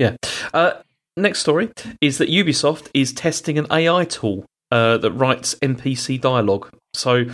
[0.01, 0.17] Yeah.
[0.53, 0.73] Uh,
[1.17, 1.71] next story
[2.01, 6.69] is that Ubisoft is testing an AI tool uh, that writes NPC dialogue.
[6.95, 7.27] So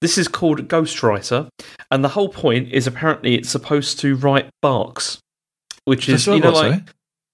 [0.00, 1.48] this is called Ghostwriter,
[1.92, 5.18] and the whole point is apparently it's supposed to write barks,
[5.84, 6.80] which is That's you know like eh?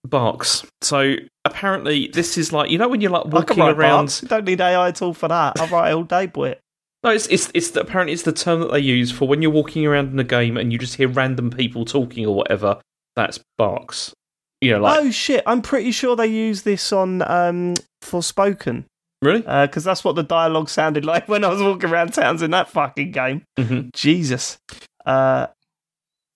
[0.05, 0.67] barks.
[0.83, 1.15] So
[1.47, 4.05] apparently this is like you know when you're like I can walking write around.
[4.07, 4.23] barks.
[4.23, 5.59] You don't need AI at all for that.
[5.59, 6.57] I'll write all day, boy.
[7.03, 9.51] No, it's it's it's the, apparently it's the term that they use for when you're
[9.51, 12.83] walking around in a game and you just hear random people talking or whatever.
[13.17, 14.13] That's barks.
[14.61, 15.43] You know, like oh shit!
[15.47, 18.85] I'm pretty sure they use this on um, Forspoken
[19.25, 19.41] really.
[19.41, 22.69] because that's what the dialogue sounded like when I was walking around towns in that
[22.69, 23.43] fucking game.
[23.59, 24.59] hmm Jesus.
[25.07, 25.49] Uh,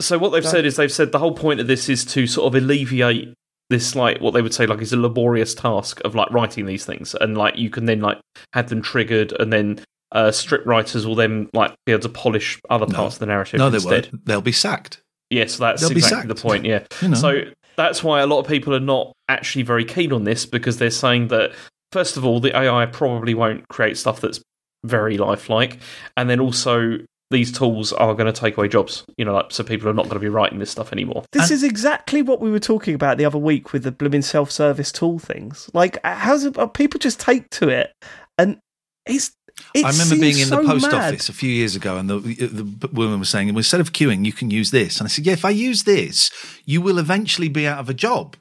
[0.00, 0.48] So what they've Go.
[0.48, 3.34] said is they've said the whole point of this is to sort of alleviate
[3.70, 6.86] this like what they would say like is a laborious task of like writing these
[6.86, 8.18] things and like you can then like
[8.54, 9.78] have them triggered and then
[10.12, 12.94] uh, script writers will then like be able to polish other No.
[12.96, 14.06] parts of the narrative No, they instead.
[14.10, 14.24] won't.
[14.24, 15.02] They'll be sacked.
[15.28, 16.64] Yes, that's They'll exactly the point.
[16.64, 16.84] Yeah.
[17.02, 17.14] You know.
[17.16, 17.42] So
[17.76, 20.90] that's why a lot of people are not actually very keen on this because they're
[20.90, 21.52] saying that
[21.92, 24.40] first of all, the AI probably won't create stuff that's
[24.84, 25.78] very lifelike,
[26.16, 26.98] and then also
[27.30, 29.04] these tools are going to take away jobs.
[29.18, 31.24] You know, like so people are not going to be writing this stuff anymore.
[31.32, 34.22] this And- is exactly what we were talking about the other week with the blooming
[34.22, 35.68] self-service tool things.
[35.74, 37.92] Like, how's it, uh, people just take to it,
[38.38, 38.58] and
[39.06, 39.32] it's.
[39.74, 40.94] It I remember being in seems the so post mad.
[41.12, 44.24] office a few years ago, and the, the woman was saying, well, instead of queuing,
[44.24, 44.98] you can use this.
[45.00, 46.30] And I said, yeah, if I use this,
[46.64, 48.36] you will eventually be out of a job.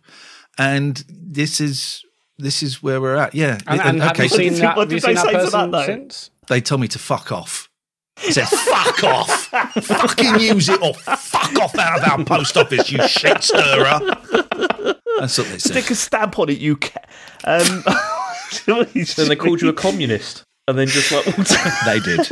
[0.60, 2.06] And this is
[2.38, 3.33] this is where we're at.
[3.35, 3.57] Yeah.
[3.67, 5.25] and, It- and have okay, you seen that, what have you did seen they that
[5.25, 5.85] say to person that, though?
[5.85, 6.31] since?
[6.47, 7.69] they told me to fuck off.
[8.19, 9.29] I said, fuck off.
[9.85, 13.99] Fucking use it or fuck off out of our post office, you shit stirrer.
[15.19, 15.71] That's what they said.
[15.73, 16.99] Stick a stamp on it, you ca
[17.43, 17.83] Um,
[18.65, 21.25] Then they called you a communist, and then just like
[21.85, 22.27] They did.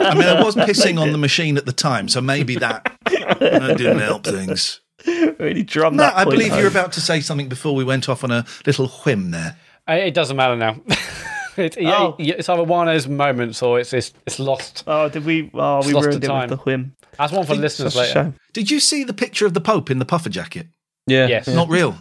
[0.00, 3.74] I mean, I was pissing on the machine at the time, so maybe that, that
[3.76, 4.80] didn't help things.
[5.38, 6.60] really drum Mat, that I believe home.
[6.60, 9.56] you're about to say something before we went off on a little whim there.
[9.88, 10.76] Uh, It doesn't matter now.
[11.56, 12.16] it, Oh.
[12.18, 14.84] yeah, it's either one of those moments or it's it's, it's lost.
[14.86, 15.50] Oh, did we?
[15.54, 16.94] Oh, we Lost ruined the it with the whim.
[17.18, 18.32] That's one for listeners later.
[18.52, 20.66] Did you see the picture of the Pope in the puffer jacket?
[21.06, 21.48] yeah, Yes.
[21.48, 21.54] yeah.
[21.54, 21.96] Not real.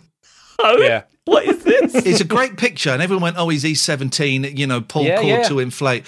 [0.59, 1.03] Oh, Yeah.
[1.25, 1.93] What is this?
[2.05, 5.27] It's a great picture, and everyone went, "Oh, he's E17, you know, pull Yeah, cord
[5.41, 5.47] yeah.
[5.49, 6.05] to inflate."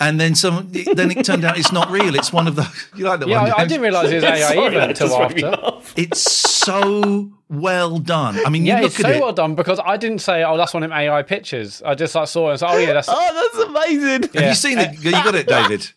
[0.00, 0.70] And then some.
[0.72, 2.14] Then it turned out it's not real.
[2.14, 2.66] It's one of the.
[2.96, 3.52] You like that Yeah, one?
[3.52, 6.00] I, I didn't realise it was AI Sorry, either that until just made me after.
[6.00, 8.40] It's so well done.
[8.46, 9.20] I mean, you Yeah, look it's at so it.
[9.20, 12.14] well done because I didn't say, "Oh, that's one of them AI pictures." I just
[12.14, 14.22] like saw it and said, "Oh yeah, that's." Oh, that's amazing.
[14.34, 15.04] Have you seen it?
[15.04, 15.90] You got it, David.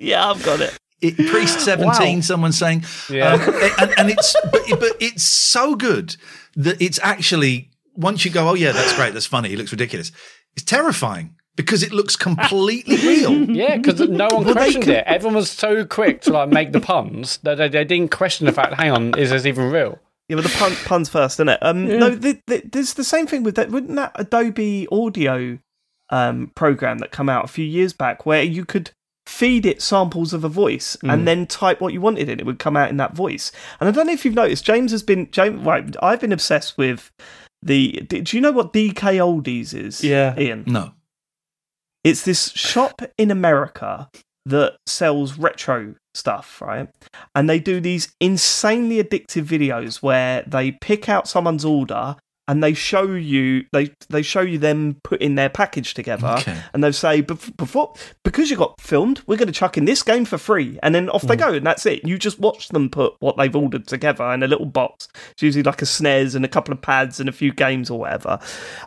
[0.00, 0.76] Yeah, I've got it.
[1.00, 2.16] It, Priest seventeen.
[2.18, 2.22] Wow.
[2.22, 3.34] Someone saying, Yeah.
[3.34, 3.40] um,
[3.80, 6.16] and, and it's but, but it's so good
[6.56, 10.12] that it's actually once you go, oh yeah, that's great, that's funny, it looks ridiculous.
[10.54, 13.32] It's terrifying because it looks completely real.
[13.50, 15.04] Yeah, because no one questioned it.
[15.06, 18.52] Everyone was so quick to like make the puns that they, they didn't question the
[18.52, 18.74] fact.
[18.74, 19.98] Hang on, is this even real?
[20.28, 21.58] Yeah, but the pun, puns first, isn't it?
[21.62, 23.70] Um, No, the, the, there's the same thing with that.
[23.70, 25.58] Wouldn't that Adobe Audio
[26.10, 28.90] um, program that come out a few years back, where you could
[29.28, 31.24] feed it samples of a voice and mm.
[31.26, 33.52] then type what you wanted in, it would come out in that voice.
[33.78, 35.62] And I don't know if you've noticed, James has been James.
[35.64, 37.12] Right, I've been obsessed with
[37.62, 37.92] the.
[38.08, 40.02] Do you know what DKOldies is?
[40.02, 40.34] Yeah.
[40.38, 40.64] Iain.
[40.66, 40.92] No,
[42.02, 44.08] It's this shop in America
[44.46, 46.88] that sells retro stuff, right?
[47.34, 52.16] And they do these insanely addictive videos where they pick out someone's order
[52.48, 56.56] and they show you they they show you them putting their package together Okay.
[56.72, 57.94] and they say before
[58.24, 61.08] because you got filmed we're going to chuck in this game for free and then
[61.10, 61.40] off they hmm.
[61.40, 62.04] go and that's it.
[62.04, 65.08] You just watch them put what they've ordered together in a little box.
[65.32, 67.98] It's usually like a SNES and a couple of pads and a few games or
[67.98, 68.38] whatever.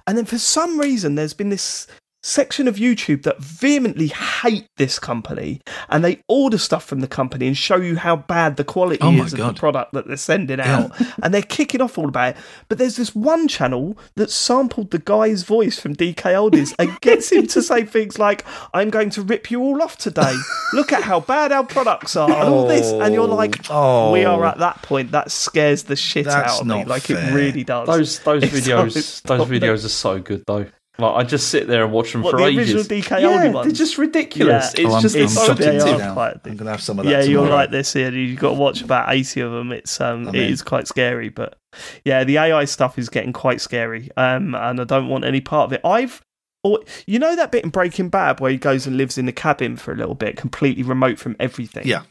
[0.08, 1.88] And then for some reason there's been this
[2.24, 5.60] section of YouTube that vehemently hate this company
[5.90, 9.12] and they order stuff from the company and show you how bad the quality Oh
[9.24, 9.56] is of God.
[9.56, 10.92] the product that they're sending out
[11.24, 12.42] and they're kicking off all about it.
[12.70, 17.48] But there's this one channel that sampled the guy's voice from DKOldies and gets him
[17.48, 20.34] to say things like, I'm going to rip you all off today.
[20.74, 22.92] Look at how bad our products are and all this.
[22.92, 24.12] And you're like, Oh.
[24.12, 25.12] we are at that point.
[25.12, 26.78] That scares the shit That's out of me.
[26.80, 27.18] not Like fair.
[27.18, 27.88] it really does.
[27.88, 30.66] Those those It's videos those videos are so good though.
[31.02, 32.74] Like I just sit there and watch them What, for the ages.
[32.76, 34.74] original DK yeah, only they're just ridiculous.
[34.78, 34.86] Yeah.
[34.86, 36.14] It's Oh, I'm, just I'm it's so shocked they into are it addictive.
[36.14, 37.56] quite I'm going to have some of that yeah, you're tomorrow.
[37.62, 38.12] like this here.
[38.12, 39.72] You've got to watch about eighty of them.
[39.72, 40.52] It's um, I'm it in.
[40.54, 41.30] is quite scary.
[41.30, 41.58] But
[42.06, 44.10] yeah, the AI stuff is getting quite scary.
[44.18, 45.82] Um, and I don't want any part of it.
[45.86, 46.22] I've,
[46.64, 49.32] or you know that bit in Breaking Bad where he goes and lives in the
[49.32, 51.88] cabin for a little bit, completely remote from everything.
[51.88, 52.04] Yeah.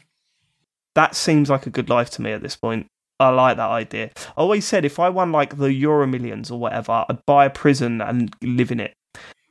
[0.95, 2.87] that seems like a good life to me at this point.
[3.21, 4.11] I like that idea.
[4.15, 7.49] I always said if I won like the Euro Millions or whatever, I'd buy a
[7.49, 8.93] prison and live in it.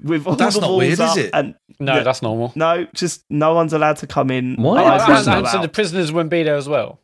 [0.03, 1.31] With all That's the not weird, is it?
[1.35, 2.03] And No, Yeah.
[2.03, 2.53] that's normal.
[2.57, 4.57] no, just no one's allowed to come in.
[4.57, 4.83] Why?
[4.83, 5.63] Oh, and- and so allow.
[5.63, 7.01] the prisoners wouldn't be there as well.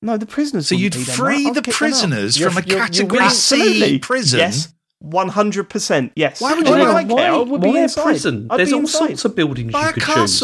[0.00, 0.66] No, the prisoners.
[0.68, 1.54] So you'd be free mate.
[1.54, 1.76] The kick them out.
[1.78, 3.98] prisoners You're- from a you're- you're category willing- C Absolutely.
[4.00, 4.38] prison?
[4.40, 6.12] Yes, one hundred percent.
[6.16, 6.40] Yes.
[6.40, 7.16] Why would you Why do would I that?
[7.16, 7.32] care?
[7.32, 8.02] I would be why a inside.
[8.02, 8.46] prison?
[8.50, 8.98] I'd There's be all inside.
[8.98, 10.40] sorts of buildings Buy you a could choose.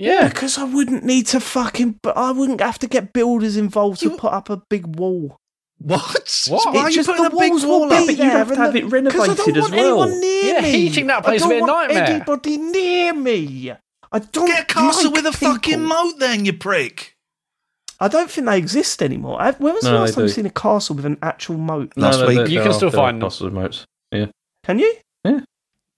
[0.00, 0.14] Castle.
[0.22, 0.28] Yeah.
[0.28, 4.10] Because I wouldn't need to fucking, but I wouldn't have to get builders involved to
[4.10, 5.36] put up a big wall.
[5.78, 6.00] What?
[6.14, 6.28] What?
[6.28, 8.06] So why are you just putting a the big walls wall up?
[8.06, 9.00] but you'd have to have the- it 'cause I
[9.34, 10.02] don't renovated as want well.
[10.04, 10.70] anyone near Yeah, me.
[10.72, 12.14] heating that place I would be don't want nightmare.
[12.16, 13.72] Anybody near me?
[14.12, 17.14] I don't Get a castle like with a fucking moat then, you prick.
[17.98, 19.40] I don't think they exist anymore.
[19.40, 20.34] I- When was the last time you do.
[20.34, 21.92] seen a castle with an actual moat?
[21.96, 22.48] Last no, week.
[22.48, 23.36] You can still there are find moats.
[23.36, 23.84] castle remotes.
[24.64, 24.94] Can you?
[25.24, 25.44] If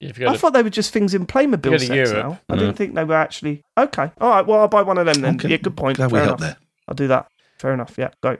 [0.04, 2.40] you go I to, thought they were just things in Playmobil sets now.
[2.48, 3.62] I didn't think they were actually.
[3.78, 4.10] Okay.
[4.20, 4.46] All right.
[4.46, 5.34] Well, I'll buy one of them then.
[5.36, 5.48] Okay.
[5.48, 5.96] Yeah, good point.
[5.96, 6.56] Glad we Fair helped enough.
[6.58, 6.66] there.
[6.88, 7.26] I'll do that.
[7.58, 7.94] Fair enough.
[7.96, 8.36] Yeah, go.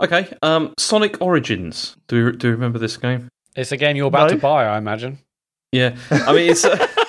[0.00, 1.96] Okay, um, Sonic Origins.
[2.06, 3.28] Do you, do you remember this game?
[3.54, 4.36] it's a game you're about No.
[4.36, 5.18] to buy, I imagine.
[5.72, 6.64] Yeah, I mean it's.
[6.64, 6.86] Uh,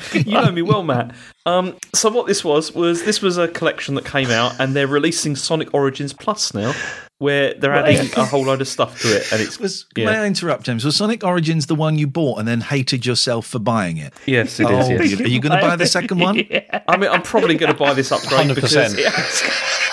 [0.12, 1.14] you know me well, Mat.
[1.46, 4.86] Um, so what this was was this was a collection that came out, and they're
[4.86, 6.72] releasing Sonic Origins Plus now,
[7.18, 8.16] where they're adding Right.
[8.18, 10.06] a whole load of stuff to it, and it's Was, Yeah.
[10.06, 10.84] May I interrupt, James?
[10.84, 14.12] Was Sonic Origins the one you bought and then hated yourself for buying it?
[14.26, 14.86] yes, it is.
[14.88, 15.20] Oh, yes.
[15.20, 16.36] Are you going to buy the second one?
[16.50, 16.82] yeah.
[16.88, 18.54] I mean, I'm probably going to buy this upgrade 100%.
[18.54, 19.42] because it has,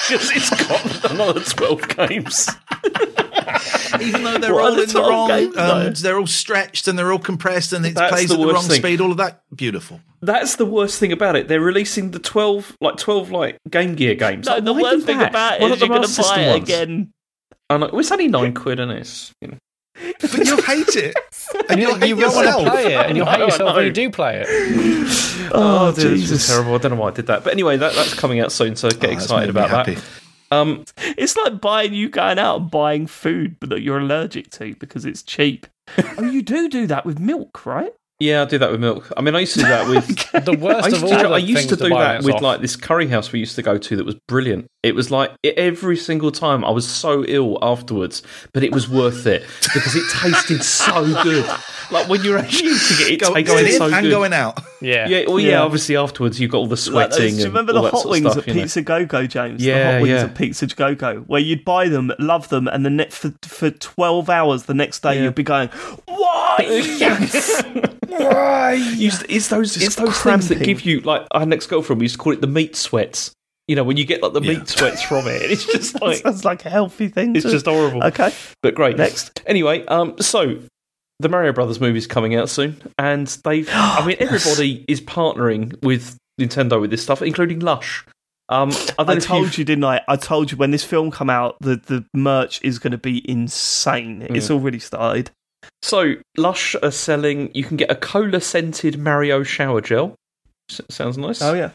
[0.08, 2.50] because it's got another twelve games.
[4.02, 5.88] Even though they're What all in the wrong, games, though?
[5.88, 8.54] um, they're all stretched and they're all compressed and it That's plays the at the
[8.54, 8.78] wrong thing.
[8.82, 9.02] speed.
[9.02, 10.00] All of that, beautiful.
[10.22, 11.47] That's the worst thing about it.
[11.47, 14.45] They're releasing the twelve, like twelve, like Game Gear games.
[14.47, 15.30] No, Like, the why worst thing that?
[15.30, 16.64] about Why it not is the you're going to buy it ones?
[16.70, 17.14] again.
[17.70, 19.58] I know, it's only nine quid, and it's you know.
[20.22, 21.16] But you'll hate it.
[21.70, 23.91] And you'll hate you won't want to play it, and you'll hate yourself when you
[23.91, 25.50] do play it.
[25.54, 26.74] Oh, dude, this is terrible.
[26.76, 28.89] I don't know why I did that, but anyway, that, that's coming out soon, so
[28.89, 29.97] get Oh, excited made me about happy.
[30.50, 30.56] That.
[30.56, 30.86] Um,
[31.18, 35.24] It's like buying you going out and buying food that you're allergic to because it's
[35.24, 35.68] cheap.
[36.18, 37.93] oh, you do do that with milk, right?
[38.22, 39.10] yeah, I do that with milk.
[39.16, 40.06] I mean, I used to do that with.
[40.45, 42.36] The worst I used, of to, all the I used to do buy that with
[42.36, 42.41] off.
[42.41, 44.68] like this curry house we used to go to that was brilliant.
[44.84, 48.22] It was like every single time I was so ill afterwards,
[48.54, 49.43] but it was worth it
[49.74, 51.45] because it tasted so good.
[51.91, 54.12] Like when you're actually eating it, it Go, tasted going in so and good.
[54.12, 54.60] going out.
[54.82, 55.08] Yeah.
[55.08, 55.62] Yeah, well, yeah, Yeah.
[55.64, 57.36] Obviously, afterwards you've got all the Like those- sweating.
[57.36, 58.62] do you remember all the hot sort of wings stuff, at you know.
[58.62, 59.60] Pizza Go Go, James?
[59.62, 60.24] the Yeah, hot wings yeah.
[60.24, 63.70] at Pizza Go Go, where you'd buy them, love them, and the net for for
[63.72, 65.24] twelve hours the next day Yeah.
[65.24, 65.70] you'd be going,
[66.06, 66.58] "Why?
[67.00, 67.64] Yes,
[68.08, 72.00] why?" Used- It's those, Just it's those things that give you like our next girlfriend.
[72.00, 73.32] We used to call it the meat sweats.
[73.68, 74.58] You know, when you get like the Yeah.
[74.60, 77.36] meat sweats from it, it's just like Sounds like a healthy thing.
[77.36, 78.04] it's to- just horrible.
[78.06, 78.32] okay.
[78.64, 78.98] But great.
[78.98, 79.42] Next.
[79.46, 80.58] Anyway, um, so
[81.20, 83.67] the Mario Brothers movie is coming out soon, and they've.
[83.74, 88.05] I mean, everybody is partnering with Nintendo with this stuff, including Lush.
[88.49, 90.01] Um, I, don't I told you've- you, didn't I?
[90.07, 93.30] I told you when this film come out, the the merch is going to be
[93.30, 94.26] insane.
[94.30, 95.30] It's already started.
[95.82, 97.51] So Lush are selling.
[97.53, 100.15] You can get a cola scented Mario shower gel.
[100.72, 101.41] S- sounds nice.
[101.41, 101.72] Oh yeah.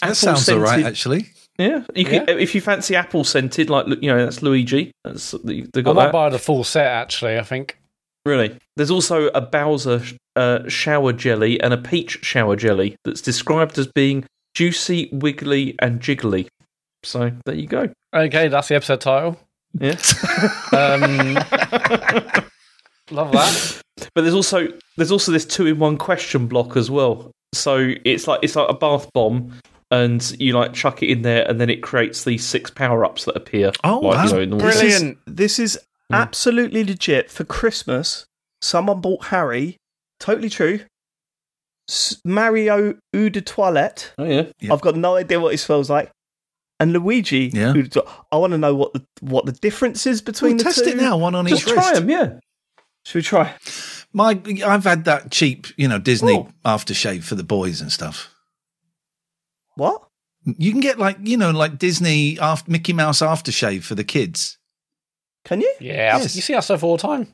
[0.00, 1.26] That Apple sounds all right, scented- actually.
[1.58, 4.92] Yeah, you can, if you fancy apple scented, like you know, that's Luigi.
[5.04, 6.12] That's the, they I got might that.
[6.12, 7.76] buy the full set, actually, I think.
[8.26, 10.02] Really, there's also a Bowser
[10.36, 16.00] uh, shower jelly and a peach shower jelly that's described as being juicy, wiggly, and
[16.00, 16.46] jiggly.
[17.02, 17.88] So there you go.
[18.14, 19.40] Okay, that's the episode title.
[19.78, 19.92] Yeah,
[20.72, 21.34] Um,
[23.10, 23.80] love that.
[24.14, 27.30] but there's also there's also this two in one question block as well.
[27.54, 29.52] So it's like it's like a bath bomb.
[29.92, 33.24] And you like chuck it in there, and then it creates these six power ups
[33.24, 33.72] that appear.
[33.82, 34.24] Oh, like, wow.
[34.24, 35.18] you know, in the This is, Brilliant.
[35.26, 35.78] this is
[36.10, 36.16] Mm.
[36.16, 37.30] absolutely legit.
[37.30, 38.26] For Christmas,
[38.60, 39.76] someone bought Harry.
[40.18, 40.80] Totally true.
[41.88, 44.12] S- Mario Eau de Toilette.
[44.18, 44.72] Oh yeah, Yeah.
[44.72, 46.10] I've got no idea what it smells like.
[46.78, 47.50] And Luigi.
[47.52, 47.70] Yeah.
[47.70, 50.58] Eau de Toi- I want to know what the what the difference is between Well,
[50.58, 50.90] the test two.
[50.90, 51.94] it now, one on just each try wrist.
[52.00, 52.10] them.
[52.10, 52.38] Yeah,
[53.04, 53.54] Should we try?
[54.12, 56.48] My, I've had that cheap, you know, Disney Oh.
[56.64, 58.28] aftershave for the boys and stuff.
[59.76, 60.02] What?
[60.44, 64.58] You can get like, you know, like Disney after Mickey Mouse aftershave for the kids.
[65.44, 65.72] Can you?
[65.80, 66.34] Yeah, Yes.
[66.36, 67.28] you see that stuff all the time.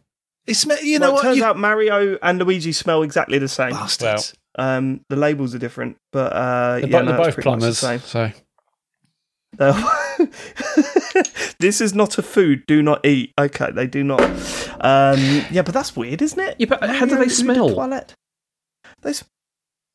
[0.46, 1.22] It's sm- you Well, know it what?
[1.22, 3.70] turns You out Mario and Luigi smell exactly the same.
[3.72, 4.34] bastards.
[4.58, 7.42] Um, the labels are different, but uh, They're, yeah, no, they're it's both pretty the
[7.42, 7.78] plumbers.
[7.78, 8.00] same.
[8.00, 8.30] So
[11.58, 12.64] this is not a food.
[12.66, 13.32] Do not eat.
[13.38, 14.20] Okay, they do not.
[14.80, 15.18] Um,
[15.50, 16.56] yeah, but that's weird, isn't it?
[16.58, 17.70] Yeah, but how do they Eau de smell?
[17.70, 18.14] Toilette.
[19.02, 19.12] They,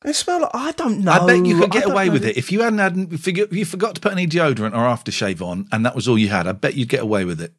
[0.02, 1.12] they smell like I don't know.
[1.12, 2.12] I bet you could get away know.
[2.12, 5.40] with it if you hadn't had if you forgot to put any deodorant or aftershave
[5.40, 6.46] on, and that was all you had.
[6.46, 7.52] I bet you'd get away with it.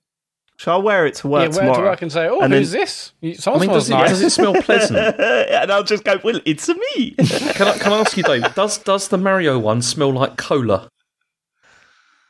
[0.58, 1.82] Shall I'll wear it to work Yeah, work where tomorrow?
[1.84, 3.12] to work and say, oh, And then- who's this?
[3.22, 4.10] You- I mean, smells does it, nice.
[4.10, 4.98] does it smell pleasant?
[5.20, 6.20] and I'll just go.
[6.24, 7.12] Well, it's a me.
[7.18, 8.54] Can I, can I ask you, Dave?
[8.56, 10.88] Does does the Mario one smell like cola?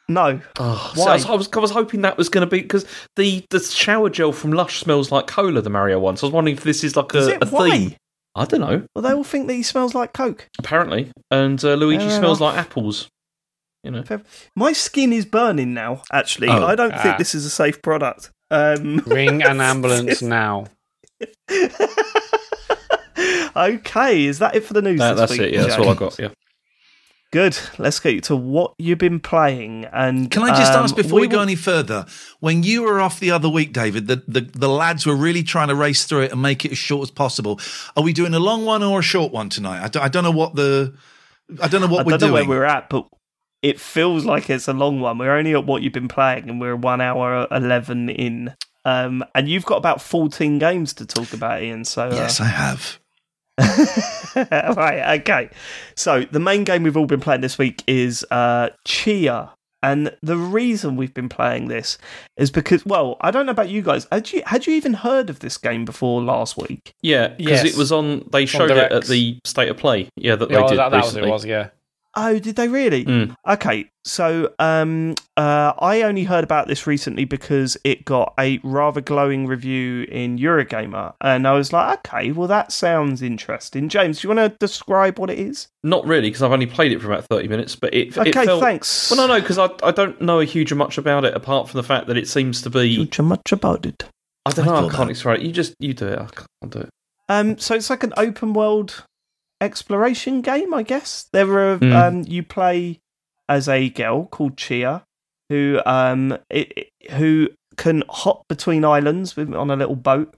[0.09, 0.41] no.
[0.59, 1.11] Oh, Why?
[1.11, 2.85] I, was, I was I was hoping that was going to be because
[3.15, 5.61] the the shower gel from Lush smells like cola.
[5.61, 6.17] The Mario one.
[6.17, 7.43] So I was wondering if this is like Is a, it?
[7.43, 7.69] a Why?
[7.69, 7.95] theme.
[8.35, 8.85] I don't know.
[8.95, 10.49] Well, they all think that he smells like Coke.
[10.57, 12.55] Apparently, and uh, Luigi smells enough.
[12.55, 13.09] like apples.
[13.83, 14.03] You know.
[14.55, 16.01] My skin is burning now.
[16.11, 16.65] Actually, Oh.
[16.65, 17.03] I don't Ah.
[17.03, 18.31] think this is a safe product.
[18.49, 20.65] Um, Ring an ambulance now.
[23.55, 24.99] okay, is that it for the news?
[24.99, 25.53] That, this that's week, it.
[25.53, 25.85] Yeah, that's James?
[25.87, 26.19] all I got.
[26.19, 26.29] Yeah.
[27.31, 27.57] Good.
[27.79, 29.85] Let's get to what you've been playing.
[29.91, 32.05] And Can I just um, ask before we, go will- any further?
[32.41, 35.69] When you were off the other week, David, the, the the lads were really trying
[35.69, 37.59] to race through it and make it as short as possible.
[37.97, 39.83] Are we doing a long one or a short one tonight?
[39.83, 40.93] I don't, I don't know what the
[41.61, 42.47] I don't know what I we're don't know doing.
[42.49, 43.07] where we're at, but
[43.63, 45.17] it feels like it's a long one.
[45.17, 48.53] We're only at what you've been playing, and we're one hour eleven in.
[48.85, 51.85] Um, and you've got about fourteen games to talk about, Iain.
[51.85, 52.99] So uh, yes, I have.
[54.77, 55.49] right, okay.
[55.95, 60.37] So the main game we've all been playing this week is uh, Tchia, and the
[60.37, 61.97] reason we've been playing this
[62.37, 64.07] is because, well, I don't know about you guys.
[64.11, 66.93] Had you had you even heard of this game before last week?
[67.01, 67.73] Yeah, because Yes.
[67.73, 68.27] it was on.
[68.31, 68.95] They showed it Directs.
[68.95, 70.09] at the state of play.
[70.15, 71.69] Yeah, that Yeah, they did that, that was it, was, yeah.
[72.15, 73.05] Oh, did they really?
[73.05, 73.35] Mm.
[73.47, 79.01] Okay, so um, uh, I only heard about this recently because it got a rather
[79.01, 83.89] glowing review in Eurogamer, and I was like, okay, well that sounds interesting.
[83.89, 85.67] James, do you want to describe what it is?
[85.83, 87.75] Not really, because I've only played it for about thirty minutes.
[87.75, 89.09] But it, it Okay, felt, thanks.
[89.09, 91.77] Well, no, no, because I, I don't know a huge much about it apart from
[91.79, 93.07] the fact that it seems to be.
[93.07, 94.05] Too much about it.
[94.45, 94.87] I don't I know.
[94.87, 95.09] I can't that.
[95.09, 95.43] explain it.
[95.43, 96.19] You just you do it.
[96.19, 96.89] I can't do it.
[97.29, 99.03] Um, so it's like an open world
[99.63, 101.27] exploration game, I guess.
[101.33, 101.93] There are Mm.
[101.95, 102.99] um, you play
[103.49, 105.03] as a girl called Tchia,
[105.49, 110.35] who um, it, it- who can hop between islands with, on a little boat,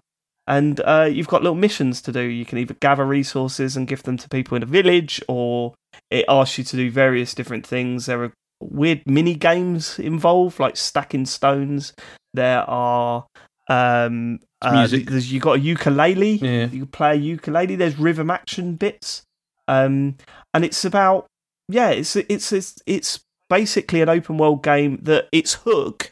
[0.48, 2.22] and uh, you've got little missions to do.
[2.22, 5.74] You can either gather resources and give them to people in a village, or
[6.10, 8.06] it asks you to do various different things.
[8.06, 11.94] There are weird mini games involved, like stacking stones.
[12.34, 13.26] There are
[13.70, 15.10] um, uh, music.
[15.10, 16.36] there's you got a ukulele.
[16.36, 16.68] Yeah.
[16.68, 17.76] You can play a ukulele.
[17.76, 19.24] There's rhythm action bits,
[19.68, 20.16] um,
[20.54, 21.28] and it's about
[21.68, 23.20] yeah, it's it's it's it's
[23.50, 26.12] basically an open world game that its hook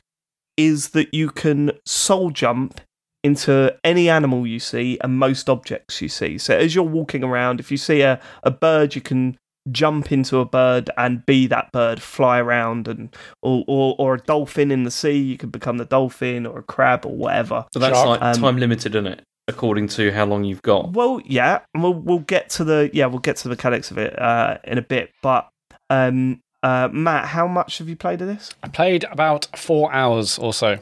[0.58, 2.80] is that you can soul jump
[3.24, 6.38] into any animal you see and most objects you see.
[6.38, 9.38] So as you're walking around, if you see a, a bird, you can
[9.72, 14.20] jump into a bird and be that bird, fly around, and or, or or a
[14.20, 17.66] dolphin in the sea, you can become the dolphin or a crab or whatever.
[17.74, 18.22] So that's Shark.
[18.22, 19.22] like Um, time limited, isn't it?
[19.48, 20.94] According to how long you've got.
[20.94, 24.18] Well, yeah, we'll we'll get to the yeah we'll get to the mechanics of it
[24.20, 25.12] uh, in a bit.
[25.22, 25.50] But
[25.90, 28.52] um, uh, Mat, how much have you played of this?
[28.64, 30.80] I played about four hours or so.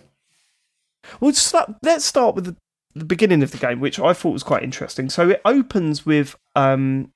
[1.19, 2.55] Well, start, let's start with the,
[2.93, 5.09] the beginning of the game, which I thought was quite interesting.
[5.09, 7.11] So it opens with um,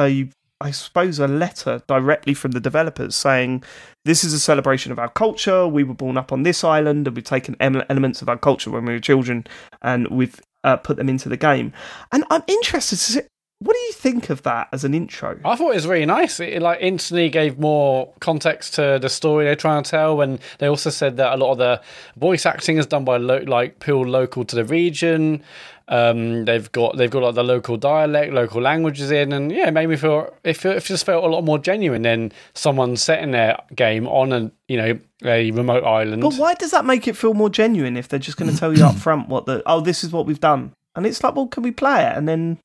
[0.00, 0.30] a,
[0.60, 3.62] I suppose, a letter directly from the developers saying,
[4.04, 5.68] "This is a celebration of our culture.
[5.68, 8.84] We were born up on this island, and we've taken elements of our culture when
[8.84, 9.46] we were children,
[9.82, 11.72] and we've uh, put them into the game."
[12.10, 13.20] And I'm interested to see.
[13.60, 15.40] What do you think of that as an intro?
[15.44, 16.38] I thought it was really nice.
[16.38, 20.68] It, like instantly gave more context to the story they're trying to tell, and they
[20.68, 21.82] also said that a lot of the
[22.16, 25.42] voice acting is done by lo- like people local to the region.
[25.88, 29.72] Um, they've got they've got like the local dialect, local languages in, and yeah, it
[29.72, 33.32] made me feel it, feel, it just felt a lot more genuine than someone setting
[33.32, 36.22] their game on a you know a remote island.
[36.22, 38.76] But why does that make it feel more genuine if they're just going to tell
[38.76, 40.72] you up front what the oh this is what we've done?
[40.94, 42.16] And it's like, well, can we play it?
[42.16, 42.58] And then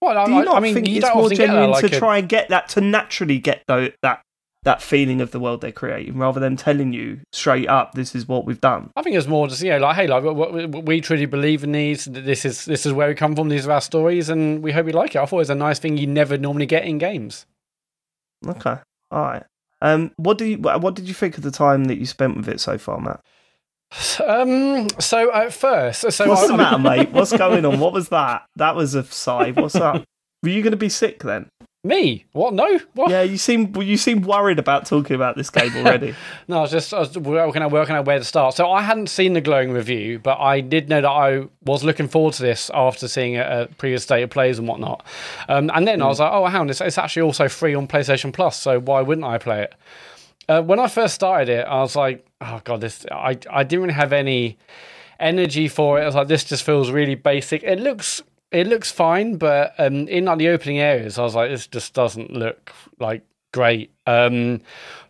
[0.00, 1.96] Well, I, do you I- not I mean, think you it's more genuine like to
[1.96, 4.22] a- try and get that to naturally get tho- that
[4.62, 8.26] that feeling of the world they're creating, rather than telling you straight up this is
[8.26, 8.90] what we've done?
[8.96, 11.62] I think it's more just you know like hey like we, we- we truly believe
[11.64, 12.04] in these.
[12.06, 13.48] This is this is where we come from.
[13.48, 15.18] These are our stories, and we hope you like it.
[15.20, 17.46] I thought it was a nice thing you never normally get in games.
[18.46, 18.76] Okay,
[19.10, 19.44] all right.
[19.82, 22.48] Um, what do you what did you think of the time that you spent with
[22.48, 23.20] it so far, Mat?
[24.24, 24.88] Um.
[24.98, 27.10] So at first, so What's I, the matter, mate?
[27.10, 27.80] What's going on?
[27.80, 28.46] What was that?
[28.56, 29.52] That was a sigh.
[29.52, 30.04] What's up?
[30.42, 31.48] Were you going to be sick then?
[31.86, 32.26] me?
[32.32, 32.52] What?
[32.52, 32.78] No.
[32.94, 33.10] What?
[33.10, 36.14] Yeah, you seem you seem worried about talking about this game already.
[36.48, 38.54] No, I was just I was working out working out where to start.
[38.54, 42.08] So I hadn't seen the glowing review, but I did know that I was looking
[42.08, 45.04] forward to this after seeing a, a previous state of plays and whatnot.
[45.48, 47.88] Um, and then I was like, oh, hang on, it's, it's actually also free on
[47.88, 48.58] PlayStation Plus.
[48.60, 49.74] So why wouldn't I play it?
[50.48, 53.82] Uh, when I first started it, I was like, oh god, this I I didn't
[53.82, 54.58] really have any
[55.18, 56.02] energy for it.
[56.02, 57.62] I was like, this just feels really basic.
[57.62, 58.22] It looks
[58.52, 61.94] it looks fine, but um, in like the opening areas, I was like, this just
[61.94, 63.22] doesn't look like
[63.52, 63.92] great.
[64.06, 64.60] Um,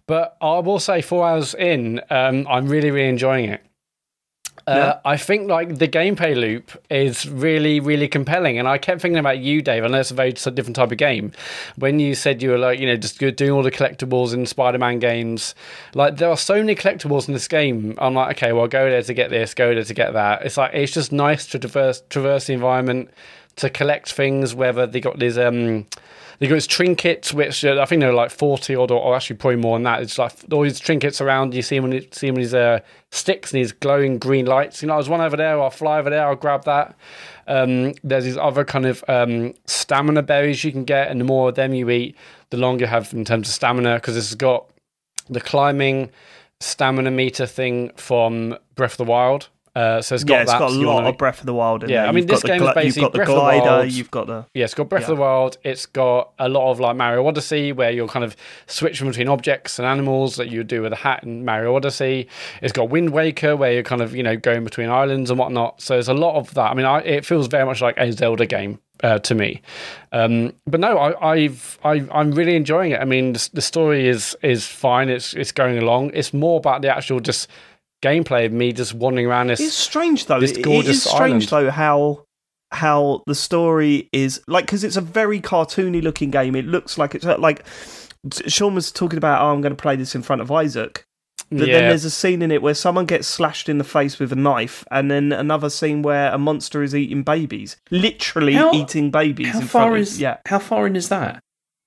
[0.07, 3.63] but I will say, four hours in, um, I'm really really enjoying it.
[4.67, 9.19] Uh, I think like the gameplay loop is really, really compelling, and I kept thinking
[9.19, 9.85] about you, Dave.
[9.85, 11.33] I know it's a very different type of game.
[11.77, 14.99] When you said you were like, you know, just doing all the collectibles in Spider-Man
[14.99, 15.55] games,
[15.95, 17.95] like there are so many collectibles in this game.
[17.99, 20.45] I'm like, okay, well, go there to get this, go there to get that.
[20.45, 23.11] It's like it's just nice to traverse traverse the environment
[23.57, 24.55] to collect things.
[24.55, 25.87] Whether they got these um.
[26.39, 29.37] They got these trinkets, which uh, I think they're like forty odd, or, or actually
[29.37, 30.03] probably more than that.
[30.03, 31.55] It's like all these trinkets around.
[31.55, 32.81] You see him, when see them with these uh,
[33.11, 34.83] sticks and these glowing green lights.
[34.83, 35.61] You know, there's one over there.
[35.61, 36.27] I'll fly over there.
[36.27, 36.95] I'll grab that.
[37.47, 41.49] Um, there's these other kind of um, stamina berries you can get, and the more
[41.49, 42.17] of them you eat,
[42.51, 43.95] the longer you have in terms of stamina.
[43.95, 44.69] Because has got
[45.31, 46.11] the climbing
[46.61, 49.49] stamina meter thing from Breath of the Wild.
[49.77, 50.59] Uh, so it's got yeah, it's that.
[50.59, 52.09] got a so lot wanna- of Breath of the Wild in Yeah, there.
[52.09, 53.93] I mean, You've this game is basically You've got the Breath of the glider, Wild.
[53.93, 54.47] you've got the...
[54.55, 55.59] Yeah, it's got Breath of the Wild.
[55.65, 58.35] It's got a lot of like Mario Odyssey, where you're kind of
[58.67, 62.27] switching between objects and animals that you would do with a hat in Mario Odyssey.
[62.63, 65.83] It's got Wind Waker, where you're kind of you know going between islands and whatnot.
[65.83, 66.71] So there's a lot of that.
[66.71, 69.61] I mean, I, it feels very much like a Zelda game uh, to me.
[70.11, 73.01] Um, but no, I, I've I, I'm really enjoying it.
[73.01, 75.11] I mean, the, the story is is fine.
[75.11, 76.13] It's it's going along.
[76.15, 77.49] It's more about the actual just
[78.03, 79.61] gameplay of me just wandering around this.
[79.61, 80.41] It's strange though.
[80.41, 81.67] this It- it gorgeous is strange island.
[81.67, 82.23] though how
[82.73, 86.55] how the story is like because it's a very cartoony looking game.
[86.57, 87.65] It looks like it's uh, like
[88.49, 89.41] Sean was talking about.
[89.43, 91.05] Oh, I'm going to play this in front of Isaac.
[91.51, 94.19] But yeah, then there's a scene in it where someone gets slashed in the face
[94.19, 98.73] with a knife, and then another scene where a monster is eating babies, literally How-
[98.75, 99.51] eating babies.
[99.53, 101.41] How in far front is Of, yeah, How far in is that?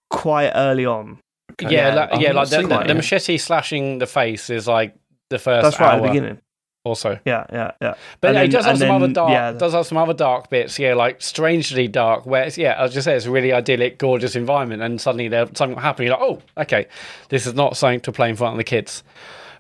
[0.10, 1.20] quite early on.
[1.62, 4.96] yeah, yeah, like, yeah, like the, the, that the machete slashing the face is like
[5.30, 5.64] the first.
[5.64, 6.40] That's right at the beginning.
[6.86, 7.96] Also, Yeah, yeah, yeah.
[8.22, 9.32] But yeah, it does have some other dark.
[9.32, 10.80] yeah, does have some other dark bits.
[10.80, 12.26] Yeah, like strangely dark.
[12.26, 15.28] Where it's yeah, I was just say it's a really idyllic, gorgeous environment, and suddenly
[15.28, 16.08] there's something happening.
[16.08, 16.88] You're like, oh, okay,
[17.28, 19.04] this is not something to play in front of the kids.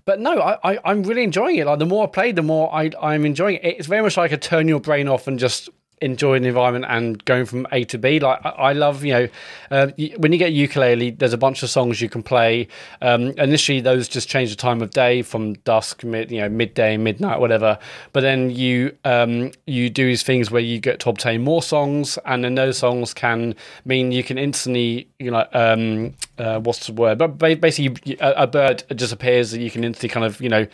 [0.05, 1.67] But no, I, I I'm really enjoying it.
[1.67, 3.75] Like the more I play, the more I I'm enjoying it.
[3.77, 5.69] It's very much like a turn your brain off and just
[6.01, 8.19] enjoying the environment and going from A to B.
[8.19, 9.27] Like I, love, you know,
[9.71, 12.67] uh, when you get ukulele, there's a bunch of songs you can play.
[13.01, 16.97] Um, initially, those just change the time of day from dusk, mid, you know, midday,
[16.97, 17.77] midnight, whatever.
[18.13, 22.17] But then you um, you do these things where you get to obtain more songs,
[22.25, 23.55] and then those songs can
[23.85, 27.17] mean you can instantly, you know, um, uh, what's the word?
[27.17, 30.67] But basically, a bird just appears that you can instantly kind of, you know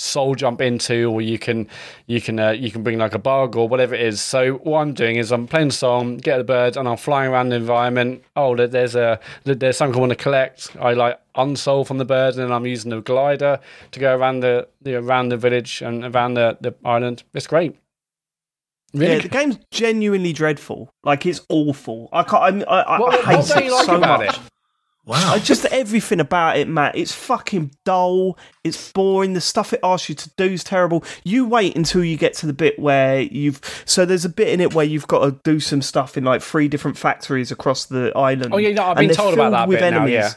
[0.00, 1.68] soul jump into or you can
[2.06, 4.78] you can uh, you can bring like a bug or whatever it is so what
[4.80, 7.56] i'm doing is i'm playing the song get the bird and i'm flying around the
[7.56, 12.04] environment oh there's a there's something i want to collect i like unsoul from the
[12.06, 13.60] bird and i'm using the glider
[13.90, 17.76] to go around the, the around the village and around the, the island it's great
[18.94, 20.90] really Yeah, the game's genuinely dreadful.
[21.04, 22.08] Like it's awful.
[22.12, 22.64] I can't.
[22.66, 24.34] I, I, What- I what hate don't it like so much.
[24.36, 24.40] it?
[25.06, 25.32] Wow.
[25.34, 26.94] I just everything about it, Mat.
[26.94, 28.38] It's fucking dull.
[28.62, 29.32] It's boring.
[29.32, 31.04] The stuff it asks you to do is terrible.
[31.24, 33.60] You wait until you get to the bit where you've.
[33.86, 36.42] So there's a bit in it where you've got to do some stuff in like
[36.42, 38.52] three different factories across the island.
[38.52, 40.12] Oh, yeah, no, I've been told about that with bit now, enemies.
[40.12, 40.32] yeah.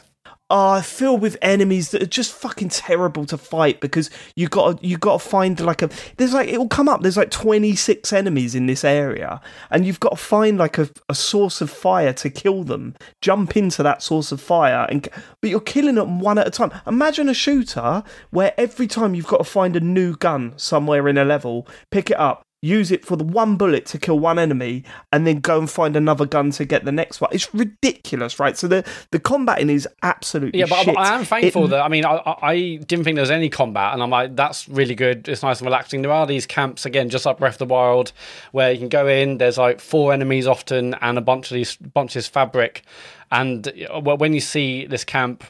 [0.54, 4.96] Are filled with enemies that are just fucking terrible to fight because you got you
[4.96, 7.02] got to find like a there's like it will come up.
[7.02, 9.40] There's like 26 enemies in this area
[9.72, 12.94] and you've got to find like a, a source of fire to kill them.
[13.20, 15.08] Jump into that source of fire and
[15.40, 16.70] but you're killing them one at a time.
[16.86, 21.18] Imagine a shooter where every time you've got to find a new gun somewhere in
[21.18, 24.82] a level pick it up use it for the one bullet to kill one enemy
[25.12, 28.56] and then go and find another gun to get the next one it's ridiculous right
[28.56, 30.96] so the the combating is absolutely Yeah, but shit.
[30.96, 33.92] I am thankful It- that I mean I, I didn't think there was any combat,
[33.92, 35.28] and I'm like that's really good.
[35.28, 36.02] It's nice and relaxing.
[36.02, 38.12] There are these camps again, just like Breath of the Wild,
[38.52, 39.38] where you can go in.
[39.38, 42.82] There's like four enemies often, and a bunch of these bunches of fabric.
[43.30, 45.44] And uh, when you see this camp,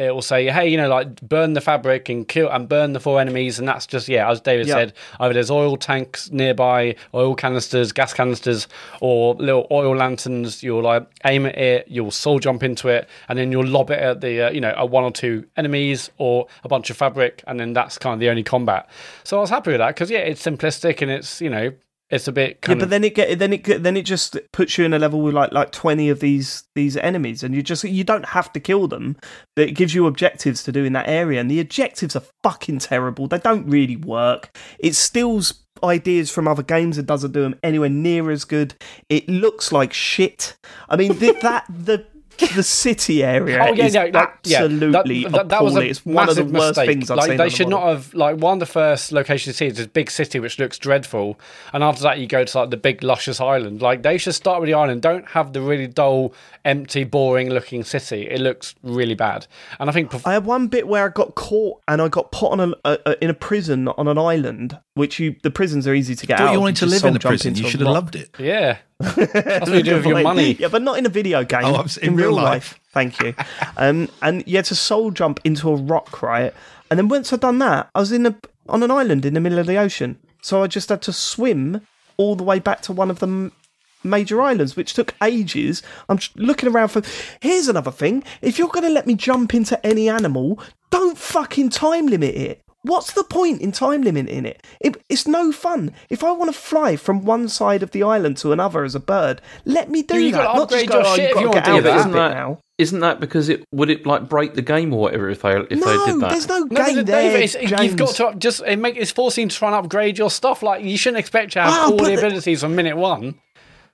[0.00, 3.00] it will say, "Hey, you know, like burn the fabric and kill and burn the
[3.00, 4.74] four enemies." And that's just yeah, as David Yeah.
[4.74, 8.66] said, either there's oil tanks nearby, oil canisters, gas canisters,
[9.00, 10.62] or little oil lanterns.
[10.62, 13.98] You'll like aim at it, you'll soul jump into it, and then you'll lob it
[13.98, 17.44] at the uh, you know a one or two enemies or a bunch of fabric,
[17.46, 18.88] and then that's kind of the only combat.
[19.24, 21.72] So I was happy with that because yeah, it's simplistic and it's you know
[22.10, 24.76] it's a bit yeah, but of then it get then it then it just puts
[24.76, 27.84] you in a level with like like twenty of these these enemies, and you just
[27.84, 29.16] you don't have to kill them,
[29.54, 32.80] but it gives you objectives to do in that area, and the objectives are fucking
[32.80, 33.28] terrible.
[33.28, 34.56] They don't really work.
[34.80, 38.74] It steals ideas from other games and doesn't do them anywhere near as good.
[39.08, 40.56] It looks like shit.
[40.88, 42.06] I mean, th- that the
[42.54, 44.12] the city area Oh yeah, is no, like,
[44.44, 45.80] yeah, absolutely that, that, that was a.
[45.80, 46.88] It's one of the worst mistake.
[46.88, 47.36] things I've like seen.
[47.36, 49.76] they on the should not have like one of the first locations to see is
[49.76, 51.38] this big city which looks dreadful,
[51.72, 53.82] and after that you go to like the big luscious island.
[53.82, 55.02] Like they should start with the island.
[55.02, 56.34] Don't have the really dull,
[56.64, 58.28] empty, boring looking city.
[58.28, 59.46] It looks really bad.
[59.78, 62.32] And I think perf- I had one bit where I got caught and I got
[62.32, 65.86] put on a, a, a in a prison on an island, which you the prisons
[65.86, 66.52] are easy to get Thought out.
[66.52, 67.54] you wanted to live in a prison.
[67.54, 68.30] You should have loved it.
[68.38, 70.52] yeah, that's what you do with your money.
[70.54, 71.64] Yeah, but not in a video game.
[71.64, 72.78] Oh, I'm in real life.
[72.92, 73.34] Thank you.
[73.76, 76.52] um, and you had to soul jump into a rock, right?
[76.90, 78.34] And then once I'd done that, I was in a
[78.68, 80.18] on an island in the middle of the ocean.
[80.42, 81.80] So I just had to swim
[82.16, 83.52] all the way back to one of the m-
[84.02, 85.82] major islands, which took ages.
[86.08, 87.02] I'm looking around for.
[87.40, 90.58] Here's another thing: if you're going to let me jump into any animal,
[90.90, 92.62] don't fucking time limit it.
[92.82, 94.64] What's the point in time limiting it?
[94.80, 94.96] it?
[95.10, 95.92] It's no fun.
[96.08, 99.00] If I want to fly from one side of the island to another as a
[99.00, 100.44] bird, let me do you that.
[100.44, 101.76] Not just upgrade go, your oh, you've got you to get out that.
[101.76, 102.58] of this Isn't bit that, now.
[102.78, 105.68] isn't that because it would it like break the game or whatever if they if
[105.68, 106.30] they did that?
[106.30, 107.42] there's no No, game Dave, there.
[107.42, 110.62] it's- you've got to just it make it's forcing to try and upgrade your stuff.
[110.62, 113.34] Like you shouldn't expect to have Oh, all the the- abilities from minute one.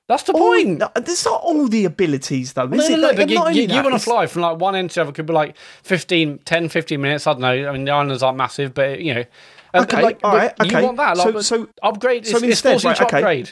[0.09, 0.79] That's the All- point.
[0.79, 2.91] no, There's not all the abilities though, is No, no, it?
[3.01, 5.01] no, Like, but you, not you, want to fly from like one end to the
[5.03, 7.27] other could be like 15, 10, 15 minutes.
[7.27, 7.69] I don't know.
[7.69, 9.25] I mean, the islands aren't massive, but you know.
[9.75, 10.79] And, Okay, like, all right, okay.
[10.81, 11.17] You want that?
[11.17, 12.25] Like, So- so- upgrade.
[12.27, 13.17] so it's, it's instead, right, okay.
[13.19, 13.51] upgrade.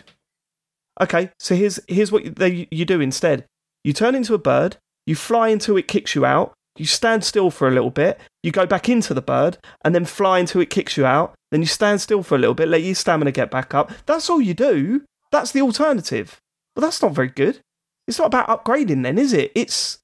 [1.01, 3.45] Okay, so here's here's what you, they, you do instead.
[3.83, 4.77] You turn into a bird.
[5.07, 6.53] You fly until it kicks you out.
[6.77, 8.19] You stand still for a little bit.
[8.43, 11.35] You go back into the bird, and then fly until it kicks you out.
[11.51, 12.69] Then you stand still for a little bit.
[12.69, 13.91] Let your stamina get back up.
[14.07, 15.03] That's all you do.
[15.33, 16.39] That's the alternative.
[16.75, 17.61] But that's not very good.
[18.07, 19.53] It's not about upgrading, then, is it?
[19.55, 19.99] It's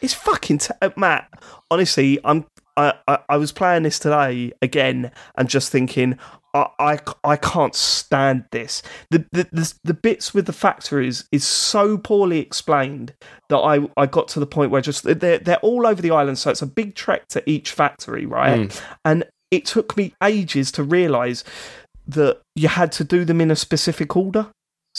[0.00, 1.28] it's fucking t- uh, Mat.
[1.70, 6.18] Honestly, I'm I, I I was playing this today again and just thinking.
[6.52, 8.82] I, I, I can't stand this.
[9.10, 13.14] The, the the the bits with the factories is so poorly explained
[13.50, 16.38] that I, I got to the point where just they're they're all over the island,
[16.38, 18.58] so it's a big trek to each factory, right?
[19.04, 21.44] And it took me ages to realise
[22.08, 24.48] that you had to do them in a specific order.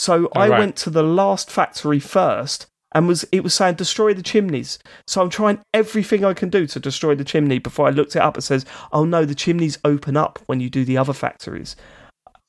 [0.02, 0.58] So oh, I right.
[0.58, 4.80] went to the last factory first and was it was saying destroy the chimneys.
[5.06, 8.22] So I'm trying everything I can do to destroy the chimney before I looked it
[8.22, 8.36] up.
[8.36, 11.76] It says, "Oh no, the chimneys open up when you do the other factories."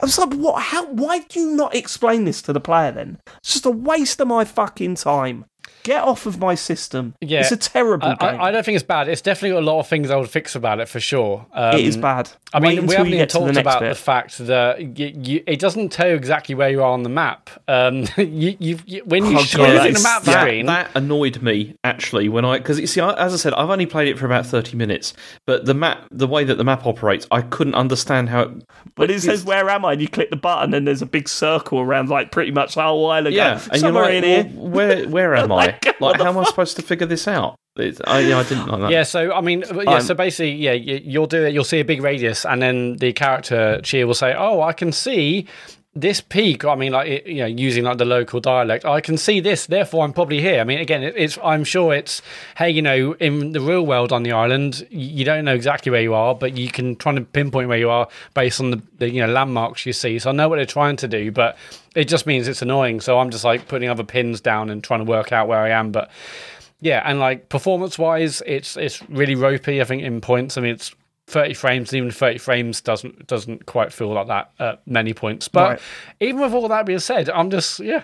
[0.02, 0.64] I was like, "What?
[0.64, 0.88] How?
[0.88, 2.92] Why do you not explain this to the player?
[2.92, 5.46] Then it's just a waste of my fucking time.
[5.84, 7.14] Get off of my system.
[7.22, 7.42] Yeah.
[7.42, 8.42] it's a terrible I, game.
[8.42, 9.08] I, I don't think it's bad.
[9.10, 11.46] It's definitely got a lot of things I would fix about it for sure.
[11.54, 12.32] Um, it is bad.
[12.54, 13.90] I Wait mean, we haven't even get to the talked about bit.
[13.90, 17.10] the fact that you, you, it doesn't tell you exactly where you are on the
[17.10, 17.50] map.
[17.68, 20.42] Um, you, you, you, when you Oh, shoot God, it that in the map that,
[20.42, 23.70] screen, that annoyed me actually when I because you see I, as I said I've
[23.70, 25.14] only played it for about thirty minutes,
[25.46, 28.42] but the map the way that the map operates I couldn't understand how.
[28.44, 28.64] It,
[28.96, 31.28] But it says, "Where am I?" and you click the button, and there's a big
[31.28, 33.36] circle around, like pretty much the whole island.
[33.36, 34.44] yeah, going, and you're somewhere like, in here.
[34.70, 35.73] where where am I?
[35.84, 37.56] Like, Like, what how am I supposed to figure this out?
[37.76, 38.92] It's, I, yeah, I didn't like that.
[38.92, 39.90] Yeah, so I mean, uh, yeah.
[39.92, 41.54] I'm- so basically, yeah, you, you'll do it.
[41.54, 44.92] You'll see a big radius, and then the character Tchia will say, "Oh, I can
[44.92, 45.48] see
[45.96, 49.40] this peak." I mean, like you know, using like the local dialect, I can see
[49.40, 49.66] this.
[49.66, 50.60] Therefore, I'm probably here.
[50.60, 51.38] I mean, again, it, it's.
[51.44, 52.22] I'm sure it's.
[52.58, 56.02] Hey, you know, in the real world on the island, you don't know exactly where
[56.02, 59.10] you are, but you can try to pinpoint where you are based on the, the
[59.10, 60.20] you know landmarks you see.
[60.20, 61.58] So I know what they're trying to do, but
[61.96, 63.02] it just means it's annoying.
[63.02, 65.70] So I'm just like putting other pins down and trying to work out where I
[65.70, 66.10] am, but.
[66.82, 69.80] Yeah, and like performance wise, it's it's really ropey.
[69.80, 70.58] I think in points.
[70.58, 70.94] I mean, it's
[71.28, 71.92] thirty frames.
[71.92, 75.48] and Even thirty frames doesn't doesn't quite feel like that at many points.
[75.48, 75.82] But Right.
[76.20, 78.04] even with all that being said, I'm just yeah.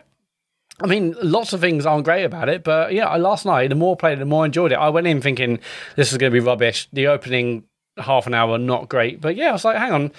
[0.81, 3.95] I mean, lots of things aren't great about it, but yeah, last night the more
[3.95, 4.75] I played, it, the more I enjoyed it.
[4.75, 5.59] I went in thinking
[5.97, 6.87] this is going to be rubbish.
[6.93, 7.65] The opening
[7.97, 10.11] half an hour not great, but yeah, I was like, hang on.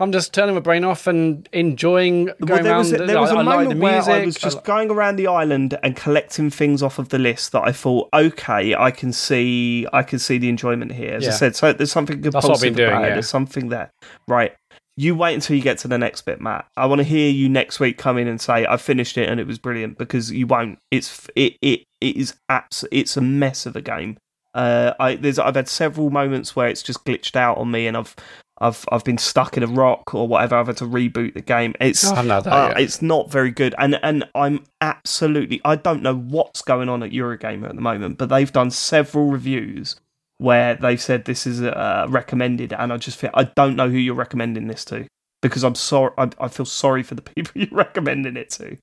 [0.00, 3.02] I'm just turning my brain off and enjoying going Well, there was, around.
[3.02, 4.12] a, there was I, a I moment the where music.
[4.12, 7.18] I was I just li- going around the island and collecting things off of the
[7.18, 11.14] list that I thought, okay, I can see, I can see the enjoyment here.
[11.16, 13.06] As I said, so there's something what I've compulsive been doing, about it.
[13.08, 13.12] yeah.
[13.14, 13.90] There's something there,
[14.26, 14.54] right?
[14.96, 16.66] You wait until you get to the next bit, Mat.
[16.76, 19.38] I want to hear you next week come in and say I finished it and
[19.40, 20.78] it was brilliant because you won't.
[20.90, 24.18] It's it it, it is abs- It's a mess of a game.
[24.52, 27.96] Uh, I there's I've had several moments where it's just glitched out on me and
[27.96, 28.14] I've
[28.60, 30.56] I've I've been stuck in a rock or whatever.
[30.56, 31.74] I've had to reboot the game.
[31.80, 32.80] It's Oh, not that uh, yet.
[32.80, 37.10] it's not very good, and and I'm absolutely I don't know what's going on at
[37.10, 39.96] Eurogamer at the moment, but they've done several reviews
[40.38, 43.98] where they've said this is uh, recommended, and I just feel I don't know who
[43.98, 45.06] you're recommending this to
[45.42, 48.76] because I'm sorry I, I feel sorry for the people you're recommending it to.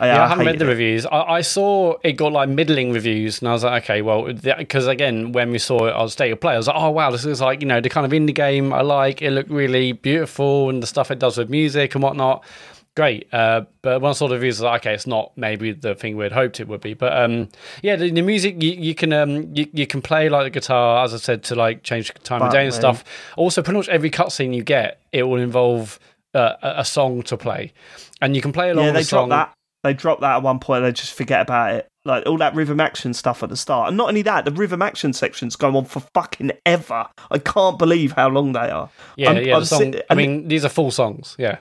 [0.00, 0.68] I, Yeah, I, I haven't read the it.
[0.68, 1.06] reviews.
[1.06, 4.86] I, I saw it got like middling reviews, and I was like, okay, well, because
[4.86, 7.24] again, when we saw it on State of Play, I was like, oh wow, this
[7.24, 9.22] is like you know the kind of indie game I like.
[9.22, 12.44] It looked really beautiful, and the stuff it does with music and whatnot.
[12.96, 13.26] great.
[13.32, 16.60] Uh, but one sort of reviews like, okay, it's not maybe the thing we'd hoped
[16.60, 16.94] it would be.
[16.94, 17.48] But um,
[17.82, 21.04] yeah, the, the music you, you can um, you, you can play like the guitar,
[21.04, 23.04] as I said, to like change the time of day and stuff.
[23.36, 25.98] Also, pretty much every cutscene you get, it will involve
[26.34, 27.72] uh, a, a song to play,
[28.20, 29.28] and you can play along Yeah, the they song.
[29.28, 29.54] dropped that.
[29.84, 30.82] They dropped that at one point.
[30.82, 31.86] They just forget about it.
[32.06, 34.82] Like all that rhythm action stuff at the start, and not only that, the rhythm
[34.82, 37.06] action sections go on for fucking ever.
[37.30, 38.90] I can't believe how long they are.
[39.16, 39.56] Yeah, I'm- yeah.
[39.56, 41.36] I'm song, sit- I mean, these are full songs.
[41.38, 41.58] Yeah.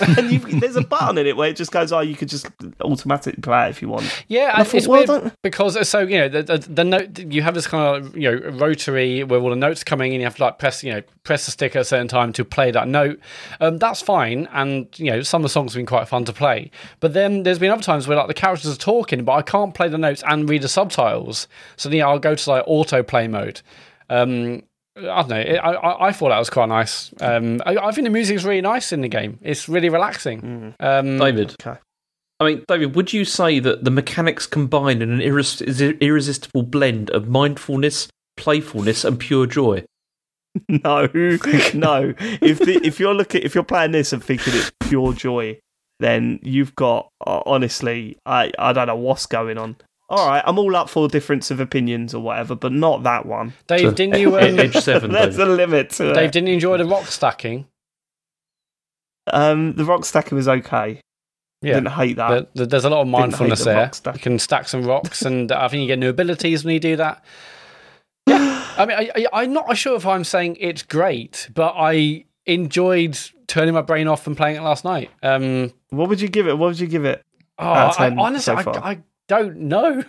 [0.18, 2.48] and you, there's a button in it where it just goes, "Oh, you could just
[2.80, 5.84] automatically play it if you want." Yeah, I and thought, it's well, weird because uh,
[5.84, 9.24] so you know the, the the note you have this kind of you know rotary
[9.24, 10.20] where all the notes are coming in.
[10.20, 12.44] You have to like press you know press the stick at a certain time to
[12.44, 13.18] play that note.
[13.60, 16.32] Um, that's fine, and you know some of the songs have been quite fun to
[16.32, 16.70] play.
[17.00, 19.74] But then there's been other times where like the characters are talking, but I can't
[19.74, 21.48] play the notes and read the subtitles.
[21.76, 23.62] So then I'll go to like autoplay mode.
[24.10, 24.62] Um,
[24.98, 25.36] I don't know.
[25.36, 27.12] It, I, I I thought that was quite nice.
[27.20, 29.38] Um, I, I think the music is really nice in the game.
[29.42, 30.74] It's really relaxing.
[30.80, 31.54] Um, David.
[31.60, 31.78] Okay.
[32.40, 37.10] I mean, David, would you say that the mechanics combine in an irres- irresistible blend
[37.10, 39.84] of mindfulness, playfulness, and pure joy?
[40.68, 41.08] No,
[41.74, 42.14] no.
[42.18, 45.60] If the, if you're looking, if you're playing this and thinking it's pure joy,
[46.00, 49.76] then you've got uh, honestly, I I don't know what's going on.
[50.10, 53.52] All right, I'm all up for difference of opinions or whatever, but not that one.
[53.66, 54.38] Dave, didn't you?
[54.38, 55.48] Um, Edge seven, There's David.
[55.48, 56.32] a limit to Dave, it.
[56.32, 57.66] didn't you enjoy the rock stacking?
[59.30, 61.00] Um, the rock stacking was okay.
[61.60, 61.74] Yeah.
[61.74, 62.28] Didn't hate that.
[62.30, 63.92] There- there- there's a lot of mindfulness the there.
[63.92, 64.14] stack.
[64.14, 66.96] You can stack some rocks, and I think you get new abilities when you do
[66.96, 67.22] that.
[68.26, 72.24] Yeah, I mean, I, I, I'm not sure if I'm saying it's great, but I
[72.46, 75.10] enjoyed turning my brain off and playing it last night.
[75.22, 76.56] Um, What would you give it?
[76.56, 77.22] What would you give it?
[77.58, 78.90] oh, Out of I, honestly, so I.
[78.92, 78.98] I
[79.28, 80.02] don't know.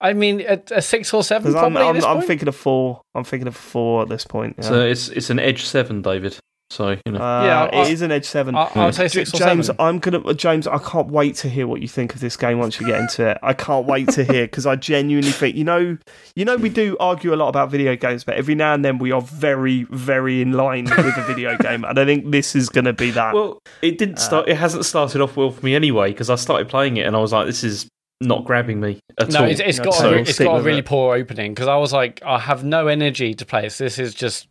[0.00, 2.26] I mean, a, a six or seven Because I'm, I'm, this I'm point.
[2.26, 3.00] thinking of four.
[3.14, 4.56] I'm thinking of four at this point.
[4.58, 6.36] Yeah, So it's it's an Edge seven, David.
[6.70, 8.54] So you know, uh, Yeah, I- it is an Edge Seven.
[8.56, 9.80] I, I would say J- six or James, seven.
[9.80, 10.66] I'm gonna James.
[10.66, 13.26] I can't wait to hear what you think of this game once you get into
[13.28, 13.38] it.
[13.42, 15.96] I can't wait to hear because I genuinely think you know,
[16.34, 18.98] you know, we do argue a lot about video games, but every now and then
[18.98, 22.68] we are very, very in line with a video game, and I think this is
[22.70, 23.34] going to be that.
[23.34, 24.48] well, it didn't start.
[24.48, 27.20] It hasn't started off well for me anyway because I started playing it and I
[27.20, 27.86] was like, this is
[28.24, 29.48] not grabbing me at No, all.
[29.48, 30.86] it's, it's No, got so a, we'll it's stick got a really it.
[30.86, 33.78] poor opening because I was like, I have no energy to play this.
[33.78, 34.48] This is just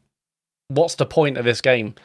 [0.70, 1.96] what's the point of this game?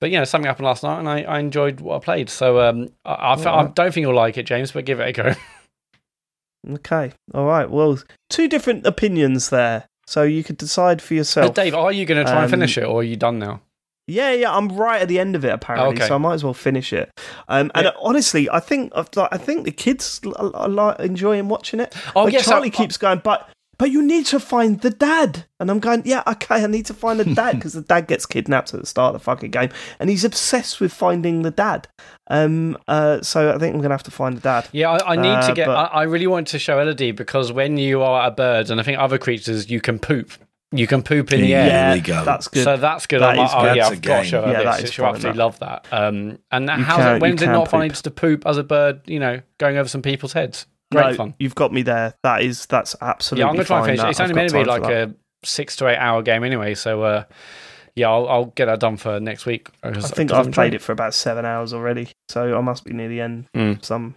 [0.00, 2.28] But you know, something happened last night, and I, I enjoyed what I played.
[2.28, 5.12] So um, I, I, I don't think you'll like it, James, but give it a
[5.12, 5.34] go.
[6.74, 7.70] okay, all right.
[7.70, 7.98] Well,
[8.28, 11.48] two different opinions there, so you could decide for yourself.
[11.48, 13.38] But Dave, are you going to try and Um, finish it, or are you done
[13.38, 13.60] now?
[14.12, 16.06] Yeah, yeah, I'm right at the end of it apparently, Okay.
[16.08, 17.10] so I might as well finish it.
[17.48, 17.92] Um, and Yeah.
[18.00, 21.94] honestly, I think I think the kids are, are enjoying watching it.
[22.14, 23.48] Oh, Like, yes, Charlie I- keeps going, but
[23.78, 26.94] but you need to find the dad, and I'm going, yeah, okay, I need to
[26.94, 29.70] find the dad because the dad gets kidnapped at the start of the fucking game,
[29.98, 31.88] and he's obsessed with finding the dad.
[32.30, 34.68] Um, uh, so I think I'm gonna have to find the dad.
[34.72, 35.66] Yeah, I, I need to Uh, get.
[35.66, 38.78] but- I, I really want to show Elodie because when you are a bird, and
[38.80, 40.30] I think other creatures, you can poop.
[40.72, 41.66] You can poop in the air.
[41.66, 41.86] Yeah.
[41.88, 42.24] There we go.
[42.24, 42.64] That's good.
[42.64, 43.20] So that's good.
[43.20, 43.76] That I'm like, oh good.
[43.76, 44.84] yeah, That's I've got to show her Yeah, that this.
[44.84, 45.86] is She'll absolutely love that.
[45.92, 47.22] Um, and You how's can- it?
[47.22, 47.90] When's it can not fun poop.
[47.90, 49.02] just to poop as a bird?
[49.06, 50.66] You know, going over some people's heads.
[50.90, 51.34] Great no, fun.
[51.38, 52.14] You've got me there.
[52.22, 53.42] That is that's absolutely.
[53.44, 54.10] Yeah, I'm gonna try and fine, finish it.
[54.10, 56.74] It's I've only got meant to be like a six to eight hour game anyway.
[56.74, 57.24] So uh,
[57.94, 59.68] yeah, I'll, I'll get that done for next week.
[59.82, 63.08] I think I've played it for about seven hours already, so I must be near
[63.08, 63.46] the end.
[63.54, 63.84] Mm.
[63.84, 64.14] Some,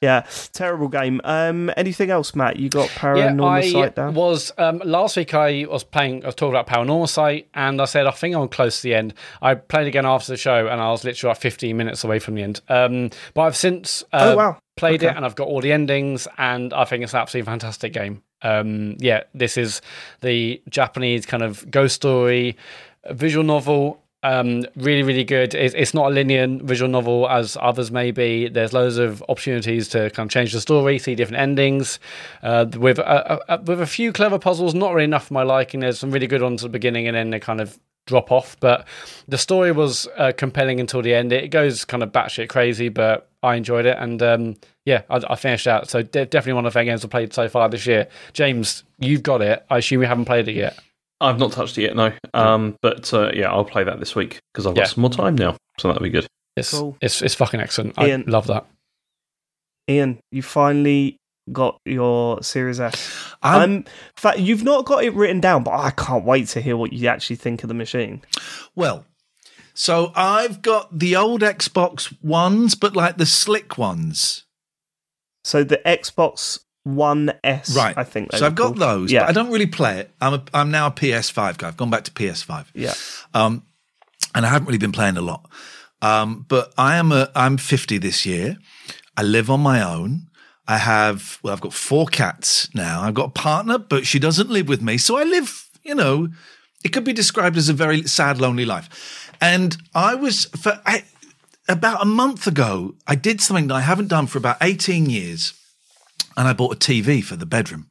[0.00, 1.20] yeah, terrible game.
[1.24, 2.56] Um, anything else, Mat?
[2.56, 4.14] You got Yeah, Paranormal I Sight down?
[4.14, 5.34] was um, last week.
[5.34, 6.22] I was playing.
[6.22, 9.14] I was talking about Paranormasight, and I said I think I'm close to the end.
[9.42, 12.34] I played again after the show, and I was literally like 15 minutes away from
[12.36, 12.60] the end.
[12.68, 15.08] Um, but I've since uh, oh wow, played Okay.
[15.12, 18.22] it, and I've got all the endings, and I think it's an absolutely fantastic game.
[18.42, 19.80] Um, yeah, this is
[20.20, 22.56] the Japanese kind of ghost story
[23.12, 24.02] visual novel.
[24.22, 25.54] Um, really, really good.
[25.54, 28.48] It's, it's not a linear visual novel as others may be.
[28.48, 32.00] There's loads of opportunities to kind of change the story, see different endings,
[32.42, 34.74] uh, with a, a, a- with a few clever puzzles.
[34.74, 35.78] Not really enough for my liking.
[35.80, 38.56] There's some really good ones at the beginning, and then they kind of drop off.
[38.58, 38.88] But
[39.28, 41.32] the story was uh, compelling until the end.
[41.32, 45.36] It goes kind of batshit crazy, but I enjoyed it, and um, yeah, I, I
[45.36, 45.88] finished out.
[45.88, 48.08] So de- definitely one of the games I've played so far this year.
[48.32, 49.64] James, you've got it.
[49.70, 50.80] I assume you haven't played it yet.
[51.20, 52.12] I've not touched it yet, no.
[52.34, 54.86] Um, but uh, yeah, I'll play that this week because I've got Yeah.
[54.88, 56.26] some more time now, so that'll be good.
[56.56, 56.96] It's Cool.
[57.00, 57.94] it's it's fucking excellent.
[57.98, 58.24] I Iain.
[58.26, 58.66] love that.
[59.88, 61.16] Iain, you finally
[61.52, 63.34] got your Series S.
[63.42, 63.84] I'm, Um, in
[64.16, 67.06] fact, you've not got it written down, but I can't wait to hear what you
[67.08, 68.22] actually think of the machine.
[68.74, 69.04] well,
[69.74, 74.44] so I've got the old Xbox ones, but like the slick ones.
[75.44, 77.98] So the Xbox One S, Right.
[77.98, 78.32] I think.
[78.32, 80.10] So I've got those, Yeah, but I don't really play it.
[80.20, 81.66] I'm a, I'm now a PS5 guy.
[81.66, 82.66] I've gone back to PS5.
[82.74, 82.94] yeah.
[83.34, 83.64] Um,
[84.36, 85.50] and I haven't really been playing a lot.
[86.00, 88.56] Um, but I am a, I'm 50 this year.
[89.16, 90.28] I live on my own.
[90.68, 93.02] I have, well, I've got four cats now.
[93.02, 94.96] I've got a partner, but she doesn't live with me.
[94.98, 96.28] So I live, you know,
[96.84, 99.32] it could be described as a very sad, lonely life.
[99.40, 101.02] And I was, for I,
[101.68, 105.52] about a month ago, I did something that I haven't done for about 18 years.
[106.36, 107.90] And I bought a TV for the bedroom.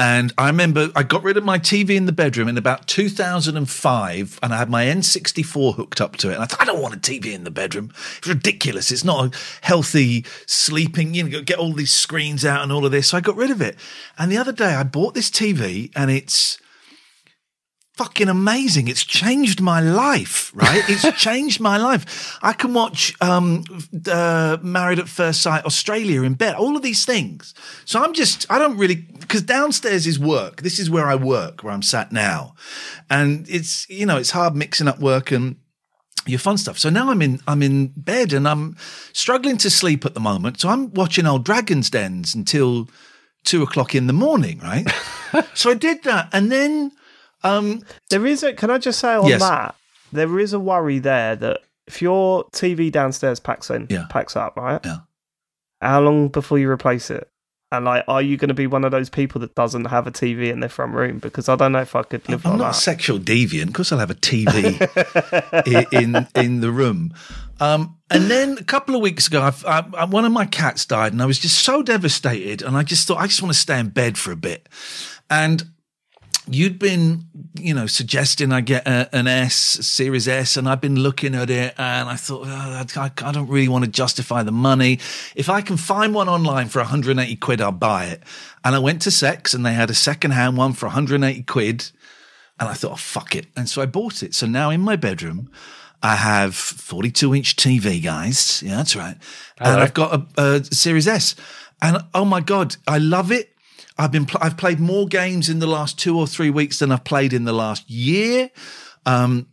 [0.00, 4.38] And I remember I got rid of my TV in the bedroom in about 2005
[4.40, 6.34] and I had my N64 hooked up to it.
[6.34, 7.92] And I thought, I don't want a TV in the bedroom.
[8.18, 8.92] It's ridiculous.
[8.92, 12.92] It's not a healthy sleeping, you know, get all these screens out and all of
[12.92, 13.08] this.
[13.08, 13.76] So I got rid of it.
[14.16, 16.58] And the other day I bought this TV and it's,
[17.98, 18.86] fucking amazing.
[18.86, 20.84] It's changed my life, right?
[20.88, 22.38] It's changed my life.
[22.40, 23.64] I can watch um,
[24.10, 27.54] uh, Married at First Sight Australia in bed, all of these things.
[27.84, 30.62] So I'm just, I don't really, because downstairs is work.
[30.62, 32.54] This is where I work, where I'm sat now.
[33.10, 35.56] And it's, you know, it's hard mixing up work and
[36.24, 36.78] your fun stuff.
[36.78, 38.76] So now I'm in I'm in bed and I'm
[39.12, 40.60] struggling to sleep at the moment.
[40.60, 42.88] So I'm watching old Dragons Dens until
[43.44, 44.86] two o'clock in the morning, right?
[45.54, 46.92] so I did that, and then
[47.44, 48.52] um, There is a.
[48.52, 49.40] Can I just say on Yes.
[49.40, 49.74] that?
[50.12, 54.06] There is a worry there that if your TV downstairs packs in, Yeah.
[54.10, 54.80] packs up, right?
[54.84, 54.98] Yeah.
[55.80, 57.28] How long before you replace it?
[57.70, 60.10] And like, are you going to be one of those people that doesn't have a
[60.10, 61.18] TV in their front room?
[61.18, 63.68] Because I don't know if I could live I'm like not a sexual deviant.
[63.68, 64.78] Of course, I'll have a TV
[65.92, 67.12] in in the room.
[67.60, 70.86] Um, and then a couple of weeks ago, I've, I, I, one of my cats
[70.86, 72.62] died, and I was just so devastated.
[72.62, 74.66] And I just thought, I just want to stay in bed for a bit.
[75.28, 75.64] And
[76.50, 80.80] you'd been, you know, suggesting I get a, an S, a Series S, and I've
[80.80, 84.42] been looking at it, and I thought, oh, I, I don't really want to justify
[84.42, 84.98] the money.
[85.34, 88.22] If I can find one online for 180 quid, I'll buy it.
[88.64, 91.90] And I went to CeX, and they had a second-hand one for 180 quid,
[92.58, 94.34] and I thought, oh, fuck it, and so I bought it.
[94.34, 95.50] So now in my bedroom.
[96.00, 98.62] I have 42 inch TV, guys.
[98.64, 99.16] Yeah, that's right.
[99.58, 101.34] And I've got a, a Series S,
[101.82, 103.52] and oh my god, I love it.
[103.98, 106.92] I've been pl- I've played more games in the last two or three weeks than
[106.92, 108.50] I've played in the last year.
[109.04, 109.48] Um,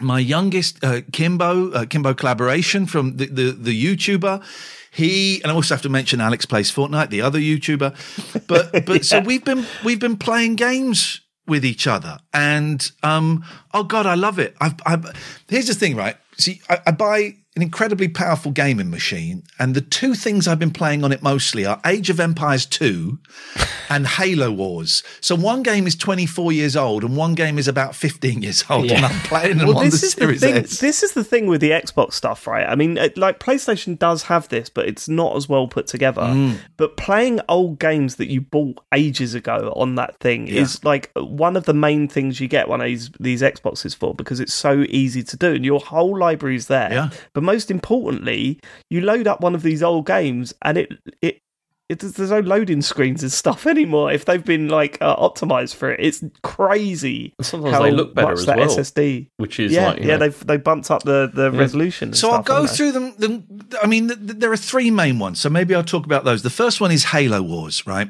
[0.00, 4.42] my youngest uh, Kimbo uh, Kimbo collaboration from the, the the YouTuber.
[4.90, 8.46] He and I also have to mention Alex plays Fortnite, the other YouTuber.
[8.46, 13.84] But but so we've been we've been playing games with each other, and um oh
[13.84, 14.56] god, I love it.
[14.60, 15.06] I've, I've
[15.48, 16.16] here's the thing, right?
[16.38, 20.72] See, I, I buy an incredibly powerful gaming machine, and the two things I've been
[20.72, 23.16] playing on it mostly are Age of Empires 2
[23.88, 25.04] and Halo Wars.
[25.20, 28.90] So one game is 24 years old, and one game is about 15 years old,
[28.90, 29.06] and Yeah.
[29.06, 30.56] I'm playing them Well, on the this is the thing.
[30.56, 30.78] S.
[30.80, 32.66] This is the thing with the Xbox stuff, right?
[32.68, 36.22] I mean, it- like PlayStation does have this, but it's not as well put together.
[36.22, 36.56] Mm.
[36.76, 40.62] But playing old games that you bought ages ago on that thing Yeah.
[40.62, 44.12] is like one of the main things you get one of these these Xboxes for
[44.12, 46.92] because it's so easy to do, and your whole library is there.
[46.92, 47.10] Yeah.
[47.32, 48.60] But most importantly,
[48.90, 50.92] you load up one of these old games, and it
[51.22, 51.40] it.
[51.86, 54.10] It, there's no loading screens and stuff anymore.
[54.10, 57.34] If they've been like uh, optimized for it, it's crazy.
[57.38, 59.98] And sometimes how they look better much as that well, SSD which is yeah, like
[59.98, 62.08] yeah, know, they've they bumped up the, the resolution.
[62.08, 63.14] and So I'll go through them.
[63.18, 65.40] The, I mean, th th there are three main ones.
[65.40, 66.42] So maybe I'll talk about those.
[66.42, 68.08] The first one is Halo Wars, right?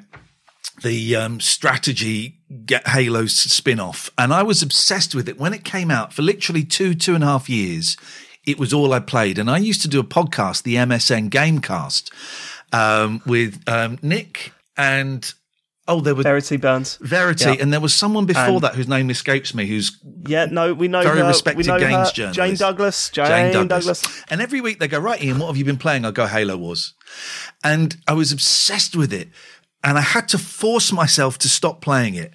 [0.82, 4.10] The um, strategy get Halo spin off.
[4.16, 7.24] And I was obsessed with it when it came out for literally two, two and
[7.24, 7.96] a half years.
[8.46, 9.38] It was all I played.
[9.38, 12.10] And I used to do a podcast, the MSN Gamecast,
[12.72, 15.32] um, with um, Nick and,
[15.88, 16.96] oh, there was Verity Burns.
[16.96, 17.44] Verity.
[17.50, 17.56] Yeah.
[17.60, 19.96] And there was someone before And- that whose name escapes me, who's
[20.26, 21.26] Yeah, no, we know Very her.
[21.28, 22.14] respected we know games her.
[22.14, 22.36] journalist.
[22.36, 23.10] Jane Douglas.
[23.10, 24.02] Jane, Douglas.
[24.28, 26.04] And every week they go, right, Iain, what have you been playing?
[26.04, 26.94] I go, Halo Wars.
[27.62, 29.28] And I was obsessed with it.
[29.82, 32.32] And I had to force myself to stop playing it.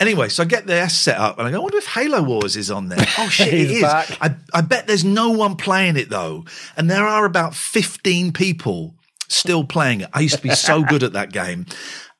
[0.00, 2.22] Anyway, so I get the S set up and I go, I wonder if Halo
[2.22, 2.98] Wars is on there.
[3.18, 3.82] Oh shit, it is.
[3.82, 4.18] Back.
[4.20, 6.44] I, I bet there's no one playing it though.
[6.76, 8.94] And there are about 15 people
[9.28, 10.10] still playing it.
[10.12, 11.66] I used to be so good at that game.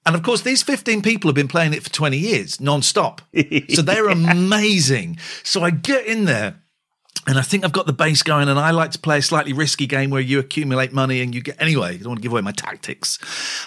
[0.07, 3.23] And of course, these 15 people have been playing it for 20 years, non-stop.
[3.71, 5.19] So they're amazing.
[5.43, 6.57] So I get in there
[7.27, 9.53] and I think I've got the base going, and I like to play a slightly
[9.53, 11.95] risky game where you accumulate money and you get anyway.
[11.95, 13.19] I don't want to give away my tactics,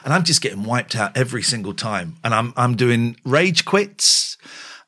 [0.03, 2.17] and I'm just getting wiped out every single time.
[2.23, 4.37] And I'm I'm doing rage quits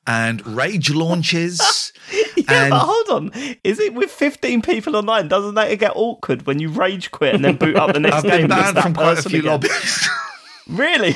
[0.07, 1.91] and rage launches.
[2.35, 3.31] Yeah, and but hold on.
[3.63, 5.27] Is it with 15 people online?
[5.27, 8.23] Doesn't that get awkward when you rage quit and then boot up the next I've
[8.23, 8.41] game?
[8.47, 9.51] been banned from quite a few again?
[9.51, 10.09] lobbies.
[10.67, 11.13] Really?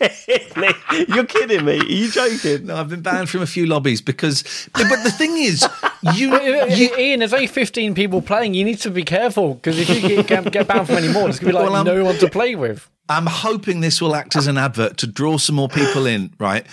[0.00, 0.74] Really?
[1.08, 1.80] You're kidding me?
[1.80, 2.66] Are you joking?
[2.66, 4.68] no, I've been banned from a few lobbies because.
[4.72, 5.66] But the thing is,
[6.14, 8.54] you, you Iain, there's only 15 people playing.
[8.54, 11.38] You need to be careful because if you get, get banned from any more, there's
[11.38, 12.88] going to be like Well, no one to play with.
[13.08, 16.66] I'm hoping this will act as an advert to draw some more people in, right?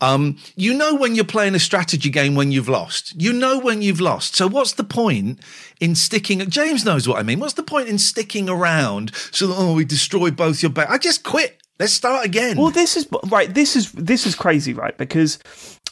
[0.00, 3.20] Um, you know when you're playing a strategy game when you've lost.
[3.20, 4.34] You know when you've lost.
[4.34, 5.40] So what's the point
[5.78, 6.38] in sticking?
[6.48, 7.38] James knows what I mean.
[7.38, 9.12] What's the point in sticking around?
[9.30, 10.88] So that, oh, we destroy both your back.
[10.88, 11.59] I just quit.
[11.80, 12.58] Let's start again.
[12.58, 13.52] Well, this is right.
[13.52, 14.96] This is this is crazy, right?
[14.98, 15.38] Because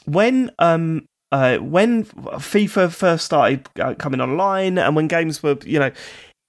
[0.04, 5.78] when um uh when FIFA first started uh, coming online, and when games were you
[5.78, 5.90] know,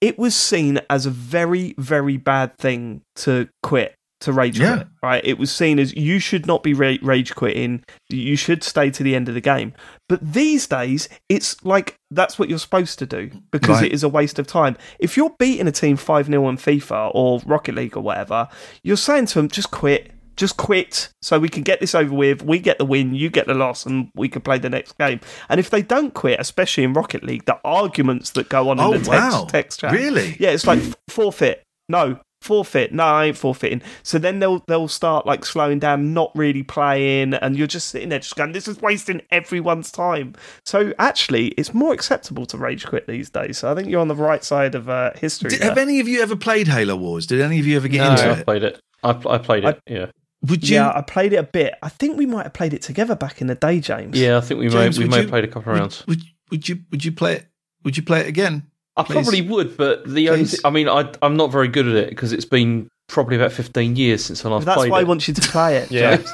[0.02, 4.76] it was seen as a very very bad thing to quit to rage Yeah.
[4.76, 4.88] quit.
[5.02, 5.22] Right?
[5.26, 7.84] It was seen as you should not be ra- rage quitting.
[8.10, 9.74] You should stay to the end of the game.
[10.08, 13.86] But these days, it's like that's what you're supposed to do because Right.
[13.86, 14.76] it is a waste of time.
[15.00, 18.48] If you're beating a team 5 0 on FIFA or Rocket League or whatever,
[18.84, 20.12] you're saying to them, just quit.
[20.36, 22.42] Just quit so we can get this over with.
[22.42, 25.20] We get the win, you get the loss, and we can play the next game.
[25.50, 28.94] And if they don't quit, especially in Rocket League, the arguments that go on Oh,
[28.94, 29.46] in the text, wow.
[29.50, 29.92] text chat.
[29.92, 30.38] Really?
[30.40, 30.80] Yeah, it's like
[31.10, 31.64] forfeit.
[31.90, 32.94] No, forfeit.
[32.94, 33.82] No, I ain't forfeiting.
[34.04, 38.10] So then they'll they'll start like slowing down, not really playing, and you're just sitting
[38.10, 40.36] there just going, This is wasting everyone's time.
[40.66, 43.58] So actually it's more acceptable to rage quit these days.
[43.60, 45.50] So I think you're on the right side of uh, history.
[45.52, 47.26] Did, have any of you ever played Halo Wars?
[47.28, 48.12] Did any of you ever get No.
[48.12, 48.46] into I it?
[48.46, 48.80] played it.
[49.04, 49.80] I, I played it.
[49.88, 50.06] yeah.
[50.48, 50.76] Would you?
[50.78, 51.74] yeah, I played it a bit.
[51.84, 54.18] I think we might have played it together back in the day, James.
[54.18, 55.80] Yeah, I think we James, may we may you- have played a couple of would,
[55.82, 56.08] rounds.
[56.08, 56.80] would, would you?
[56.92, 57.46] Would you play it?
[57.84, 58.69] Would you play it again?
[59.00, 59.14] I please?
[59.14, 60.52] probably would, but the only Please.
[60.58, 63.52] thi- I mean, I I'm not very good at it because it's been probably about
[63.52, 64.74] 15 years since I last played.
[64.74, 64.78] it.
[64.78, 65.02] That's why it.
[65.02, 65.92] I want you to play it.
[65.92, 66.18] Yeah.
[66.18, 66.30] James.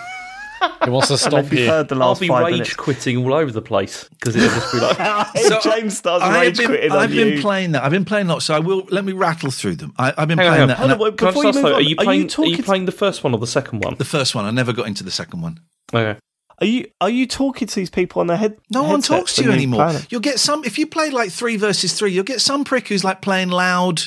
[0.84, 2.74] He wants to stop if you've heard the I'll last be five rage minutes.
[2.76, 4.98] quitting all over the place because it'll just be like,
[5.38, 7.42] So, James starts I have rage been, quitting I've on been you.
[7.42, 7.84] playing that.
[7.84, 8.46] I've been playing lots.
[8.46, 9.94] So I will let me rattle through them.
[9.98, 10.68] I, I've been hang playing hang on.
[10.70, 10.78] that.
[10.78, 12.28] Hold on, I- wait, Can I before you move though, on, are you are you
[12.28, 13.96] talking are you playing the first one or the second one?
[13.96, 14.46] the first one.
[14.46, 15.60] I never got into the second one.
[15.94, 16.18] Okay.
[16.60, 18.58] Are you are you talking to these people on their head?
[18.72, 19.90] No one talks to you anymore.
[19.90, 20.02] play?
[20.10, 22.12] You'll get some if you play like three versus three.
[22.12, 24.02] You'll get some prick who's like playing loud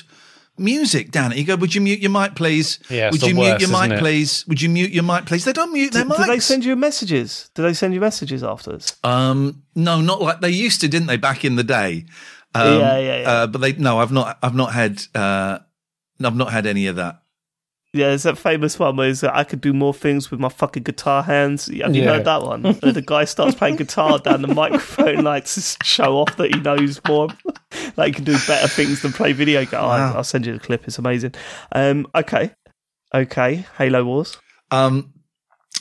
[0.57, 1.39] music down it.
[1.39, 2.81] You go, would you mute your mic, please?
[2.91, 4.01] Yeah, it's Would the you mute your mic, it?
[4.01, 4.47] please?
[4.49, 5.45] Would you mute your mic, please?
[5.45, 6.17] They don't mute their Do, mics.
[6.17, 7.51] do they send you messages?
[7.55, 8.97] Do they send you messages afterwards?
[9.05, 11.17] Um, no, not like they used to, didn't they?
[11.17, 12.07] Back in the day.
[12.55, 13.31] Um, Yeah, yeah, yeah.
[13.31, 14.39] Uh, but they no, I've not.
[14.43, 15.01] I've not had.
[15.15, 15.59] Uh,
[16.25, 17.23] I've not had any of that.
[17.95, 20.51] Yeah, it's that famous one where it's, uh, I could do more things with my
[20.51, 21.67] fucking guitar hands.
[21.67, 22.13] Have you Yeah.
[22.17, 22.63] heard that one?
[22.81, 26.61] Where the guy starts playing guitar down the microphone, like to show off that he
[26.61, 27.29] knows more,
[27.97, 29.73] like he can do better things than play video games.
[29.73, 30.13] Wow.
[30.17, 31.33] I'll send you the clip; it's amazing.
[31.73, 32.51] Um, okay,
[33.15, 34.37] okay, Halo Wars.
[34.71, 35.15] Um,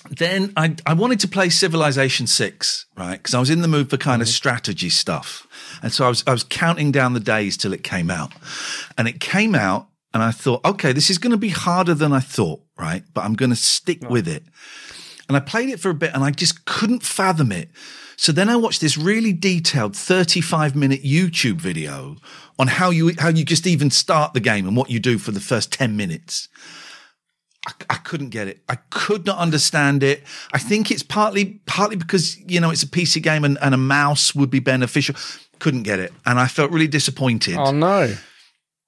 [0.10, 3.18] then I, I wanted to play Civilization Six, right?
[3.18, 5.46] Because I was in the mood for kind of strategy stuff,
[5.84, 8.32] and so I was I was counting down the days till it came out,
[8.98, 12.14] and it came out, and I thought, okay, this is going to be harder than
[12.14, 13.04] I thought, right?
[13.14, 14.44] But I'm going to stick with it.
[15.28, 17.70] And I played it for a bit, and I just couldn't fathom it.
[18.16, 22.18] So then I watched this really detailed 35 minute YouTube video
[22.58, 25.32] on how you how you just even start the game and what you do for
[25.32, 26.50] the first 10 minutes.
[27.68, 28.64] I, I couldn't get it.
[28.68, 30.24] I could not understand it.
[30.54, 33.78] I think it's partly partly because you know it's a PC game and, and a
[33.78, 35.16] mouse would be beneficial.
[35.60, 37.58] Couldn't get it, and I felt really disappointed.
[37.58, 38.16] Oh no.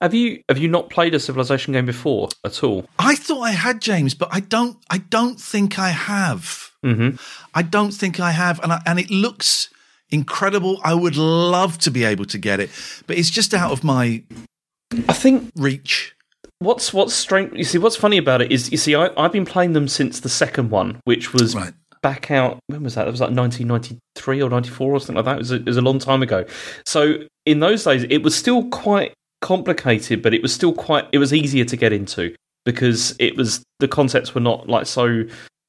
[0.02, 2.86] Have you have you not played a Civilization game before at all?
[2.98, 4.78] I thought I had James, but I don't.
[4.90, 6.72] I don't think I have.
[6.86, 7.18] Mm-hmm.
[7.54, 9.70] I don't think I have, and I, and it looks
[10.10, 10.80] incredible.
[10.84, 12.70] I would love to be able to get it,
[13.08, 14.24] but it's just out of my
[15.08, 16.16] I think reach.
[16.60, 17.52] what's what's strange.
[17.58, 20.22] You see, what's funny about it is you see, I, I've been playing them since
[20.22, 21.74] the second one, which was Right.
[22.02, 22.60] back out.
[22.68, 23.04] When was that?
[23.04, 25.36] That was like 1993 or 94 or something like that.
[25.36, 26.46] It was a, it was a long time ago.
[26.86, 27.16] So
[27.46, 31.08] in those days, it was still quite complicated, but it was still quite.
[31.12, 32.36] It was easier to get into
[32.66, 35.24] because it was the concepts were not like so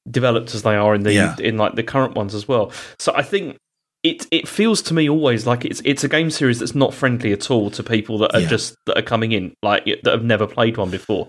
[0.09, 1.35] developed as they are in the Yeah.
[1.39, 2.71] in like the current ones as well.
[2.99, 3.57] So I think.
[4.03, 7.31] It, it feels to me always like it's it's a game series that's not friendly
[7.33, 8.47] at all to people that are Yeah.
[8.47, 11.27] just that are coming in like that have never played one before.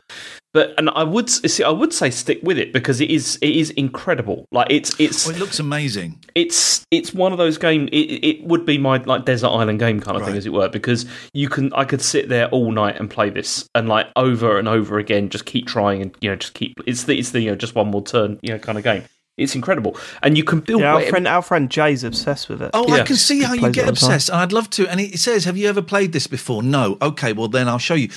[0.54, 3.54] But and I would see I would say stick with it because it is it
[3.56, 4.46] is incredible.
[4.52, 6.18] Like it's it's it looks amazing.
[6.34, 7.88] it's it's one of those game.
[7.92, 10.68] It, it would be my like desert island game kind of thing, as it were,
[10.70, 11.04] because
[11.34, 14.66] you can I could sit there all night and play this and like over and
[14.68, 16.74] over again, just keep trying and you know just keep.
[16.86, 19.04] It's the it's the you know just one more turn you know kind of game.
[19.38, 20.82] It's incredible, and you can build.
[20.82, 22.70] Yeah, our friend, our friend Jay's obsessed with it.
[22.74, 23.88] Oh, I can see how you get all the time.
[23.88, 24.86] obsessed, and I'd love to.
[24.88, 26.98] And it says, "Have you ever played this before?" No.
[27.00, 28.10] Okay, well then I'll show you.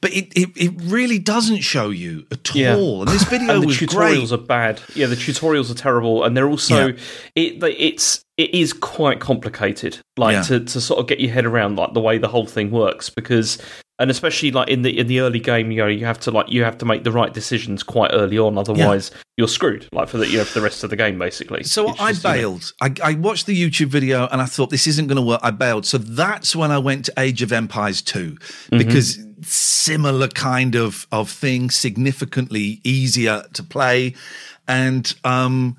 [0.00, 2.74] But it it, it really doesn't show you at Yeah.
[2.74, 3.02] all.
[3.02, 4.32] And this video and the was tutorials great.
[4.32, 4.80] are bad.
[4.94, 6.92] Yeah, the tutorials are terrible, and they're also Yeah.
[7.36, 7.62] it.
[7.62, 10.42] It's it is quite complicated, like Yeah.
[10.44, 13.10] to, to sort of get your head around like the way the whole thing works,
[13.10, 13.58] because
[13.98, 16.50] and especially like in the in the early game, you know, you have to like
[16.50, 19.86] you have to make the right decisions quite early on, otherwise you're screwed.
[19.92, 21.62] Like for the you know for the rest of the game, basically.
[21.64, 22.72] So It's I just, you know- bailed.
[22.80, 25.40] I, I watched the YouTube video and I thought this isn't going to work.
[25.42, 25.86] I bailed.
[25.86, 28.36] So that's when I went to Age of Empires 2
[28.70, 34.14] because similar kind of of thing, significantly easier to play,
[34.66, 35.76] and um,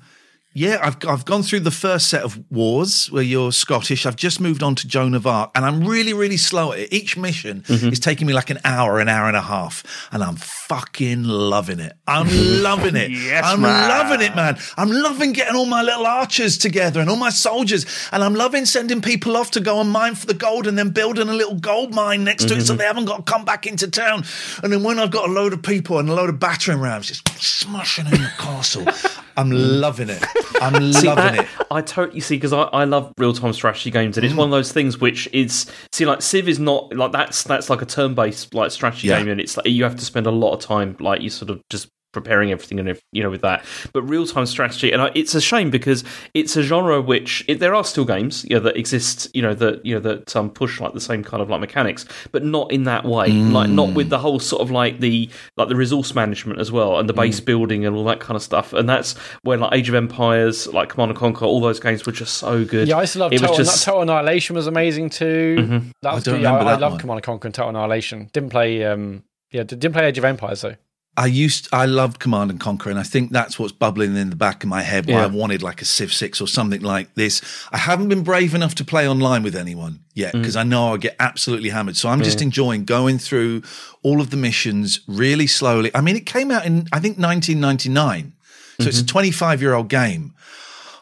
[0.56, 4.06] Yeah, I've I've gone through the first set of wars where you're Scottish.
[4.06, 6.92] I've just moved on to Joan of Arc, and I'm really really slow at it.
[6.92, 7.88] Each mission Mm-hmm.
[7.88, 9.82] is taking me like an hour, an hour and a half,
[10.12, 11.94] and I'm fucking loving it.
[12.06, 12.28] I'm
[12.62, 13.10] loving it.
[13.10, 13.88] Yes, I'm man.
[13.88, 14.56] loving it, man.
[14.76, 18.64] I'm loving getting all my little archers together and all my soldiers, and I'm loving
[18.64, 21.56] sending people off to go and mine for the gold, and then building a little
[21.56, 22.66] gold mine next to it, Mm-hmm.
[22.66, 24.22] so they haven't got to come back into town.
[24.62, 27.08] And then when I've got a load of people and a load of battering rams,
[27.08, 28.86] just smashing in the castle.
[29.36, 29.80] I'm mm.
[29.80, 30.22] loving it.
[30.60, 31.48] I'm See, loving that- it.
[31.70, 34.38] I totally see because I, I love real time strategy games, and it's mm.
[34.38, 37.82] one of those things which is see like Civ is not like that's that's like
[37.82, 39.18] a turn based like strategy Yeah.
[39.18, 41.50] game, and it's like you have to spend a lot of time like you sort
[41.50, 43.64] of just preparing everything and ev- you know with that.
[43.92, 47.58] But real time strategy, and I, it's a shame because it's a genre which it,
[47.60, 50.48] there are still games you know, that exist, you know that you know that um,
[50.50, 53.92] push like the same kind of like mechanics, but not in that way, like not
[53.94, 57.12] with the whole sort of like the like the resource management as well and the
[57.12, 58.72] base building and all that kind of stuff.
[58.72, 62.12] And that's where like Age of Empires, like Command and Conquer, all those games were
[62.12, 62.88] just so good.
[62.88, 65.82] Yeah, I used to love It was Total, just- Total Annihilation was amazing too.
[66.02, 66.42] That was don't good.
[66.42, 66.98] Yeah, remember I, I love.
[67.00, 68.30] Command and Conquer and Total Annihilation.
[68.32, 68.84] Didn't play.
[68.84, 70.76] Um, yeah, didn't play Age of Empires though.
[71.16, 74.36] I used, I loved Command and Conquer, and I think that's what's bubbling in the
[74.36, 75.06] back of my head.
[75.06, 75.24] Why Yeah.
[75.24, 77.40] I wanted like a Civ Six or something like this.
[77.70, 80.40] I haven't been brave enough to play online with anyone yet mm.
[80.40, 81.96] because I know I'll get absolutely hammered.
[81.96, 83.62] So I'm just enjoying going through
[84.02, 85.90] all of the missions really slowly.
[85.94, 88.32] I mean, it came out in I think 1999,
[88.80, 89.06] so it's a mm-hmm.
[89.06, 90.34] 25 year old game.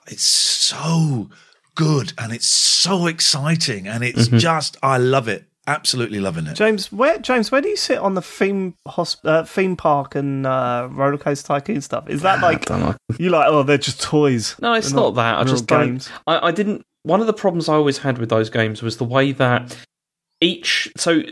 [0.06, 1.30] It's so
[1.74, 4.38] good and it's so exciting and it's mm-hmm.
[4.38, 5.46] just I love it.
[5.66, 6.54] Absolutely loving it.
[6.54, 10.44] James, where James, where do you sit on the theme hosp- uh, theme park and
[10.46, 12.08] uh, roller coaster tycoon stuff?
[12.08, 12.68] Is that like
[13.18, 13.46] you like?
[13.48, 14.56] Oh, they're just toys.
[14.60, 15.36] No, it's They're not, that.
[15.36, 15.86] I real just don't.
[15.86, 16.10] games.
[16.26, 16.82] I, I didn't.
[17.04, 19.76] One of the problems I always had with those games was the way that
[20.40, 20.90] each.
[20.96, 21.22] So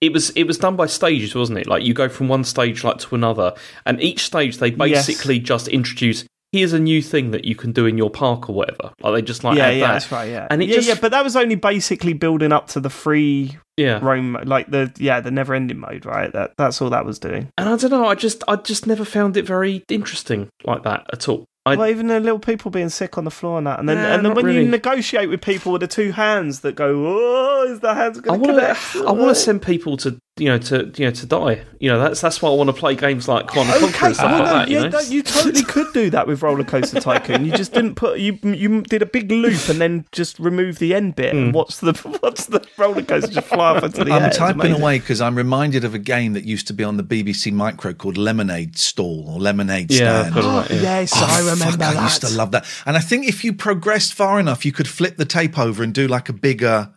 [0.00, 1.68] it was it was done by stages, wasn't it?
[1.68, 3.54] Like you go from one stage like to another,
[3.86, 5.06] and each stage they Yes.
[5.06, 6.24] basically just introduce.
[6.52, 8.92] Here's a new thing that you can do in your park or whatever.
[9.02, 9.92] Like they just like yeah, yeah, that.
[9.92, 10.30] that's right.
[10.30, 12.88] Yeah, And it yeah, just yeah, but that was only basically building up to the
[12.90, 13.98] free yeah.
[14.02, 16.32] roam, like the yeah, the never ending mode, right?
[16.32, 17.48] That that's all that was doing.
[17.58, 18.06] And I don't know.
[18.06, 21.44] I just I just never found it very interesting like that at all.
[21.66, 23.98] I, well, even the little people being sick on the floor and that, and then
[23.98, 24.64] Nah, and then when really.
[24.64, 28.22] you negotiate with people with the two hands that go, oh, is the hands I
[28.22, 28.74] going wanna
[29.06, 31.64] I want to send people to you know to you know to die.
[31.80, 34.06] You know that's that's why I want to play games like Command and Conquer Okay,
[34.06, 34.68] and stuff well, like no, that.
[34.68, 37.44] You yeah, know, no, you totally could do that with Roller Coaster Tycoon.
[37.44, 40.94] You just didn't put you you did a big loop and then just remove the
[40.94, 41.38] end bit Hmm.
[41.38, 44.20] and what's the what's the roller coaster just fly up into the air.
[44.22, 47.04] I'm typing away because I'm reminded of a game that used to be on the
[47.04, 50.26] BBC Micro called Lemonade Stall or Lemonade Yeah, Stand.
[50.26, 50.82] I've heard of that, yeah.
[50.82, 51.96] Yes, Oh, I remember fuck, that.
[51.96, 52.64] I used to love that.
[52.86, 55.92] And I think if you progressed far enough, you could flip the tape over and
[55.94, 56.90] do like a bigger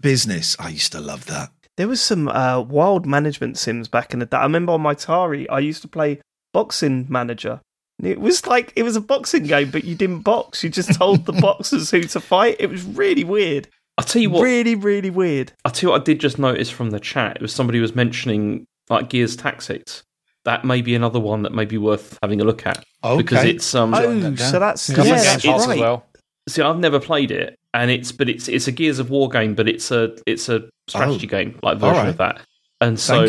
[0.00, 0.56] business.
[0.58, 1.50] I used to love that.
[1.78, 4.36] There was some uh, wild management sims back in the day.
[4.36, 6.20] I remember on my Atari, I used to play
[6.52, 7.60] Boxing Manager.
[8.02, 10.62] It was like it was a boxing game, but you didn't box.
[10.64, 12.56] You just told the boxers who to fight.
[12.58, 13.68] It was really weird.
[13.96, 14.42] I'll tell you what.
[14.42, 15.52] Really, really weird.
[15.64, 17.36] I'll tell you what I did just notice from the chat.
[17.36, 20.02] It was somebody was mentioning like Gears Tactics.
[20.44, 22.84] That may be another one that may be worth having a look at
[23.16, 23.94] because it's um.
[23.94, 25.74] Oh, so that's Yeah, yeah, that's it's- right.
[25.76, 26.04] as well.
[26.48, 29.54] See, I've never played it, and it's but it's it's a Gears of War game,
[29.54, 31.30] but it's a it's a strategy Oh.
[31.30, 32.08] game like version Alright.
[32.10, 32.40] of that.
[32.80, 33.26] And so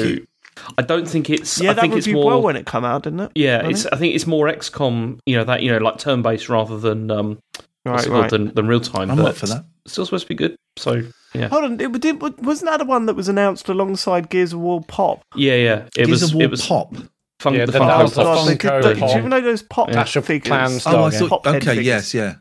[0.78, 1.60] I don't think it's.
[1.60, 2.32] Yeah, I that think it's reviewed more.
[2.32, 3.32] well when it came out, didn't it?
[3.36, 3.86] yeah, Wasn't it's.
[3.88, 5.20] I think it's more XCOM.
[5.26, 7.40] You know that you know like turn based rather than um
[7.84, 8.30] what's Right, called, right.
[8.30, 9.10] than, than real time.
[9.10, 9.64] I'm but up for that.
[9.86, 10.56] It's still supposed to be good.
[10.78, 11.02] So
[11.34, 14.60] yeah, Hold on, it, did, wasn't that the one that was announced alongside Gears of
[14.60, 15.22] War Pop?
[15.36, 15.76] yeah, yeah.
[15.96, 16.24] It Gears was.
[16.24, 16.94] of War It was Pop.
[17.40, 18.42] Fun, Yeah, the that Funko was the Pops.
[18.42, 18.46] Funko
[18.84, 19.14] they did the- Pop.
[19.16, 20.48] do you know those Pop Clash of figures?
[20.50, 21.44] Clans Oh, I style thought.
[21.44, 21.86] Pop head Okay, figures.
[21.86, 22.36] yes, yeah.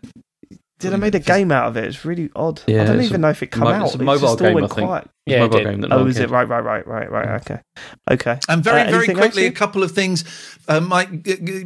[0.78, 1.84] Did I made a game out of it?
[1.84, 2.62] It's really odd.
[2.66, 3.86] Yeah, I don't even a know if it came mo- out.
[3.86, 4.86] it's a It mobile just game, went I think.
[4.86, 5.04] quiet.
[5.04, 5.64] It's Yeah, it mobile did.
[5.66, 7.40] game that Oh, is it right, right, right, right, right?
[7.40, 7.60] Okay,
[8.10, 8.38] okay.
[8.48, 10.24] And very, Uh, very quickly, a couple of things.
[10.68, 11.08] Uh, my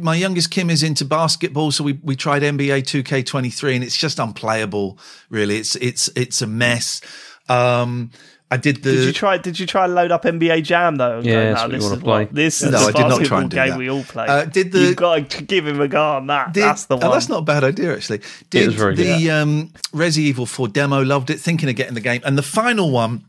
[0.01, 4.17] my youngest Kim is into basketball, so we, we tried NBA 2K23, and it's just
[4.19, 4.97] unplayable.
[5.29, 7.01] Really, it's it's it's a mess.
[7.49, 8.09] Um,
[8.53, 8.91] I did the.
[8.91, 9.37] Did you try?
[9.37, 11.17] Did you try and load up NBA Jam though?
[11.17, 12.79] and go, Yeah, "No, that's what you this wanna is play." what- This is No,
[12.79, 13.77] the I did not try basketball game that.
[13.77, 14.25] we all play.
[14.27, 16.53] Uh, did the- You've got to give him a go on that.
[16.53, 17.05] Did- that's the one.
[17.05, 18.21] Oh, that's not a bad idea, actually.
[18.49, 19.29] Did was very the good.
[19.29, 22.21] um, Resi Evil 4 demo, loved it, thinking of getting the game.
[22.23, 23.23] And the final one,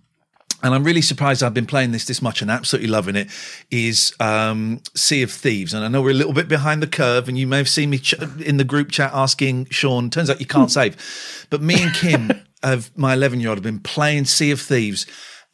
[0.62, 3.28] and I'm really surprised I've been playing this this much and absolutely loving it,
[3.70, 5.74] is um, Sea of Thieves.
[5.74, 7.90] And I know we're a little bit behind the curve, and you may have seen
[7.90, 10.96] me ch- in the group chat asking Sean, turns out you can't save.
[11.50, 12.30] But me and Kim,
[12.64, 15.06] of my 11 year old, have been playing Sea of Thieves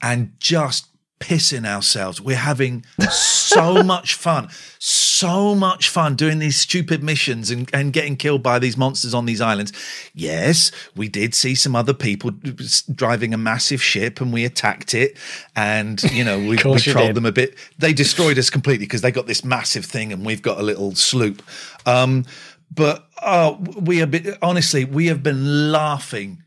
[0.03, 0.87] and just
[1.21, 2.19] pissing ourselves.
[2.21, 8.17] We're having so much fun, so much fun doing these stupid missions and, and getting
[8.17, 9.73] killed by these monsters on these islands.
[10.15, 12.33] Yes, we did see some other people
[12.95, 15.17] driving a massive ship and we attacked it
[15.55, 17.55] and, you know, we, we trolled them a bit.
[17.79, 20.95] They destroyed us completely because they got this massive thing and we've got a little
[20.95, 21.43] sloop.
[21.85, 22.25] Um,
[22.73, 26.45] but uh, we have been honestly, we have been laughing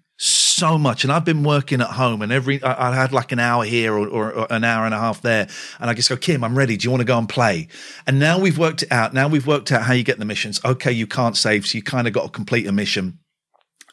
[0.56, 3.40] so much, and I've been working at home, and every I, I had like an
[3.40, 5.48] hour here or, or, or an hour and a half there,
[5.80, 6.78] and I just go, Kim, I'm ready.
[6.78, 7.68] Do you want to go and play?
[8.08, 9.14] And now we've worked it out.
[9.14, 10.60] Now we've worked out how you get the missions.
[10.64, 13.20] Okay, you can't save, so you kind of got to complete a mission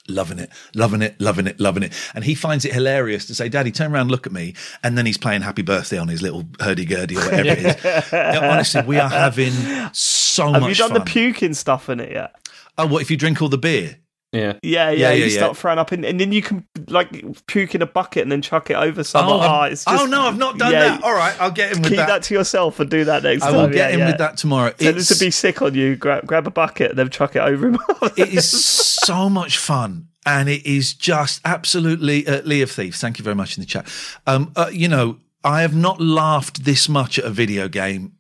[0.09, 1.93] loving it, loving it, loving it, loving it.
[2.15, 4.55] And he finds it hilarious to say, Daddy, turn around, look at me.
[4.83, 8.13] And then he's playing happy birthday on his little hurdy gurdy or whatever it is.
[8.13, 9.53] Now, honestly, we are having
[9.93, 10.99] so Have much Have you done fun.
[10.99, 12.35] the puking stuff in it yet?
[12.79, 13.99] oh, what if you drink all the beer?
[14.33, 14.55] Yeah.
[14.63, 17.75] Yeah, yeah, Yeah, you yeah, start throwing up, in, and then you can like puke
[17.75, 19.41] in a bucket and then chuck it over someone.
[19.41, 21.03] oh, Oh, it's just, oh, no, I've not done yeah, that.
[21.03, 21.89] All right, I'll get him with that.
[21.91, 22.07] Keep that.
[22.07, 22.23] that.
[22.25, 23.57] to yourself and do that next I time.
[23.57, 24.07] will get yeah, him yeah.
[24.07, 24.71] with that tomorrow.
[24.71, 25.97] Tell him It's- to be sick on you.
[25.97, 27.79] Grab, grab a bucket and then chuck it over him.
[28.17, 33.01] it is so much fun and it is just absolutely uh, Lee of Thieves.
[33.01, 33.89] Thank you very much in the chat.
[34.27, 38.13] Um, uh, you know, I have not laughed this much at a video game.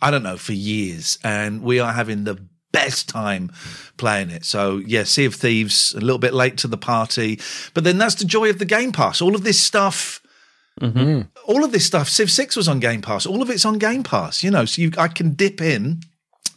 [0.00, 2.38] I don't know for years, and we are having the
[2.72, 3.50] best time
[3.96, 4.44] playing it.
[4.44, 7.40] So yeah, Sea of Thieves a little bit late to the party,
[7.74, 9.20] but then that's the joy of the Game Pass.
[9.20, 10.20] All of this stuff.
[10.80, 11.22] Mm-hmm.
[11.46, 13.26] All of this stuff, Civ Six was on Game Pass.
[13.26, 14.44] All of it's on Game Pass.
[14.44, 16.02] You know, so you, I can dip in,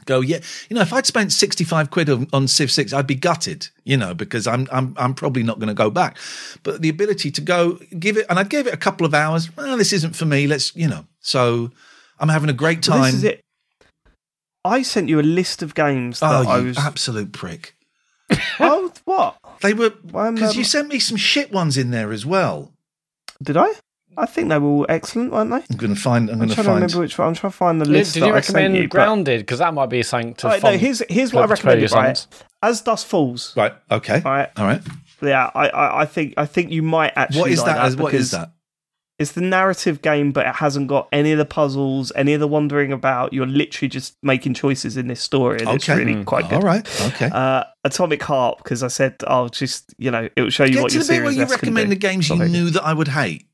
[0.05, 0.41] go, yeah.
[0.69, 3.69] You know, if I'd spent sixty five quid on, on Civ Six, I'd be gutted.
[3.83, 6.17] You know, because I'm I'm I'm probably not going to go back.
[6.61, 9.49] But the ability to go give it, and I gave it a couple of hours.
[9.57, 10.45] Well, this isn't for me.
[10.45, 11.05] Let's, you know.
[11.21, 11.71] So
[12.19, 13.05] I'm having a great Well, time.
[13.05, 13.41] this is it.
[14.63, 16.77] I sent you a list of games Oh, that I you was.
[16.77, 17.75] absolute prick!
[18.59, 19.38] oh, what?
[19.61, 22.71] They were because um, you sent me some shit ones in there as well.
[23.41, 23.71] Did I?
[24.17, 25.63] I think they were all excellent, weren't they?
[25.69, 26.29] I'm going to find.
[26.29, 26.81] I'm I'm going to trying to find.
[26.83, 27.27] remember which one.
[27.29, 28.13] I'm trying to find the list.
[28.13, 29.39] did that you I sent recommend you, Grounded?
[29.41, 30.47] Because that might be something to.
[30.47, 31.95] All right, no, fun- here's here's what I to play recommended.
[31.95, 32.27] Right,
[32.61, 33.55] as Dusk Falls.
[33.55, 33.73] Right.
[33.89, 34.21] Okay.
[34.23, 34.81] All right, All right.
[35.21, 37.41] yeah, I, I I think I think you might actually.
[37.41, 37.85] What is like that?
[37.85, 38.51] as- what is that?
[39.22, 42.48] It's the narrative game, but it hasn't got any of the puzzles, any of the
[42.48, 43.34] wandering about.
[43.34, 46.56] You're literally just making choices in this story, and it's really quite good.
[46.56, 47.02] All right.
[47.14, 47.30] Okay.
[47.31, 50.81] Uh, Atomic Heart, because I said I'll just you know it will show you Get
[50.81, 53.10] what to your the bit where you recommend the games you knew that I would
[53.10, 53.45] hate.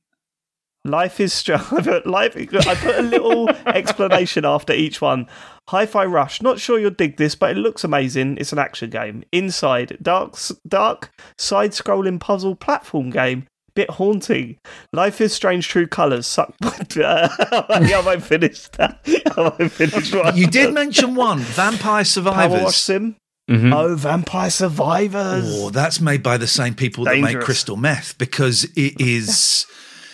[0.86, 1.60] Life is strong.
[1.72, 5.28] I put, life, I put a little explanation after each one.
[5.68, 6.42] Hi-Fi Rush.
[6.42, 8.38] Not sure you'll dig this, but it looks amazing.
[8.38, 9.26] It's an action game.
[9.34, 13.48] Inside, dark, dark side-scrolling puzzle platform game.
[13.78, 14.58] Bit haunting.
[14.92, 16.26] Life is Strange True Colors.
[16.26, 16.52] Suck.
[16.96, 19.02] yeah, I won't finish that.
[19.38, 20.36] I won't finish one.
[20.36, 22.76] You did mention one, Vampire Power Wash Survivors.
[22.76, 23.16] Sim.
[23.48, 23.72] Mhm.
[23.72, 25.46] Oh, Vampire Survivors.
[25.48, 29.68] Oh, that's made by the same people that make crystal meth because it is.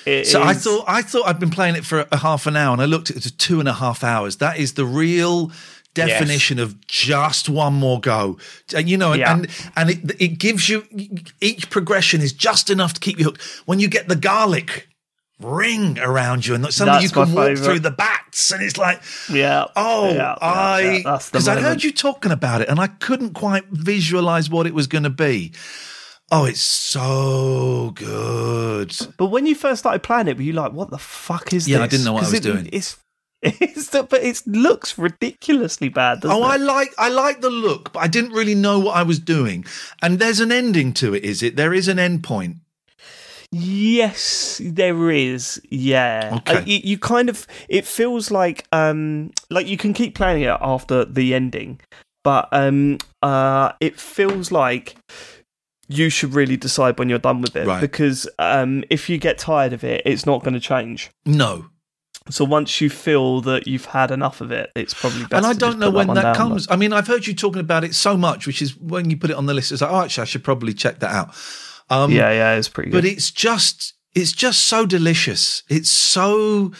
[0.05, 2.73] It So I thought I thought I'd been playing it for a half an hour,
[2.73, 4.35] and I looked at it to two and a half hours.
[4.37, 5.53] That is the real
[5.93, 8.37] definition of just one more go.
[8.75, 9.33] And you know, and Yeah.
[9.33, 10.85] and, and it, it gives you
[11.41, 13.41] each progression is just enough to keep you hooked.
[13.65, 14.87] When you get the garlic
[15.39, 17.65] ring around you, and something you That's my can walk favourite.
[17.65, 19.01] through the bats, and it's like.
[19.29, 19.65] Yeah.
[19.75, 21.67] Oh, yeah, yeah, I yeah, because I moment.
[21.67, 25.09] heard you talking about it and I couldn't quite visualize what it was going to
[25.09, 25.51] be.
[26.31, 28.95] Oh, it's so good.
[29.17, 31.77] But when you first started playing it, were you like, "What the fuck is Yeah,
[31.79, 32.69] this?" I didn't know what I was it- doing.
[32.71, 32.97] It's,
[33.43, 36.21] it's the, but it looks ridiculously bad.
[36.21, 39.03] Doesn't Oh, I like I like the look, but I didn't really know what I
[39.03, 39.65] was doing.
[40.01, 41.55] And there's an ending to it, is it?
[41.55, 42.57] There is an end point.
[43.51, 45.61] Yes, there is.
[45.69, 46.55] Yeah, Okay.
[46.57, 50.57] Uh, you, you kind of it feels like um like you can keep playing it
[50.59, 51.79] after the ending,
[52.23, 54.95] but um uh it feels like
[55.87, 57.81] you should really decide when you're done with it Right.
[57.81, 61.11] because um if you get tired of it, it's not going to change.
[61.25, 61.65] No.
[62.29, 65.33] So once you feel that you've had enough of it, it's probably best.
[65.33, 66.67] and I don't know when that down, comes.
[66.69, 69.29] I mean, I've heard you talking about it so much, which is when you put
[69.29, 71.35] it on the list, it's like, oh, actually, I should probably check that out.
[71.89, 72.97] Um, yeah, yeah, it's pretty good.
[73.01, 76.71] but it's just it's just so delicious it's so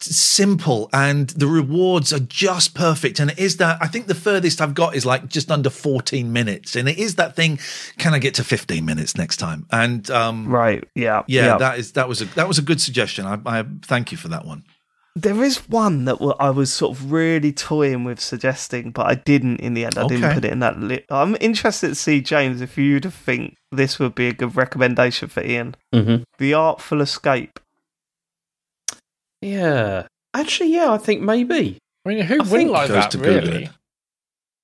[0.00, 4.60] simple and the rewards are just perfect and it is that i think the furthest
[4.60, 7.58] i've got is like just under 14 minutes and it is that thing
[7.98, 11.92] can i get to 15 minutes next time and um right, yeah, yeah, that is
[11.92, 14.64] that was a that was a good suggestion i, I thank you for that one
[15.14, 19.60] There is one that I was sort of really toying with suggesting, but I didn't
[19.60, 19.98] in the end.
[19.98, 21.04] I didn't put it in that list.
[21.10, 25.42] I'm interested to see, James, if you'd think this would be a good recommendation for
[25.42, 25.74] Iain.
[25.94, 26.24] Mhm.
[26.38, 27.60] The Artful Escape.
[29.42, 30.06] Yeah.
[30.32, 31.76] Actually, yeah, I think maybe.
[32.06, 33.70] I mean, who I wouldn't like goes that, to Google really?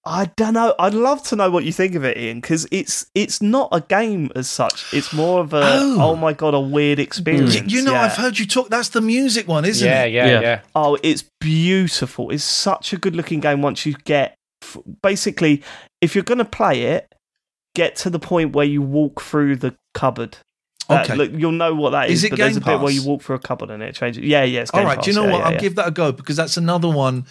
[0.08, 0.12] It.
[0.12, 0.74] I don't know.
[0.78, 3.80] I'd love to know what you think of it, Iain, because it's it's not a
[3.80, 4.92] game as such.
[4.92, 5.96] It's more of a Oh.
[6.00, 7.54] oh, my god, a weird experience.
[7.56, 8.02] you, you know yeah.
[8.02, 10.40] i've heard you talk that's the music one isn't Yeah, it yeah, Yeah.
[10.40, 10.60] yeah.
[10.74, 12.30] Oh, it's beautiful.
[12.30, 14.34] It's such a good looking game once you get.
[14.62, 15.62] f- Basically,
[16.00, 17.14] if you're going to play it,
[17.74, 20.38] get to the point where you walk through the cupboard.
[20.90, 21.16] Uh, Okay.
[21.16, 22.20] look, you'll know what that is.
[22.20, 23.94] Is it but there's a Game bit where you walk through a cupboard and it
[23.94, 24.24] changes.
[24.24, 24.62] Yeah, yeah.
[24.62, 25.58] It's all Game right do you know yeah, what yeah, i'll yeah.
[25.58, 27.26] give that a go because that's another one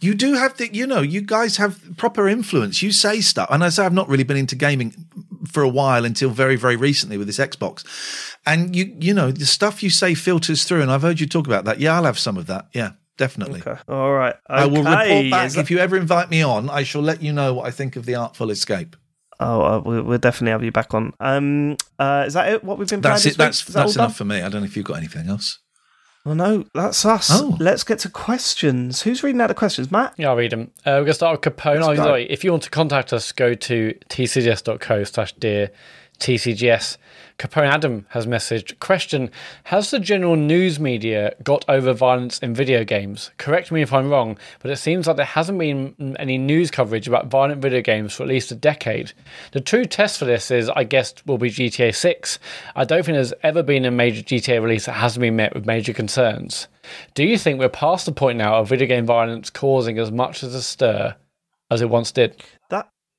[0.00, 2.82] you do have the, you know, you guys have proper influence.
[2.82, 4.94] You say stuff, and I say I've not really been into gaming
[5.46, 7.84] for a while until very, very recently with this Xbox,
[8.46, 11.46] and you, you know, the stuff you say filters through, and I've heard you talk
[11.46, 11.80] about that.
[11.80, 12.68] Yeah, I'll have some of that.
[12.72, 13.60] Yeah, definitely.
[13.60, 13.80] Okay.
[13.88, 14.36] All right.
[14.46, 16.70] I will report back Is if you ever invite me on.
[16.70, 18.96] I shall let you know what I think of the Artful Escape.
[19.40, 21.12] Oh, uh, we'll, definitely have you back on.
[21.20, 22.64] Um, uh, is that it?
[22.64, 23.36] What we've been That's it.
[23.36, 24.42] That's that that's all enough for me.
[24.42, 25.60] I don't know if you've got anything else.
[26.28, 27.30] Well, no, that's us.
[27.32, 27.56] Oh.
[27.58, 29.00] Let's get to questions.
[29.00, 30.12] Who's reading out the questions, Mat?
[30.18, 30.70] Yeah, I'll read them.
[30.80, 31.80] Uh, we're going to start with Capone.
[31.80, 32.30] Oh, sorry.
[32.30, 35.70] If you want to contact us, go to tcgs.co slash dear
[36.18, 36.96] tcgs.
[37.38, 39.30] Capone Adam has messaged, question,
[39.64, 43.30] has the general news media got over violence in video games?
[43.38, 47.06] Correct me if I'm wrong, but it seems like there hasn't been any news coverage
[47.06, 49.12] about violent video games for at least a decade.
[49.52, 52.40] The true test for this is, I guess, will be GTA 6.
[52.74, 55.64] I don't think there's ever been a major GTA release that hasn't been met with
[55.64, 56.66] major concerns.
[57.14, 60.42] Do you think we're past the point now of video game violence causing as much
[60.42, 61.14] as a stir
[61.70, 62.42] as it once did?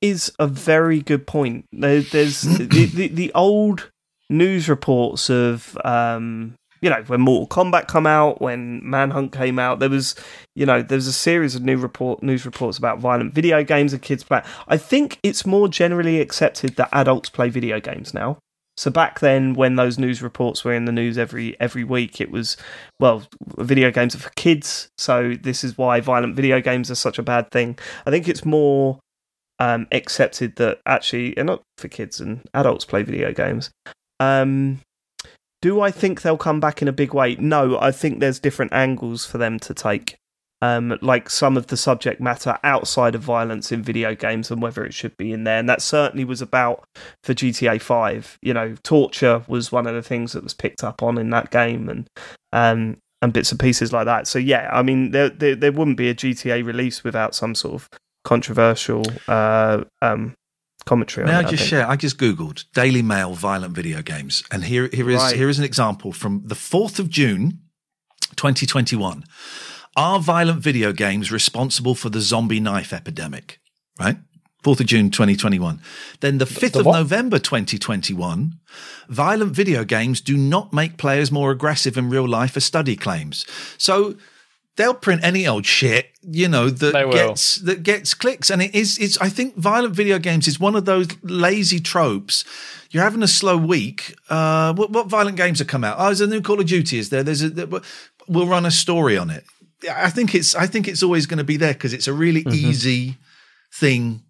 [0.00, 1.66] Is a very good point.
[1.72, 3.90] There, there's the, the the old
[4.30, 9.78] news reports of um, you know when Mortal Kombat come out, when Manhunt came out.
[9.78, 10.14] There was
[10.54, 13.92] you know there was a series of new report news reports about violent video games
[13.92, 14.42] and kids play.
[14.68, 18.38] I think it's more generally accepted that adults play video games now.
[18.76, 22.30] So back then, when those news reports were in the news every every week, it
[22.30, 22.56] was
[22.98, 23.24] well,
[23.58, 24.88] video games are for kids.
[24.96, 27.78] So this is why violent video games are such a bad thing.
[28.06, 28.98] I think it's more
[29.60, 33.70] um, accepted that actually, and not for kids and adults play video games.
[34.18, 34.80] Um,
[35.62, 37.36] do I think they'll come back in a big way?
[37.36, 40.16] No, I think there's different angles for them to take.
[40.62, 44.84] Um, like some of the subject matter outside of violence in video games and whether
[44.84, 45.58] it should be in there.
[45.58, 46.84] And that certainly was about
[47.24, 48.38] for GTA 5.
[48.42, 51.50] You know, torture was one of the things that was picked up on in that
[51.50, 52.06] game and
[52.52, 54.26] um, and bits and pieces like that.
[54.26, 57.74] So, yeah, I mean, there, there, there wouldn't be a GTA release without some sort
[57.74, 57.88] of
[58.24, 60.34] controversial uh, um,
[60.86, 61.46] commentary May on I it.
[61.46, 61.70] I just think.
[61.70, 61.88] share?
[61.88, 65.36] I just googled Daily Mail violent video games, and here here is Right.
[65.36, 67.60] here is an example from the fourth of June,
[68.36, 69.24] twenty twenty one.
[69.96, 73.58] Are violent video games responsible for the zombie knife epidemic?
[73.98, 74.18] Right.
[74.62, 75.80] 4th of June 2021.
[76.20, 76.86] Then the 5th the of?
[76.86, 78.58] November 2021,
[79.08, 83.46] violent video games do not make players more aggressive in real life, a study claims.
[83.78, 84.16] So
[84.76, 88.50] they'll print any old shit, you know, that gets that gets clicks.
[88.50, 92.44] And it is it's I think violent video games is one of those lazy tropes.
[92.90, 94.16] You're having a slow week.
[94.28, 95.96] Uh, what, what violent games have come out?
[95.98, 96.98] Oh, there's a new Call of Duty.
[96.98, 97.22] Is there?
[97.22, 97.82] There's a.
[98.26, 99.44] we'll run a story on it.
[99.90, 100.54] I think it's.
[100.54, 103.16] I think it's always going to be there because it's a really easy
[103.72, 104.22] thing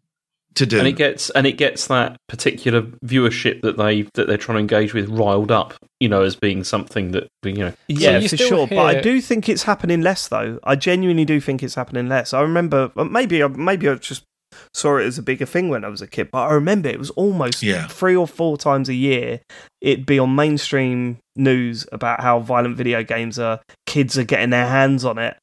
[0.55, 0.79] to do.
[0.79, 4.61] and it gets and it gets that particular viewership that they that they're trying to
[4.61, 7.73] engage with riled up, you know, as being something that you know.
[7.89, 8.67] Yeah, you for still sure.
[8.67, 10.59] But I do think it's happening less, though.
[10.65, 12.33] I genuinely do think it's happening less.
[12.35, 14.25] I remember uh, maybe I maybe I just
[14.75, 16.99] saw it as a bigger thing when I was a kid, but I remember it
[16.99, 17.87] was almost Yeah.
[17.87, 19.41] three or four times a year.
[19.81, 23.61] It'd be on mainstream news about how violent video games are.
[23.87, 25.37] Kids are getting their hands on it.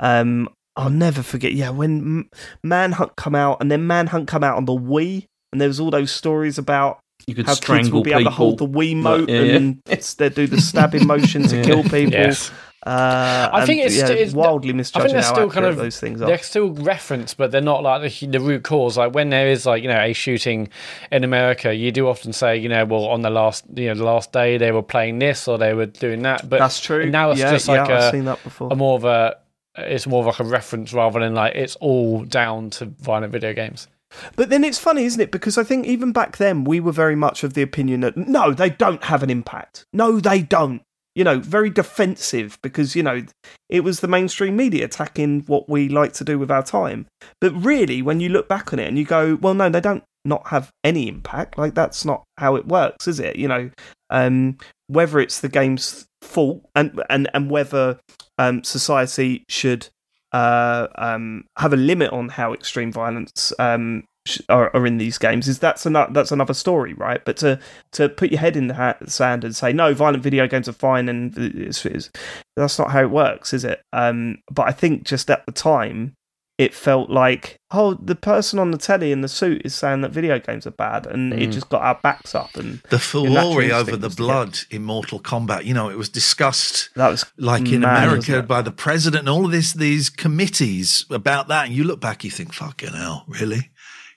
[0.00, 0.48] Um,
[0.78, 1.52] I'll never forget.
[1.52, 2.28] Yeah, when
[2.62, 5.90] Manhunt come out, and then Manhunt come out on the Wii, and there was all
[5.90, 8.80] those stories about You could how kids strangle will be able to hold the people.
[8.82, 9.56] Wiimote yeah, yeah.
[9.56, 11.62] and they do the stabbing motion to Yeah.
[11.64, 12.12] kill people.
[12.12, 12.50] Yes.
[12.86, 15.66] Uh, I think and, it's yeah, st- it's- wildly I think misjudging they're still kind
[15.66, 16.26] of those things are.
[16.26, 18.96] they're still referenced, but they're not like the, the root cause.
[18.96, 20.68] Like when there is like you know a shooting
[21.10, 24.04] in America, you do often say you know well on the last you know the
[24.04, 26.48] last day they were playing this or they were doing that.
[26.48, 27.10] But That's true.
[27.10, 28.68] Now it's yeah, just yeah, like I've seen that before.
[28.72, 29.36] a more of a
[29.78, 33.52] it's more of like a reference rather than like it's all down to violent video
[33.52, 33.88] games.
[34.36, 35.30] But then it's funny, isn't it?
[35.30, 38.52] Because I think even back then we were very much of the opinion that no,
[38.52, 39.84] they don't have an impact.
[39.92, 40.82] No, they don't.
[41.14, 43.24] You know, very defensive because you know
[43.68, 47.06] it was the mainstream media attacking what we like to do with our time.
[47.40, 50.04] But really, when you look back on it and you go, well, no, they don't
[50.24, 51.58] not have any impact.
[51.58, 53.36] Like that's not how it works, is it?
[53.36, 53.70] You know,
[54.10, 54.58] um,
[54.88, 58.00] whether it's the game's fault and and and whether
[58.38, 59.88] um, society should
[60.32, 65.18] uh, um, have a limit on how extreme violence um, sh- are, are in these
[65.18, 67.24] games is that's another that's another story, right?
[67.24, 67.58] But to
[67.92, 70.72] to put your head in the ha- sand and say no, violent video games are
[70.72, 72.10] fine, and it's, it's,
[72.56, 73.80] that's not how it works, is it?
[73.92, 76.14] Um, but I think just at the time,
[76.58, 80.10] it felt like oh, the person on the telly in the suit is saying that
[80.10, 81.52] video games are bad, and it Mm.
[81.52, 84.82] just got our backs up, and the your natural over the was to blood in
[84.82, 85.64] Mortal Kombat.
[85.64, 89.28] You know, it was discussed that was like in mad, America by the president and
[89.28, 91.66] all of this these committees about that.
[91.66, 93.70] And you look back, you think, fucking hell, really?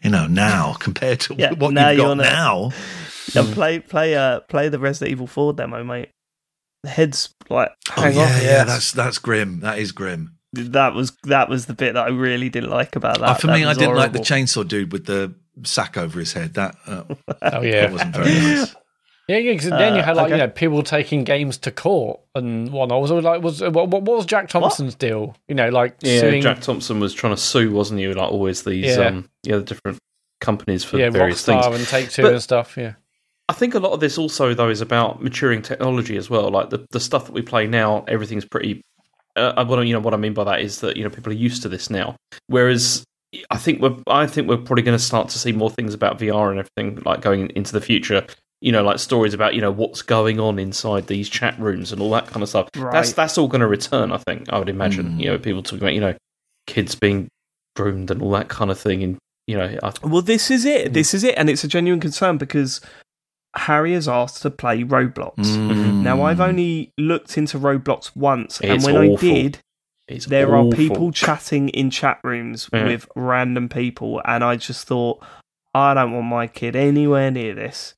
[0.04, 2.72] You know, now compared to Yeah, what now you've got on a- now.
[3.34, 6.10] Yeah, play play uh play the Resident Evil 4 demo, mate.
[6.84, 8.30] The head's like Oh hang yeah, off.
[8.30, 8.68] yeah, yes.
[8.68, 9.60] that's that's grim.
[9.62, 10.38] That is grim.
[10.54, 13.26] That was that was the bit that I really didn't like about that.
[13.30, 15.34] Uh, for That me, I didn't like the chainsaw dude with the
[15.64, 16.54] sack over his head.
[16.56, 17.04] That, uh,
[17.42, 18.76] Oh yeah, that wasn't very nice.
[19.28, 19.54] Yeah, yeah.
[19.54, 20.34] 'cause then you Uh, had like okay.
[20.34, 23.02] you know people taking games to court and whatnot.
[23.02, 25.38] Was it like was what, what was Jack Thompson's deal?
[25.48, 26.42] You know, like Yeah, suing.
[26.42, 28.08] Jack Thompson was trying to sue, wasn't he?
[28.08, 29.06] Like always these, Yeah.
[29.06, 30.00] um, yeah, the different
[30.42, 31.66] companies for yeah, various things.
[31.66, 32.76] Rockstar and Take Two But- and stuff.
[32.76, 32.94] Yeah,
[33.48, 36.50] I think a lot of this also though is about maturing technology as well.
[36.50, 38.82] Like the the stuff that we play now, everything's pretty.
[39.36, 41.32] Uh, what I- you know, what I mean by that is that you know people
[41.32, 42.16] are used to this now,
[42.48, 43.04] whereas
[43.50, 46.20] I think we're I think we're probably going to start to see more things about
[46.20, 48.26] VR and everything like going into the future.
[48.64, 52.02] You know, like stories about you know what's going on inside these chat rooms and
[52.02, 52.70] all that kind of stuff.
[52.74, 53.16] That's Right.
[53.16, 54.12] that's all going to return.
[54.12, 55.20] I think I would imagine.
[55.20, 56.16] You know, people talking about you know
[56.68, 57.28] kids being
[57.76, 59.18] groomed and all that kind of thing, and
[59.48, 60.76] you know, I, Well, this is Mm.
[60.76, 60.94] it.
[60.94, 62.82] This is it, and it's a genuine concern because
[63.56, 65.36] Harry has asked to play Roblox.
[65.38, 66.04] Mm.
[66.04, 69.60] Now, I've only looked into Roblox once, and It's when I did,
[70.08, 70.74] it's there awful.
[70.74, 72.86] are people chatting in chat rooms Yeah.
[72.86, 75.22] with random people, and I just thought,
[75.74, 77.94] I don't want my kid anywhere near this.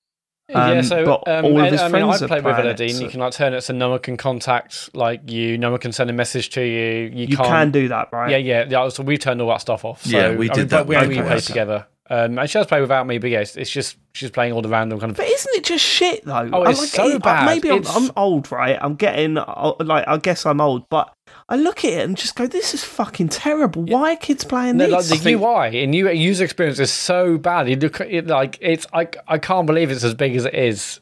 [0.49, 0.71] yeah.
[0.71, 2.53] Um, So but um, all of I- his I mean, I friends are played with
[2.55, 2.89] playing Aladdin.
[2.89, 5.57] so- You can like turn it so no one can contact like you.
[5.57, 7.09] No one can send a message to you.
[7.13, 7.47] You, You can't.
[7.49, 8.29] can do that, right?
[8.31, 8.89] Yeah, yeah, yeah.
[8.89, 10.03] So we turned all that stuff off.
[10.03, 11.45] So, Yeah, we I did mean, that but We only both played of us.
[11.45, 11.87] together.
[12.09, 14.61] Um, and she has played without me, but yeah, it's, it's just she's playing all
[14.61, 15.17] the random kind of.
[15.17, 16.49] But isn't it just shit though?
[16.51, 17.45] Oh, it's so it- bad.
[17.45, 18.77] Maybe I'm, I'm old, right?
[18.81, 21.13] I'm getting uh, like I guess I'm old, but
[21.47, 23.83] I look at it and just go, "This is fucking terrible.
[23.83, 27.69] Why are kids playing No, this?" like the UI and user experience is so bad.
[27.69, 30.99] You look it like it's I, I can't believe it's as big as it is.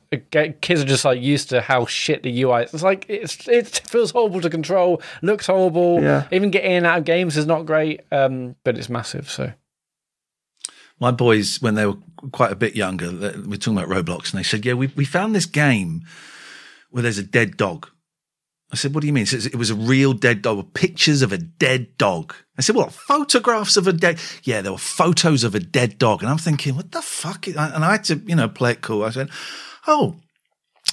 [0.61, 2.63] Kids are just like used to how shit the UI.
[2.65, 2.73] is.
[2.75, 5.01] It's like it's it feels horrible to control.
[5.23, 6.01] Looks horrible.
[6.03, 6.27] Yeah.
[6.31, 8.01] Even getting in and out of games is not great.
[8.11, 9.27] Um, but it's massive.
[9.29, 9.51] So
[11.01, 11.97] my boys, when they were
[12.31, 15.03] quite a bit younger, we were talking about Roblox, and they said, "Yeah, we we
[15.03, 16.05] found this game
[16.91, 17.89] where there's a dead dog."
[18.71, 21.23] I said, "What do you mean?" It it was a real dead dog, with pictures
[21.23, 22.35] of a dead dog.
[22.57, 22.93] I said, "What?
[22.93, 26.75] Photographs of a dead?" Yeah, there were photos of a dead dog, and I'm thinking,
[26.75, 29.03] "What the fuck?" is-" And I had to, you know, play it cool.
[29.03, 29.29] I said,
[29.87, 30.17] "Oh,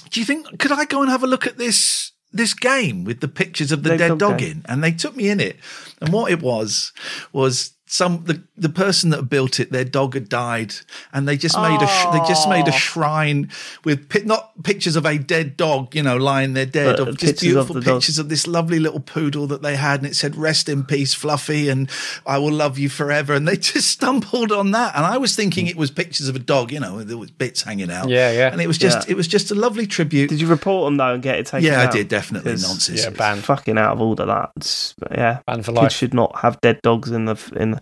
[0.09, 3.21] do you think could I go and have a look at this?" This game with
[3.21, 5.57] the pictures of the Dead dog in, and they took me in it.
[5.99, 6.93] And what it was
[7.33, 10.75] was some the, the person that built it, their dog had died,
[11.11, 13.49] and they just made a sh- they just made a shrine
[13.83, 17.17] with pi- not pictures of a dead dog, you know, lying there dead, But of
[17.17, 17.83] just pictures of beautiful dog.
[18.01, 21.15] pictures of this lovely little poodle that they had, and it said "Rest in peace,
[21.15, 21.89] Fluffy," and
[22.27, 25.65] "I will love you forever." And they just stumbled on that, and I was thinking
[25.65, 28.51] it was pictures of a dog, you know, there was bits hanging out, Yeah, yeah.
[28.51, 29.13] and it was just Yeah.
[29.13, 30.29] it was just a lovely tribute.
[30.29, 31.65] Did you report them though and get it taken?
[31.65, 33.03] yeah, I did definitely nonsense.
[33.03, 34.25] yeah, banned, Fucking out of all order.
[34.27, 35.39] That It's- yeah.
[35.47, 35.91] banned for Kids life.
[35.91, 37.71] should not have dead dogs in the in.
[37.71, 37.78] The,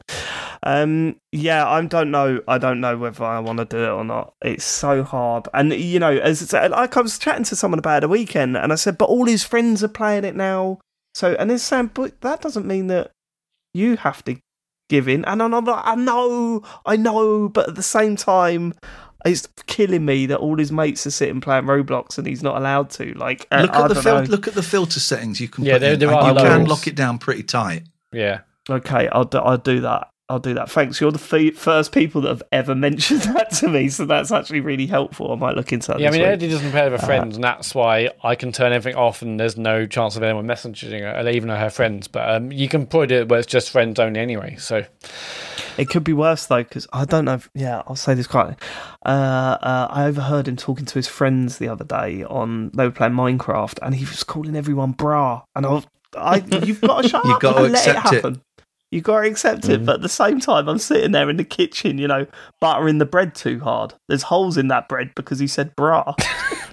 [0.64, 2.42] um, yeah, I don't know.
[2.48, 4.34] I don't know whether I want to do it or not.
[4.42, 8.06] It's so hard, and you know, as like I was chatting to someone about it
[8.06, 10.80] a weekend, and I said, but all his friends are playing it now.
[11.16, 13.12] So, and they're saying, but that doesn't mean that
[13.74, 14.36] you have to
[14.90, 15.26] give in.
[15.26, 18.74] And I'm like, I know, I know, but at the same time.
[19.26, 22.92] It's killing me that all his mates are sitting playing Roblox and he's not allowed
[22.92, 23.14] to.
[23.16, 25.80] Like, Look I at the fil- look at the filter settings you can Yeah, put
[25.82, 26.00] there- in.
[26.00, 27.84] there are you can lock it down pretty tight.
[28.14, 28.42] Yeah.
[28.70, 30.10] Okay, I'll do, I'll do that.
[30.30, 30.70] I'll do that.
[30.70, 31.00] Thanks.
[31.00, 34.60] You're the f- first people that have ever mentioned that to me, so that's actually
[34.60, 35.32] really helpful.
[35.32, 36.02] I might look into that.
[36.02, 36.28] Yeah, I mean, week.
[36.30, 39.22] Eddie doesn't play Uh, with her friends, and that's why I can turn everything off,
[39.22, 42.10] and there's no chance of anyone messaging her, even her friends.
[42.10, 44.58] But um, you can put it where it's just friends only anyway.
[44.60, 44.84] So
[45.78, 47.36] It could be worse though, because I don't know.
[47.36, 48.58] If, yeah, I'll say this quietly.
[49.06, 49.10] Uh,
[49.62, 52.72] uh, I overheard him talking to his friends the other day on.
[52.74, 55.44] They were playing Minecraft, and he was calling everyone bra.
[55.56, 55.88] And I, was-
[56.18, 58.16] I you've got to shut You've up got to and let it accept it.
[58.24, 58.42] happen.
[58.92, 61.44] You got to accept it, but at the same time, I'm sitting there in the
[61.44, 62.26] kitchen, you know,
[62.62, 63.94] buttering the bread too hard.
[64.08, 66.14] There's holes in that bread because he said bra.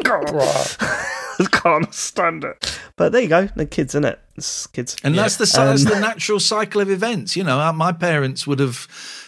[0.07, 2.79] I can't stand it.
[2.97, 3.49] But there you go.
[3.57, 4.21] The kids, in it?
[4.37, 4.97] It's kids.
[5.03, 7.35] And that's the that's Um, the natural cycle of events.
[7.37, 8.87] You know, uh, my parents would have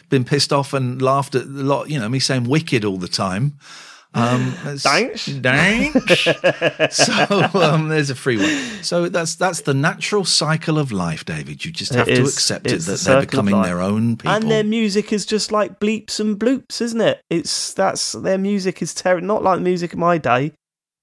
[0.09, 1.90] been pissed off and laughed at a lot.
[1.90, 3.59] You know, me saying "wicked" all the time.
[4.16, 5.28] Um, Thanks.
[5.43, 6.24] thanks.
[6.97, 8.82] so um, there's a free one.
[8.82, 11.64] So that's that's the natural cycle of life, David.
[11.64, 12.32] You just It have to is.
[12.34, 14.30] accept it that the they're becoming their own people.
[14.32, 17.20] And their music is just like bleeps and bloops, isn't it?
[17.28, 20.52] It's that's their music is ter- not like music of my day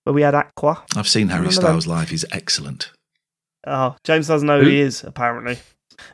[0.06, 0.84] where we had Aqua.
[0.96, 2.10] I've seen Harry Styles live.
[2.10, 2.92] He's excellent.
[3.68, 4.70] Oh, James doesn't know who, Who?
[4.72, 5.60] he is apparently.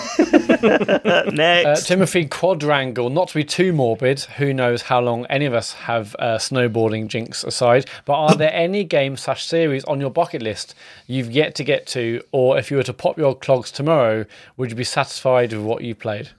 [0.63, 5.53] Uh, Next, Timothy Quadrangle, not to be too morbid, who knows how long any of
[5.53, 10.09] us have uh, snowboarding jinx aside, but are there any games slash series on your
[10.09, 10.73] bucket list
[11.07, 14.25] you've yet to get to, or if you were to pop your clogs tomorrow,
[14.55, 16.29] would you be satisfied with what you played?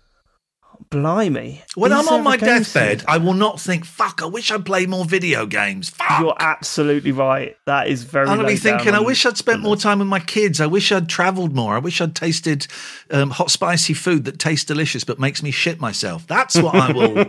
[0.95, 1.63] Blimey.
[1.75, 3.05] When Is I'm on my deathbed.
[3.09, 5.91] I will not think, fuck, I wish I'd played more video games.
[5.91, 6.21] Fuck.
[6.21, 7.57] You're absolutely right.
[7.67, 8.29] That is very.
[8.29, 10.61] I'm going to be thinking, I wish I'd spent more time with my kids.
[10.61, 11.75] I wish I'd travelled more.
[11.75, 12.69] I wish I'd tasted
[13.11, 16.27] um, hot, spicy food that tastes delicious but makes me shit myself.
[16.29, 17.27] That's what I will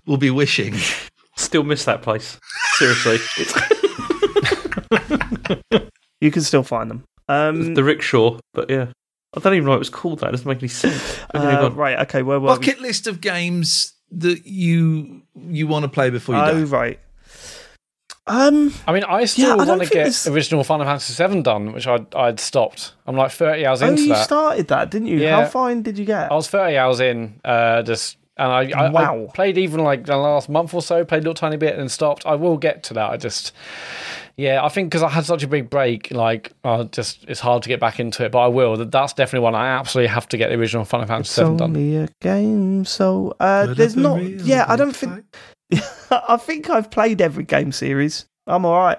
[0.06, 0.74] will be wishing.
[1.36, 2.38] Still miss that place.
[2.74, 3.18] Seriously,
[6.20, 7.04] You can still find them.
[7.28, 8.38] Um, the rickshaw.
[8.54, 8.86] But yeah,
[9.36, 10.20] I don't even know what it was called.
[10.20, 11.18] That doesn't make any sense.
[11.34, 11.98] Okay, uh, right.
[12.00, 12.22] Okay.
[12.22, 12.56] Where were we?
[12.56, 16.62] Bucket list of games that you you want to play before you Oh, die.
[16.64, 17.00] right.
[18.26, 18.72] Um.
[18.88, 21.72] I mean, I still I don't want to get this- original Final Fantasy VII done,
[21.72, 22.94] which I'd, I'd stopped.
[23.06, 24.24] I'm like 30 hours Oh, into you that.
[24.24, 25.18] started that, didn't you?
[25.18, 25.42] Yeah.
[25.42, 26.32] How fine did you get?
[26.32, 29.26] I was 30 hours in, uh, just and I, I, Wow.
[29.28, 31.90] I played even like the last month or so, played a little tiny bit and
[31.90, 32.24] stopped.
[32.24, 33.10] I will get to that.
[33.10, 33.52] I just,
[34.36, 37.62] yeah, I think because I had such a big break, like, I just it's hard
[37.62, 38.32] to get back into it.
[38.32, 38.76] But I will.
[38.76, 41.70] That's definitely one I absolutely have to get the original Final Fantasy It's VII done.
[41.70, 44.22] only a game, so uh, there's not.
[44.22, 45.24] Yeah, I don't think.
[46.10, 48.26] I think I've played every game series.
[48.46, 48.98] I'm all right.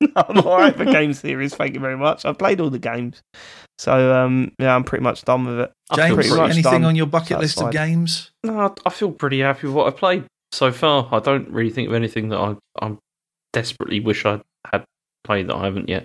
[0.16, 1.54] I'm all right for game series.
[1.54, 2.24] Thank you very much.
[2.24, 3.22] I've played all the games,
[3.78, 5.72] so um, yeah, I'm pretty much done with it.
[5.94, 6.84] James, pretty much anything done.
[6.84, 8.30] on your bucket That's list of games?
[8.42, 11.08] No, I- I feel pretty happy with what I've played so far.
[11.12, 12.96] I don't really think of anything that I I
[13.52, 14.40] desperately wish I
[14.72, 14.84] had
[15.24, 16.04] played that I haven't yet.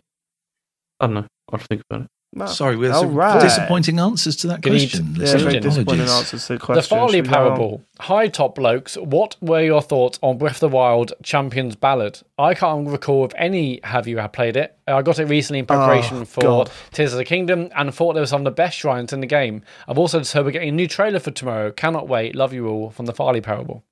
[0.99, 1.27] I don't know.
[1.51, 2.07] I'll think about it.
[2.33, 3.41] Well, Sorry, we had all right.
[3.41, 5.15] disappointing answers to that Good question.
[5.17, 6.81] Yeah, yeah, very disappointing answers to the The.
[6.81, 7.43] Farley Should we go on?
[7.47, 7.81] Parable.
[7.99, 8.95] Hi, top blokes.
[8.95, 12.21] What were your thoughts on Breath of the Wild Champions Ballad?
[12.37, 14.77] I can't recall if any have you have played it.
[14.87, 16.71] I got it recently in preparation Oh, for God.
[16.91, 19.27] Tears of the Kingdom and thought there was some of the best shrines in the
[19.27, 19.63] game.
[19.89, 21.69] I've also just heard we're getting a new trailer for tomorrow.
[21.71, 22.33] Cannot wait.
[22.33, 23.83] Love you all from the Farley Parable.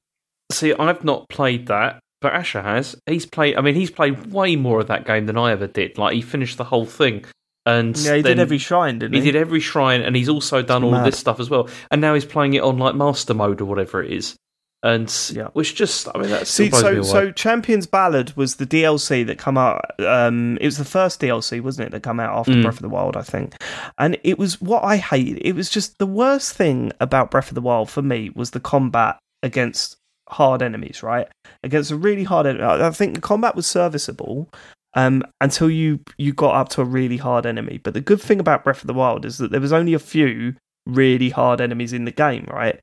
[0.49, 2.95] See, I've not played that, but Asher has.
[3.05, 3.55] He's played.
[3.55, 5.97] I mean, he's played way more of that game than I ever did.
[5.97, 7.25] Like he finished the whole thing,
[7.65, 9.21] and Yeah, he did every shrine, didn't he?
[9.21, 11.05] he did every shrine, and he's also done all mad.
[11.05, 11.69] this stuff as well.
[11.91, 14.35] And now he's playing it on like master mode or whatever it is,
[14.83, 15.47] and Yeah.
[15.53, 19.57] which just, I mean, that's See, so so Champions Ballad was the DLC that come
[19.57, 19.81] out.
[19.99, 22.61] Um, it was the first DLC, wasn't it, that come out after Mm.
[22.63, 23.55] Breath of the Wild, I think.
[23.97, 25.37] And it was what I hated.
[25.45, 28.59] It was just the worst thing about Breath of the Wild for me was the
[28.61, 29.97] combat against
[30.29, 31.27] hard enemies, right?
[31.63, 32.63] Against a really hard enemy.
[32.63, 34.49] I think the combat was serviceable.
[34.95, 37.79] Um, until you you got up to a really hard enemy.
[37.83, 39.99] But the good thing about Breath of the Wild is that there was only a
[39.99, 40.55] few
[40.87, 42.79] really hard enemies in the game, right?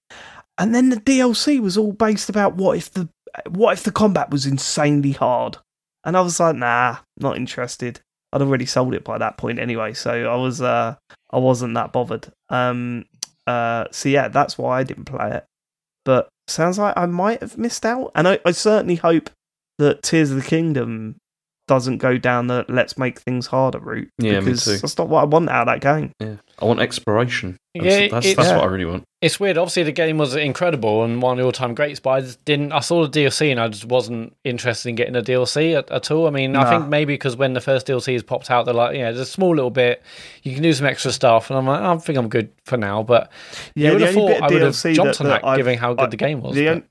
[0.59, 3.09] And then the DLC was all based about what if the
[3.49, 5.59] what if the combat was insanely hard?
[6.05, 8.01] And I was like, nah, not interested.
[8.33, 10.97] I'd already sold it by that point anyway, so I was uh
[11.31, 12.29] I wasn't that bothered.
[12.49, 13.05] Um
[13.47, 15.45] uh so yeah, that's why I didn't play it.
[16.05, 18.13] But sounds like I might have missed out.
[18.15, 19.31] And I, I certainly hope
[19.79, 21.17] that Tears of the Kingdom
[21.69, 24.09] doesn't go down the let's make things harder route.
[24.19, 24.77] Yeah, me because too.
[24.79, 26.13] that's not what I want out of that game.
[26.21, 27.57] yeah, I want exploration.
[27.75, 28.57] That's, Yeah, that's, it's- that's Yeah.
[28.57, 29.05] what I really want.
[29.23, 29.59] It's weird.
[29.59, 32.73] Obviously, the game was incredible and one of the all-time greats, but I just didn't.
[32.73, 36.11] I saw the DLC and I just wasn't interested in getting a DLC at, at
[36.11, 36.27] all.
[36.27, 38.95] I mean, I think maybe because when the first DLC has popped out, they're like,
[38.95, 40.03] yeah, there's a small little bit.
[40.43, 43.03] You can do some extra stuff, and I'm like, I think I'm good for now.
[43.03, 43.31] But
[43.75, 45.27] Yeah, you would the have only thought bit I of would have jumped that- on
[45.29, 46.55] that that, given how good I- the game was.
[46.55, 46.85] the but- on-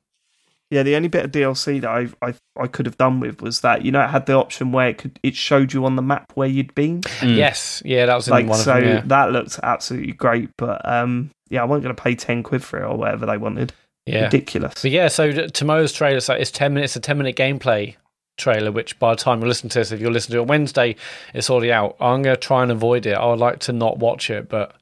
[0.76, 3.62] yeah, the only bit of DLC that I I I could have done with was
[3.62, 6.02] that you know it had the option where it could it showed you on the
[6.02, 7.02] map where you'd been.
[7.24, 8.96] Yes, yeah, that was in like one so of them.
[8.98, 9.02] Yeah.
[9.06, 10.50] that looked absolutely great.
[10.58, 13.38] But um, yeah, I wasn't going to pay ten quid for it or whatever they
[13.38, 13.72] wanted.
[14.06, 14.26] yeah.
[14.26, 14.82] Ridiculous.
[14.82, 17.96] But yeah, so t- tomorrow's trailer so it's ten minutes, a ten minute gameplay
[18.38, 18.74] trailer.
[18.74, 20.98] Which by the time you listen to this, if you're listening to it on Wednesday,
[21.34, 21.96] it's already out.
[22.02, 23.14] I'm going to try and avoid it.
[23.14, 24.76] I would like to not watch it, but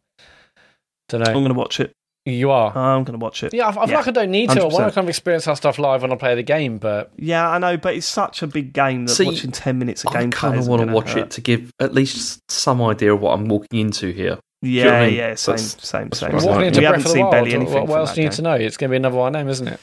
[1.07, 1.93] don't I'm going to watch it.
[2.25, 2.69] You are.
[2.77, 3.53] I'm going to watch it.
[3.53, 4.61] yeah, I, I feel yeah, like I don't need to.
[4.61, 7.11] I want to kind of experience that stuff live when I play the game, but
[7.17, 10.15] Yeah, I know, but it's such a big game that See, watching ten minutes of
[10.15, 10.31] I gameplay.
[10.31, 11.17] kind of want to watch hurt.
[11.23, 14.39] it to give at least some idea of what I'm walking into here.
[14.61, 15.15] Yeah, know what I mean?
[15.15, 16.29] yeah, same, That's- same, that's same.
[16.31, 16.47] what I same.
[16.47, 16.55] like.
[16.55, 17.73] walking into we Breath haven't of the seen Wild, barely anything.
[17.73, 18.35] what, what else do you need game.
[18.37, 18.53] to know?
[18.53, 19.79] It's going to be another one name, isn't it?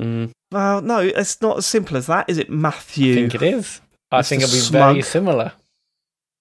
[0.00, 0.30] Mm.
[0.50, 3.12] Well, no, it's not as simple as that, is it, Matthew?
[3.12, 3.80] I think it is.
[4.10, 4.28] I Mr.
[4.28, 4.92] think it'll be Smug.
[4.94, 5.52] very similar.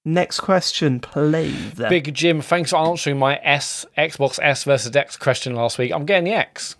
[0.07, 1.73] Next question, please.
[1.73, 5.91] Big Jim, thanks for answering my S Xbox S versus X question last week.
[5.91, 6.77] I'm getting the X.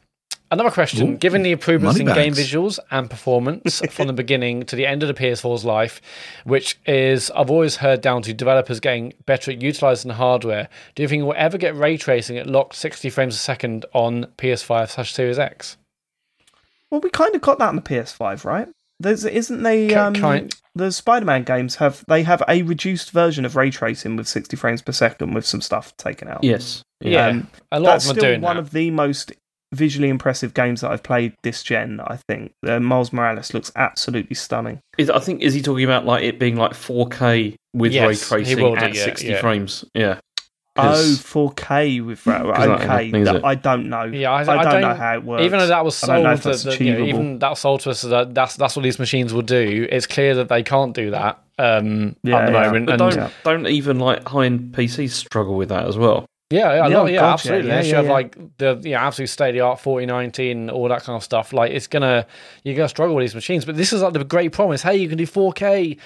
[0.49, 1.15] Another question.
[1.15, 4.85] Ooh, Given the improvements in money game visuals and performance from the beginning to the
[4.87, 5.99] end of the PS4's life,
[6.45, 11.03] which is, I've always heard, down to developers getting better at utilizing the hardware, do
[11.03, 14.91] you think we'll ever get ray tracing at locked 60 frames a second on PS5
[14.91, 15.75] slash Series X?
[16.89, 18.69] Well, we kind of got that on the PS5, right?
[18.99, 23.45] There's isn't they Ki- um, kind- the Spider-Man games have they have a reduced version
[23.45, 26.44] of ray tracing with 60 frames per second with some stuff taken out.
[26.44, 26.84] Yes.
[27.02, 27.28] Yeah.
[27.28, 28.61] Um, a lot That's of them are still doing one that.
[28.61, 29.32] of the most
[29.74, 31.99] visually impressive games that I've played this gen.
[31.99, 34.80] I think uh, Miles Morales looks absolutely stunning.
[34.98, 38.44] Is, I think is he talking about like it being like 4K with Yes, ray
[38.44, 39.41] tracing will do, at yeah, 60 yeah.
[39.41, 39.84] frames?
[39.94, 40.19] Yeah.
[40.77, 42.45] Oh, 'Cause- 4K with that.
[42.45, 44.03] Is that Okay, anything, that- I don't know.
[44.05, 45.43] Yeah, I, I, I don't, know how it works.
[45.43, 47.39] Even though that was I don't know sold, if that's that, that, you know, even
[47.39, 49.87] that was sold to us that that's that's what these machines will do.
[49.91, 52.61] It's clear that they can't do that um, Yeah, at the yeah.
[52.65, 52.85] moment.
[52.87, 56.25] But and don't don't even like high end PCs struggle with that as well.
[56.49, 57.68] Yeah, yeah, Yeah, no, yeah, yeah, absolutely.
[57.68, 58.11] yeah, Unless you yeah, have yeah.
[58.11, 61.24] like the you know, absolute state of the art 4090 and all that kind of
[61.24, 61.52] stuff.
[61.52, 62.26] Like it's gonna
[62.64, 63.65] you're gonna struggle with these machines.
[63.65, 64.82] But this is like the great promise.
[64.82, 65.98] Hey, you can do 4K.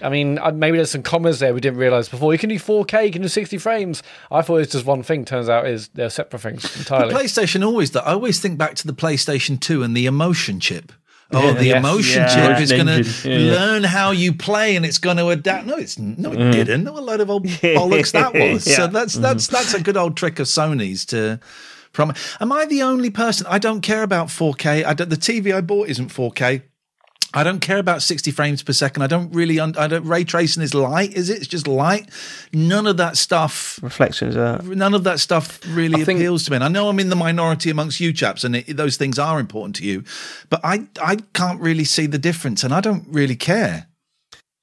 [0.00, 2.32] I mean, maybe there's some commas there we didn't realize before.
[2.32, 3.06] You can do 4K.
[3.06, 4.04] You can do 60 frames.
[4.30, 5.24] I thought it was just one thing.
[5.24, 7.12] Turns out is they're separate things The entirely.
[7.14, 10.92] PlayStation always that I always think back to the PlayStation 2 and the emotion chip.
[11.30, 11.76] Oh, the Yes.
[11.78, 12.54] emotion Yeah.
[12.54, 13.28] chip is going to.
[13.28, 13.52] Yeah, yeah.
[13.52, 15.66] learn how you play and it's going to adapt.
[15.66, 16.52] No, it's no, it mm.
[16.52, 16.84] didn't.
[16.84, 18.64] What a load of old bollocks that was.
[18.64, 19.22] So that's mm.
[19.22, 21.40] that's that's a good old trick of Sony's to.
[21.92, 23.46] From am I the only person?
[23.48, 24.84] I don't care about 4K.
[24.84, 26.62] I don't, the TV I bought isn't 4K.
[27.34, 29.02] I don't care about 60 frames per second.
[29.02, 29.60] I don't really.
[29.60, 30.04] Un, I don't.
[30.06, 31.12] Ray tracing is light.
[31.12, 31.38] Is it?
[31.38, 32.08] It's just light.
[32.54, 34.34] None of that stuff reflections.
[34.36, 36.56] Uh, none of that stuff really I think- appeals to me.
[36.56, 39.38] And I know I'm in the minority amongst you chaps, and it, those things are
[39.38, 40.04] important to you,
[40.48, 43.88] but I I can't really see the difference, and I don't really care.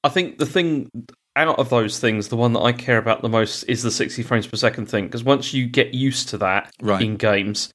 [0.02, 0.90] I think the thing
[1.36, 4.22] out of those things, the one that I care about the most is the 60
[4.22, 5.04] frames per second thing.
[5.04, 7.02] Because once you get used to that Right.
[7.02, 7.70] in games,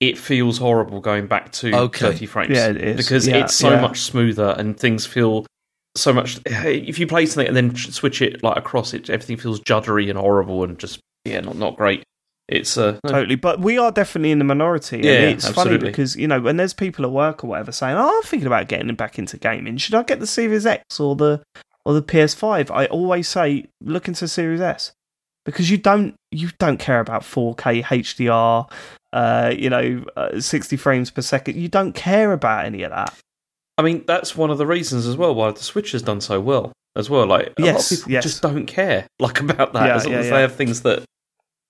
[0.00, 2.12] it feels horrible going back to Okay.
[2.12, 2.56] 30 frames.
[2.56, 2.96] Yeah, it is.
[2.96, 3.80] Because Yeah, it's so yeah.
[3.80, 5.46] much smoother and things feel
[5.96, 6.38] so much.
[6.44, 10.18] If you play something and then switch it like across it, everything feels juddery and
[10.18, 12.02] horrible and just, yeah, not, not great.
[12.48, 13.34] It's uh, no, totally.
[13.34, 14.98] But we are definitely in the minority.
[14.98, 15.88] Yeah, and it's funny absolutely.
[15.88, 18.68] because you know when there's people at work or whatever saying, "Oh, I'm thinking about
[18.68, 19.78] getting back into gaming.
[19.78, 21.42] Should I get the Series X or the
[21.84, 24.92] or the PS5?" I always say, look into Series S
[25.44, 28.70] because you don't you don't care about 4K HDR,
[29.16, 31.56] uh, you know, uh, 60 frames per second.
[31.56, 33.14] You don't care about any of that.
[33.78, 36.40] I mean, that's one of the reasons as well why the Switch has done so
[36.40, 37.26] well as well.
[37.26, 38.22] Like a lot Yes, of people yes.
[38.22, 40.34] just don't care like about that Yeah, as long yeah, as yeah.
[40.34, 41.04] they have things that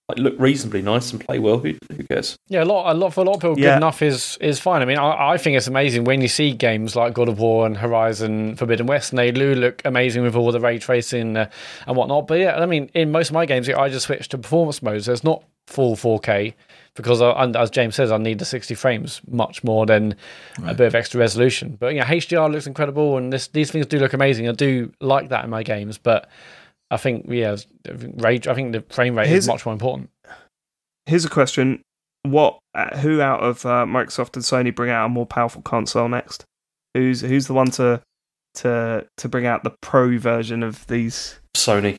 [0.09, 1.59] like, look reasonably nice and play well.
[1.59, 2.37] Who, who cares?
[2.49, 3.71] Yeah, a lot, a lot for a lot of people, Yeah.
[3.71, 4.83] good enough is is fine.
[4.83, 7.67] I mean, I, I think it's amazing when you see games like God of War
[7.67, 11.51] and Horizon Forbidden West, and they do look amazing with all the ray tracing uh,
[11.89, 12.29] and whatnot.
[12.29, 15.03] But yeah, I mean, in most of my games, I just switch to performance mode,
[15.03, 16.55] so it's not full 4K
[16.97, 20.17] because, I, and as James says, I need the 60 frames much more than
[20.65, 21.77] a bit of extra resolution.
[21.79, 24.49] But yeah, HDR looks incredible, and this, these things do look amazing.
[24.49, 26.29] I do like that in my games, but
[26.91, 27.57] I think yeah,
[28.17, 28.47] rate.
[28.47, 30.11] I think the frame rate Here's- is much more important.
[31.07, 31.83] Here's a question:
[32.23, 36.09] What, uh, who out of uh, Microsoft and Sony bring out a more powerful console
[36.09, 36.45] next?
[36.95, 38.01] Who's who's the one to
[38.57, 41.41] to to bring out the pro version of these?
[41.57, 41.97] Sony.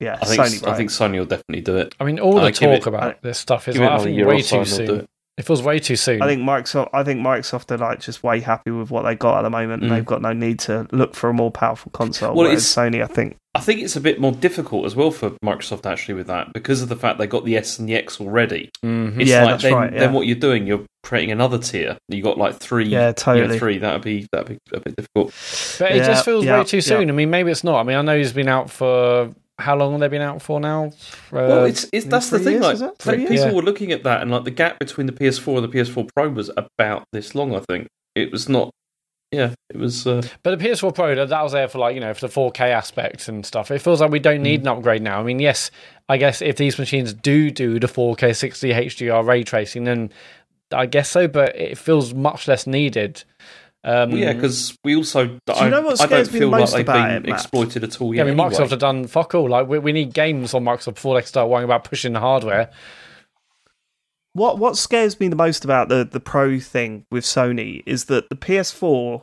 [0.00, 0.68] Yeah, I think Sony.
[0.68, 1.94] I think Sony will definitely do it.
[1.98, 4.26] I mean, all the Uh, talk it- about this stuff is Give like, I think
[4.26, 5.00] way too and they'll do soon.
[5.00, 5.06] it.
[5.38, 6.20] It feels way too soon.
[6.20, 6.88] I think Microsoft.
[6.92, 9.82] I think Microsoft are like just way happy with what they got at the moment,
[9.82, 9.94] and Mm.
[9.94, 12.34] they've got no need to look for a more powerful console.
[12.34, 15.30] Well, it's- Sony, I think, I think it's a bit more difficult as well for
[15.44, 18.20] Microsoft actually with that because of the fact they got the S and the X
[18.20, 18.70] already.
[18.84, 19.20] Mhm.
[19.20, 19.98] It's Yeah, like that's then, right, yeah.
[20.00, 21.98] then what you're doing, you're creating another tier.
[22.08, 22.86] You got like three.
[22.86, 23.58] Yeah, you know, totally.
[23.60, 23.78] three.
[23.78, 25.32] That'd be that'd be a bit difficult.
[25.78, 27.08] But it just feels yeah, way too soon.
[27.08, 27.78] I mean, maybe it's not.
[27.78, 30.60] I mean, I know he's been out for how long have they been out for
[30.60, 30.86] now?
[30.86, 30.90] Uh,
[31.32, 32.54] Well, it's, it's that's the thing.
[32.54, 32.84] years, like, is it?
[32.86, 33.54] like, Three people years?
[33.54, 36.28] were looking at that, and like the gap between the PS4 and the PS4 Pro
[36.30, 37.54] was about this long.
[37.54, 38.70] I think it was not.
[39.30, 40.06] Yeah, it was.
[40.06, 42.32] Uh, But the PS4 Pro, that that was there for like you know for the
[42.32, 43.70] 4K aspects and stuff.
[43.70, 44.42] It feels like we don't Mm.
[44.44, 45.20] need an upgrade now.
[45.20, 45.70] I mean, yes,
[46.08, 50.10] I guess if these machines do do the 4K 60 HDR ray tracing, then
[50.72, 51.28] I guess so.
[51.28, 53.24] But it feels much less needed.
[53.84, 55.26] Um, well, yeah, because we also.
[55.26, 57.26] Do you know what I scares don't me feel like most they've about been it,
[57.26, 57.34] Mat?
[57.40, 58.26] exploited at all yeah, yet.
[58.26, 58.70] I mean, Microsoft anyway.
[58.70, 59.48] have done fuck all.
[59.48, 62.70] Like we, we need games on Microsoft before they start worrying about pushing the hardware.
[64.32, 68.28] what what scares me the most about the the Pro thing with Sony is that
[68.30, 69.22] the PS4,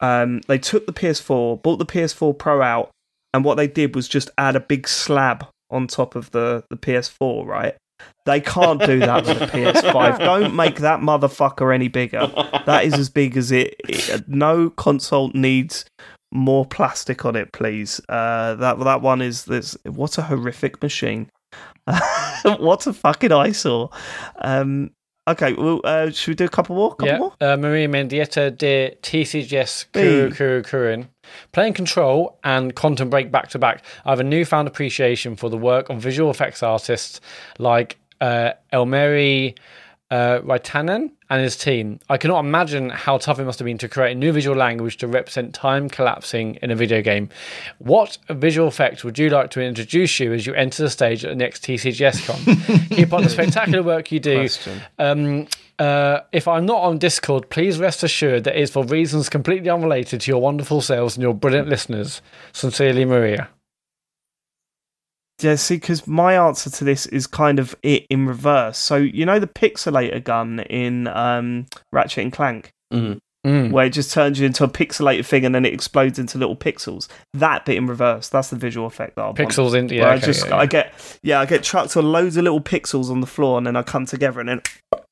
[0.00, 2.90] um, they took the PS4, bought the PS4 Pro out,
[3.34, 6.76] and what they did was just add a big slab on top of the the
[6.76, 7.76] PS4, right?
[8.24, 10.18] They can't do that with the PS5.
[10.18, 12.26] Don't make that motherfucker any bigger.
[12.66, 13.76] That is as big as it.
[13.88, 15.84] it no console needs
[16.32, 18.00] more plastic on it, please.
[18.08, 19.76] Uh, that that one is this.
[19.84, 21.30] What a horrific machine.
[22.42, 23.90] what a fucking eyesore.
[24.38, 24.90] Um,
[25.28, 26.90] okay, well, uh, should we do a couple more?
[26.90, 27.32] Couple yeah, more?
[27.40, 31.08] uh, Maria Mendieta de TCGS Kuru Kuru Kurin.
[31.52, 35.56] Playing Control and Quantum Break back to back, I have a newfound appreciation for the
[35.56, 37.20] work of visual effects artists
[37.58, 39.56] like uh, Elmeri
[40.10, 41.98] uh, Raitanen and his team.
[42.08, 44.98] I cannot imagine how tough it must have been to create a new visual language
[44.98, 47.28] to represent time collapsing in a video game.
[47.78, 51.30] What visual effect would you like to introduce you as you enter the stage at
[51.30, 52.86] the next TCGS Con?
[52.96, 54.48] Keep on the spectacular work you do.
[54.98, 59.28] Um, uh, if I'm not on Discord, please rest assured that it is for reasons
[59.28, 62.22] completely unrelated to your wonderful selves and your brilliant listeners.
[62.52, 63.48] Sincerely, Maria.
[65.40, 68.78] Yeah, see, because my answer to this is kind of it in reverse.
[68.78, 73.18] So you know the pixelator gun in um, Ratchet and Clank, Mm.
[73.46, 73.70] Mm.
[73.70, 76.56] where it just turns you into a pixelated thing and then it explodes into little
[76.56, 77.06] pixels.
[77.34, 79.38] That bit in reverse, that's the visual effect that I want.
[79.38, 79.88] Pixels in.
[79.88, 80.56] Yeah, Where I just yeah, yeah.
[80.56, 83.66] I get yeah I get trucked to loads of little pixels on the floor and
[83.66, 84.62] then I come together and then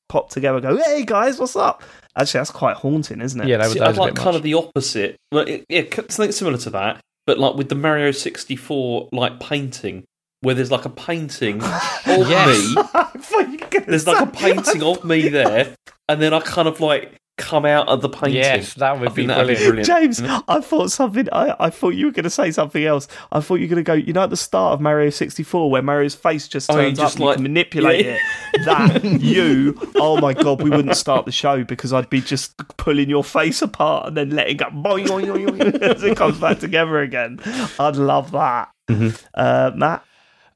[0.09, 0.57] pop together.
[0.57, 1.81] and Go hey guys, what's up?
[2.17, 3.47] Actually, that's quite haunting, isn't it?
[3.47, 4.35] yeah, that was, See, that I'd was a like bit kind much.
[4.37, 5.15] of the opposite.
[5.31, 10.03] Well, it, yeah, something similar to that, but like with the Mario 64 like painting,
[10.45, 12.75] where there's like a painting of Yes.
[12.75, 12.81] me.
[12.93, 15.75] I thought you were gonna There's like a painting of me there,
[16.07, 18.35] and then I kind of like come out of the painting.
[18.35, 19.85] Yes, that would be think that'd brilliant.
[19.85, 21.27] James, I thought something.
[21.33, 23.09] I, I thought you were going to say something else.
[23.33, 23.93] I thought you were going to go.
[23.93, 26.83] You know, at the start of Mario sixty four, where Mario's face just Oh, you
[26.87, 28.19] turns just up, like- you can manipulate Yeah.
[28.53, 28.63] it.
[28.65, 33.09] That you, oh my god, we wouldn't start the show because I'd be just pulling
[33.09, 36.59] your face apart and then letting go boing, boing, boing, boing, as it comes back
[36.59, 37.39] together again.
[37.77, 38.71] I'd love that.
[38.89, 39.25] Mm-hmm.
[39.33, 40.05] Uh, Mat,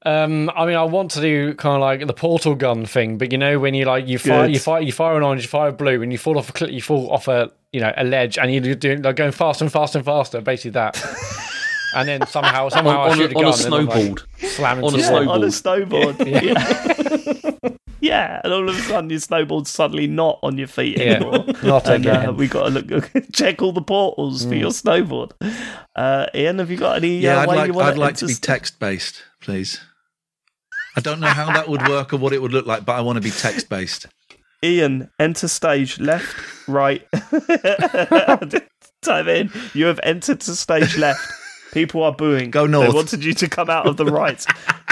[0.06, 3.32] Um, I mean, I want to do kind of like the portal gun thing, but
[3.32, 4.54] you know, when you like you fire, Good.
[4.54, 6.54] you fire, you fire an orange, you fire a blue, and you fall off a
[6.54, 9.66] cliff, you fall off a you know a ledge, and you're doing like going faster
[9.66, 11.02] and faster and faster, basically that.
[11.96, 14.26] and then somehow, somehow I on, shoot a, on a gun and I'm, like, snowboard.
[14.50, 15.30] slam On a the yeah, wall.
[15.30, 16.20] on a snowboard.
[17.62, 17.70] Yeah.
[18.02, 21.46] yeah, and all of a sudden your snowboard's suddenly not on your feet Yeah, anymore.
[21.64, 22.38] not and uh, again.
[22.38, 25.32] we got to look check all the portals for your snowboard.
[25.96, 27.18] Uh, Iain, have you got any?
[27.18, 29.82] Yeah, uh, I'd way like you I'd like to be st- text based, please.
[30.96, 33.02] I don't know how that would work or what it would look like, but I
[33.02, 34.08] want to be text based.
[34.64, 36.36] Iain, enter stage left,
[36.68, 37.08] right.
[39.02, 39.50] Type in.
[39.74, 41.22] You have entered to stage left.
[41.72, 42.52] People are booing.
[42.52, 42.94] Go They north.
[42.94, 44.44] wanted you to come out of the right.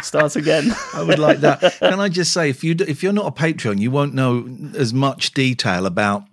[0.03, 0.71] Start again.
[0.93, 1.59] I would like that.
[1.79, 4.47] Can I just say, if you do, if you're not a Patreon, you won't know
[4.77, 6.23] as much detail about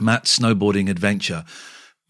[0.00, 1.44] Mat's snowboarding adventure.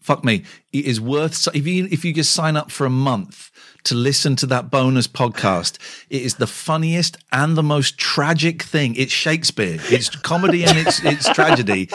[0.01, 0.43] Fuck me,
[0.73, 3.51] it is worth if you if you just sign up for a month
[3.89, 5.77] to listen to that bonus podcast.
[6.09, 8.95] It is the funniest and the most tragic thing.
[8.95, 9.77] It's Shakespeare.
[9.83, 11.89] It's comedy and it's it's tragedy.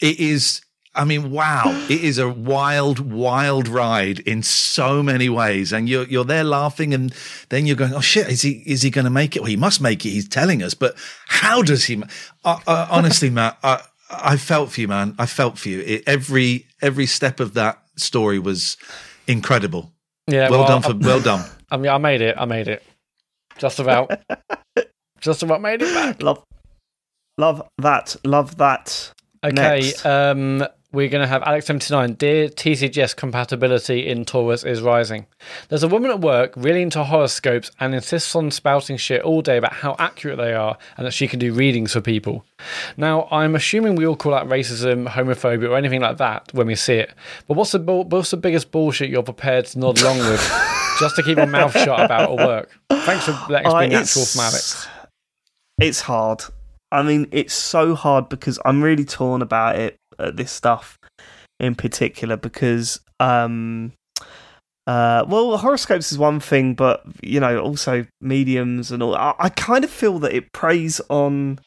[0.00, 0.62] It is.
[0.94, 1.64] I mean, wow!
[1.90, 6.94] It is a wild, wild ride in so many ways, and you're you're there laughing,
[6.94, 7.14] and
[7.50, 8.28] then you're going, "Oh shit!
[8.30, 9.40] Is he is he going to make it?
[9.42, 10.10] Well, he must make it.
[10.10, 10.94] He's telling us, but
[11.28, 12.06] how does he?" ma-
[12.46, 15.14] Uh, uh, honestly, Mat, I I felt for you, man.
[15.18, 15.80] I felt for you.
[15.80, 18.78] It, every every step of that story was
[19.26, 19.92] incredible.
[20.28, 21.44] Yeah, well, well, done for well done.
[21.70, 22.36] I mean, I made it.
[22.38, 22.82] I made it.
[23.58, 24.20] Just about.
[25.20, 26.22] Just about made it back.
[26.22, 26.44] Love,
[27.38, 28.16] love that.
[28.24, 29.12] Love that.
[29.44, 30.66] Okay, um,
[30.96, 32.16] we're going to have Alex79.
[32.16, 35.26] Dear TCGS compatibility in Taurus is rising.
[35.68, 39.58] There's a woman at work really into horoscopes and insists on spouting shit all day
[39.58, 42.46] about how accurate they are and that she can do readings for people.
[42.96, 46.74] Now, I'm assuming we all call that racism, homophobia, or anything like that when we
[46.74, 47.12] see it.
[47.46, 50.40] But what's the, what's the biggest bullshit you're prepared to nod along with
[50.98, 52.70] just to keep your mouth shut about at work?
[52.88, 54.88] Thanks for letting us Uh, be natural from Alex.
[55.78, 56.42] It's hard.
[56.90, 59.98] I mean, it's so hard because I'm really torn about it.
[60.18, 60.98] Uh, this stuff
[61.60, 63.92] in particular because, um,
[64.86, 69.14] uh, well, horoscopes is one thing, but you know, also mediums and all.
[69.14, 71.58] I, I kind of feel that it preys on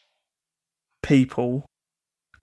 [1.02, 1.64] people.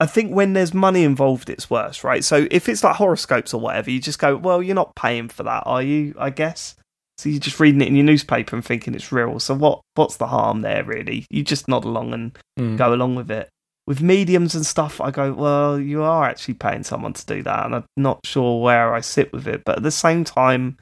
[0.00, 2.22] I think when there's money involved, it's worse, right?
[2.22, 5.42] So if it's like horoscopes or whatever, you just go, well, you're not paying for
[5.42, 6.14] that, are you?
[6.18, 6.76] I guess.
[7.16, 9.40] So you're just reading it in your newspaper and thinking it's real.
[9.40, 9.80] So what?
[9.96, 11.26] What's the harm there, really?
[11.30, 12.76] You just nod along and Hmm.
[12.76, 13.48] go along with it.
[13.88, 17.64] With mediums and stuff, I go, well, you are actually paying someone to do that,
[17.64, 19.64] and I'm not sure where I sit with it.
[19.64, 20.76] But at the same time,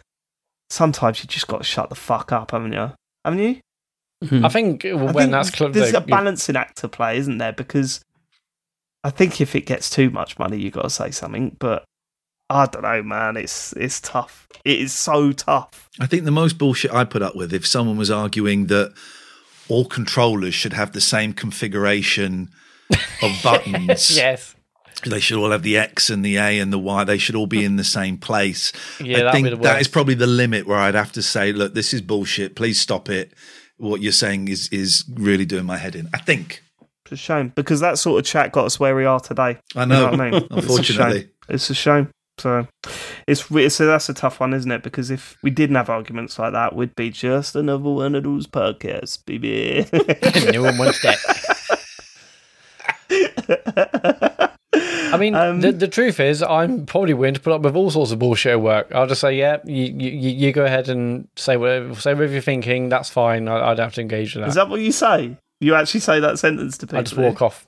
[0.70, 2.90] sometimes you just got to shut the fuck up, haven't you?
[3.24, 3.60] Haven't you?
[4.24, 4.44] Mm-hmm.
[4.44, 7.38] I think I when think that's cl- there's the- a balancing act to play, isn't
[7.38, 7.52] there?
[7.52, 8.00] Because
[9.04, 11.54] I think if it gets too much money, you got to say something.
[11.60, 11.84] But
[12.50, 13.36] I don't know, man.
[13.36, 14.48] It's it's tough.
[14.64, 15.88] It is so tough.
[16.00, 18.92] I think the most bullshit I put up with if someone was arguing that
[19.68, 22.50] all controllers should have the same configuration
[23.22, 24.16] of buttons.
[24.16, 24.54] yes.
[25.04, 27.04] They should all have the X and the A and the Y.
[27.04, 28.72] They should all be in the same place.
[28.98, 31.22] Yeah, I that'd think be the that is probably the limit where I'd have to
[31.22, 32.56] say, look, this is bullshit.
[32.56, 33.32] Please stop it.
[33.76, 36.08] What you're saying is is really doing my head in.
[36.14, 36.62] I think.
[37.04, 39.58] It's a shame because that sort of chat got us where we are today.
[39.76, 40.10] I You know.
[40.10, 40.34] what I mean?
[40.44, 41.20] It's a Unfortunately.
[41.20, 41.30] shame.
[41.50, 42.08] It's a shame.
[42.38, 42.66] So
[43.28, 44.82] it's so that's a tough one, isn't it?
[44.82, 48.46] Because if we didn't have arguments like that, we'd be just another one of those
[48.46, 49.86] podcasts, baby.
[50.52, 51.16] no one wants that.
[55.12, 57.90] I mean, Um, the, the truth is, I'm probably willing to put up with all
[57.90, 58.88] sorts of bullshit at work.
[58.94, 62.42] I'll just say, yeah, you, you, you go ahead and say whatever, say whatever you're
[62.42, 62.88] thinking.
[62.88, 63.48] That's fine.
[63.48, 64.48] I, I don't have to engage with that.
[64.48, 65.36] Is that what you say?
[65.60, 66.98] You actually say that sentence to people?
[66.98, 67.66] I just walk off.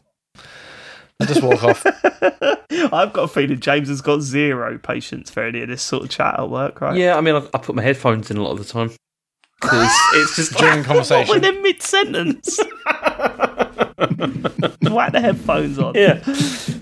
[1.20, 1.86] I just walk off.
[2.70, 6.10] I've got a feeling James has got zero patience for any of this sort of
[6.10, 6.96] chat at work, right?
[6.96, 8.90] Yeah, I mean, I, I put my headphones in a lot of the time.
[9.60, 11.40] because it's just During When conversation.
[11.40, 12.60] they're mid sentence.
[13.98, 15.94] Whack the headphones on.
[15.94, 16.20] yeah,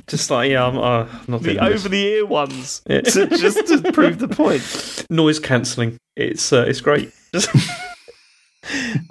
[0.06, 2.80] just like yeah, I'm, uh, I'm not The over the ear ones.
[2.86, 5.06] to, just to prove the point.
[5.10, 5.98] noise cancelling.
[6.16, 7.12] It's uh, it's great.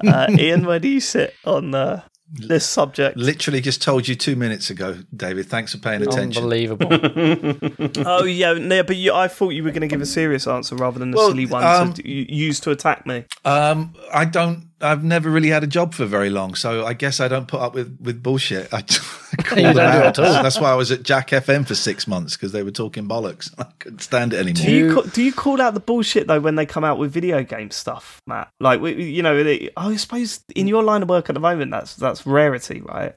[0.05, 3.15] Uh, Iain, where do you sit on uh, this subject?
[3.15, 5.45] Literally just told you two minutes ago, David.
[5.45, 6.43] Thanks for paying attention.
[6.43, 6.89] Unbelievable.
[8.05, 10.75] Oh yeah, no, but you, I thought you were going to give a serious answer
[10.75, 13.23] rather than the Well, silly one um, to u- use to attack me.
[13.45, 14.67] Um, I don't.
[14.81, 17.61] I've never really had a job for very long, so I guess I don't put
[17.61, 18.73] up with with bullshit.
[18.73, 18.77] I,
[19.39, 20.05] I call them don't do it out.
[20.05, 20.43] at all.
[20.43, 23.53] That's why I was at Jack FM for six months because they were talking bollocks.
[23.57, 24.65] I couldn't stand it anymore.
[24.65, 26.97] Do you You- ca- do you call out the bullshit though when they come out
[26.97, 28.49] with video game stuff, Mat?
[28.59, 31.71] Like you know, they, oh, I suppose in your line of work at the moment,
[31.71, 33.15] that's that's rarity, right?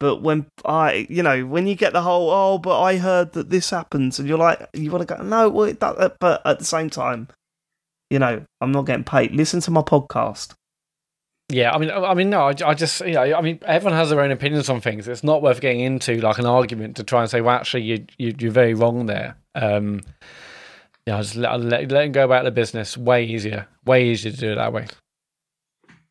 [0.00, 3.50] But when I, you know, when you get the whole, oh, but I heard that
[3.50, 6.64] this happens, and you're like, you want to go, no, well, that- but at the
[6.64, 7.28] same time,
[8.10, 9.32] you know, I'm not getting paid.
[9.32, 10.54] Listen to my podcast.
[11.50, 14.10] Yeah, I mean, I mean, no, I, I just, you know, I mean, everyone has
[14.10, 15.08] their own opinions on things.
[15.08, 18.06] It's not worth getting into like an argument to try and say, well, actually, you,
[18.18, 19.36] you you're very wrong there.
[19.56, 20.00] Um,
[21.06, 22.96] yeah, I just let, let let them go about the business.
[22.96, 24.86] Way easier, way easier to do it that way.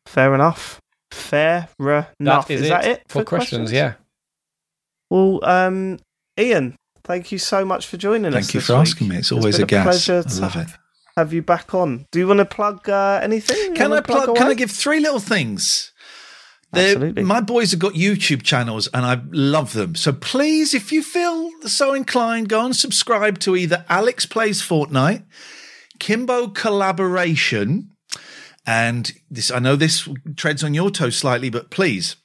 [0.06, 0.78] Fair enough.
[1.10, 2.48] Fair enough.
[2.48, 3.72] That is, is that it for, questions?
[3.72, 3.94] Yeah,
[5.08, 5.98] Well, um,
[6.38, 8.34] Iain, thank you so much for joining us.
[8.34, 8.80] Thank you this for week.
[8.82, 9.16] asking me.
[9.16, 9.84] It's always been a gas.
[9.84, 10.68] pleasure I to love it.
[11.16, 12.06] Have you back on.
[12.10, 13.74] Do you want to plug uh, anything?
[13.74, 14.36] Can I wanna plug?
[14.36, 14.46] Can?
[14.46, 15.92] I give three little things?
[16.72, 17.24] Absolutely.
[17.24, 19.96] My boys have got YouTube channels and I love them.
[19.96, 25.24] So please, if you feel so inclined, go and subscribe to either Alex Plays Fortnite,
[25.98, 27.90] Kimbo Collaboration,
[28.66, 29.50] and this.
[29.50, 32.16] I know this treads on your toes slightly, but please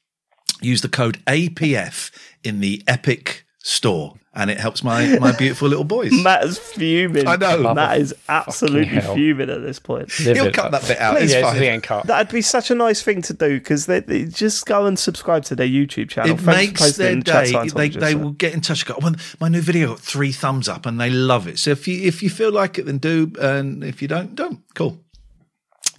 [0.62, 2.12] use the code APF
[2.44, 6.12] in the Epic store, and it helps my my beautiful little boys.
[6.24, 7.28] Mat is fuming.
[7.28, 7.74] I know.
[7.74, 10.08] Mat is absolutely fuming at this point.
[10.20, 10.54] Live He'll it.
[10.54, 11.14] cut that bit out.
[11.16, 11.60] Yeah, It's it's fine.
[11.60, 12.08] getting cut.
[12.08, 15.44] That'd be such a nice thing to do because they, they just go and subscribe
[15.46, 16.34] to their YouTube channel.
[16.36, 17.52] it Thanks makes posting their in the chat, day.
[17.52, 18.00] They, Scientologist.
[18.02, 18.82] they will get in touch.
[18.82, 21.58] and Go, oh, well, my new video got three thumbs up, and they love it.
[21.60, 24.62] So if you if you feel like it, then do, and if you don't, don't.
[24.74, 25.00] Cool.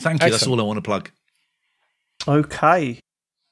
[0.01, 0.31] Thank you.
[0.31, 1.11] That's all I want to plug.
[2.29, 3.01] Okay.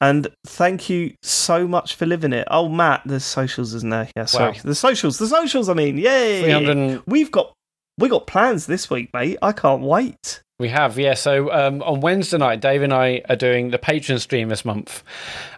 [0.04, 2.46] And thank you so much for living it.
[2.50, 4.10] Oh, Mat, there's socials, isn't there?
[4.14, 4.52] Yeah, sorry.
[4.52, 4.58] Wow.
[4.62, 5.70] The socials, the socials.
[5.70, 6.42] I mean, yay!
[6.42, 7.54] 300 We've got
[7.96, 9.38] we got plans this week, mate.
[9.40, 10.42] I can't wait.
[10.58, 11.14] We have, yeah.
[11.14, 15.02] So um, on Wednesday night, Dave and I are doing the patron stream this month,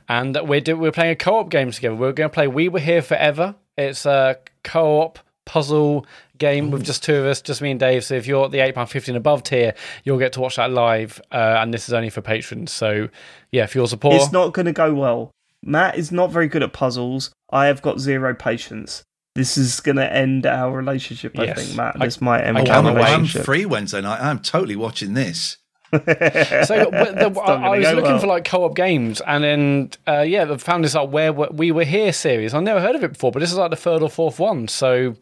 [0.08, 1.96] and we're do- we're playing a co-op game together.
[1.96, 3.56] We're going to play We Were Here Forever.
[3.76, 6.06] It's a co-op puzzle
[6.38, 8.04] game with just two of us, just me and Dave.
[8.04, 10.56] So if you're at the eight pound fifty and above tier, you'll get to watch
[10.56, 11.20] that live.
[11.32, 12.72] Uh, and this is only for patrons.
[12.72, 13.08] So
[13.52, 15.30] yeah, for you're support, It's not going to go well.
[15.62, 17.30] Mat is not very good at puzzles.
[17.50, 19.02] I have got zero patience.
[19.34, 21.38] This is going to end our relationship.
[21.38, 21.66] I Yes.
[21.66, 21.96] think, Mat.
[22.00, 22.86] I- This might end I our can't I'm.
[22.86, 23.44] I'm relationship.
[23.44, 24.20] free Wednesday night.
[24.20, 25.58] I'm totally watching this.
[25.92, 28.18] So the, I, I was looking well.
[28.18, 31.84] for like co-op games, and then uh, yeah, I found this like where we were
[31.84, 32.54] here series.
[32.54, 34.66] I never heard of it before, but this is like the third or fourth one.
[34.68, 35.14] So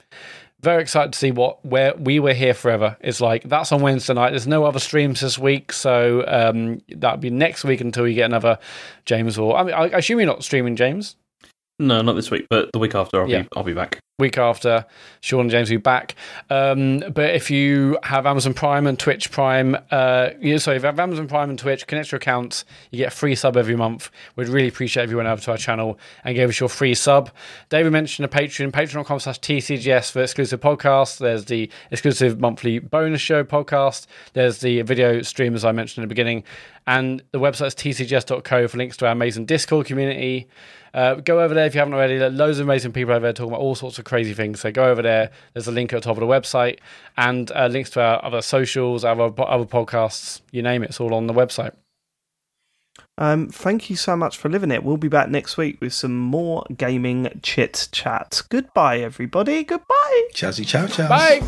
[0.64, 3.44] very excited to see what where we were here forever is like.
[3.44, 4.30] That's on Wednesday night.
[4.30, 8.24] There's no other streams this week, so um, that'll be next week until we get
[8.24, 8.58] another
[9.04, 11.14] James or I mean, I, I assume you're not streaming James.
[11.78, 13.42] no, not this week, but the week after I'll Yeah.
[13.42, 13.98] be I'll be back.
[14.20, 14.86] Week after
[15.22, 16.14] Sean and James will be back.
[16.48, 20.86] Um, but if you have Amazon Prime and Twitch Prime, uh, you, sorry, if you
[20.86, 24.12] have Amazon Prime and Twitch, connect your accounts, you get a free sub every month.
[24.36, 26.94] We'd really appreciate if you went over to our channel and gave us your free
[26.94, 27.28] sub.
[27.70, 31.18] David mentioned a Patreon, patreon.com slash TCGS for exclusive podcasts.
[31.18, 34.06] There's the exclusive monthly bonus show podcast.
[34.34, 36.44] There's the video stream, as I mentioned in the beginning.
[36.86, 40.48] And the website's tcgs.co for links to our amazing Discord community.
[40.94, 42.18] Uh, go over there if you haven't already.
[42.18, 44.60] There loads of amazing people over there talking about all sorts of crazy things.
[44.60, 45.30] So go over there.
[45.52, 46.78] There's a link at the top of the website
[47.16, 50.40] and uh, links to our other socials, our other, other podcasts.
[50.50, 51.74] You name it, it's all on the website.
[53.16, 54.82] Um, thank you so much for living it.
[54.82, 58.42] We'll be back next week with some more gaming chit chat.
[58.48, 59.62] Goodbye, everybody.
[59.62, 60.28] Goodbye.
[60.32, 61.08] Chazzy chow chow.
[61.08, 61.40] Bye.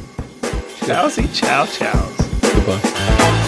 [0.87, 2.17] Chowsy chow chows.
[2.55, 3.43] Goodbye.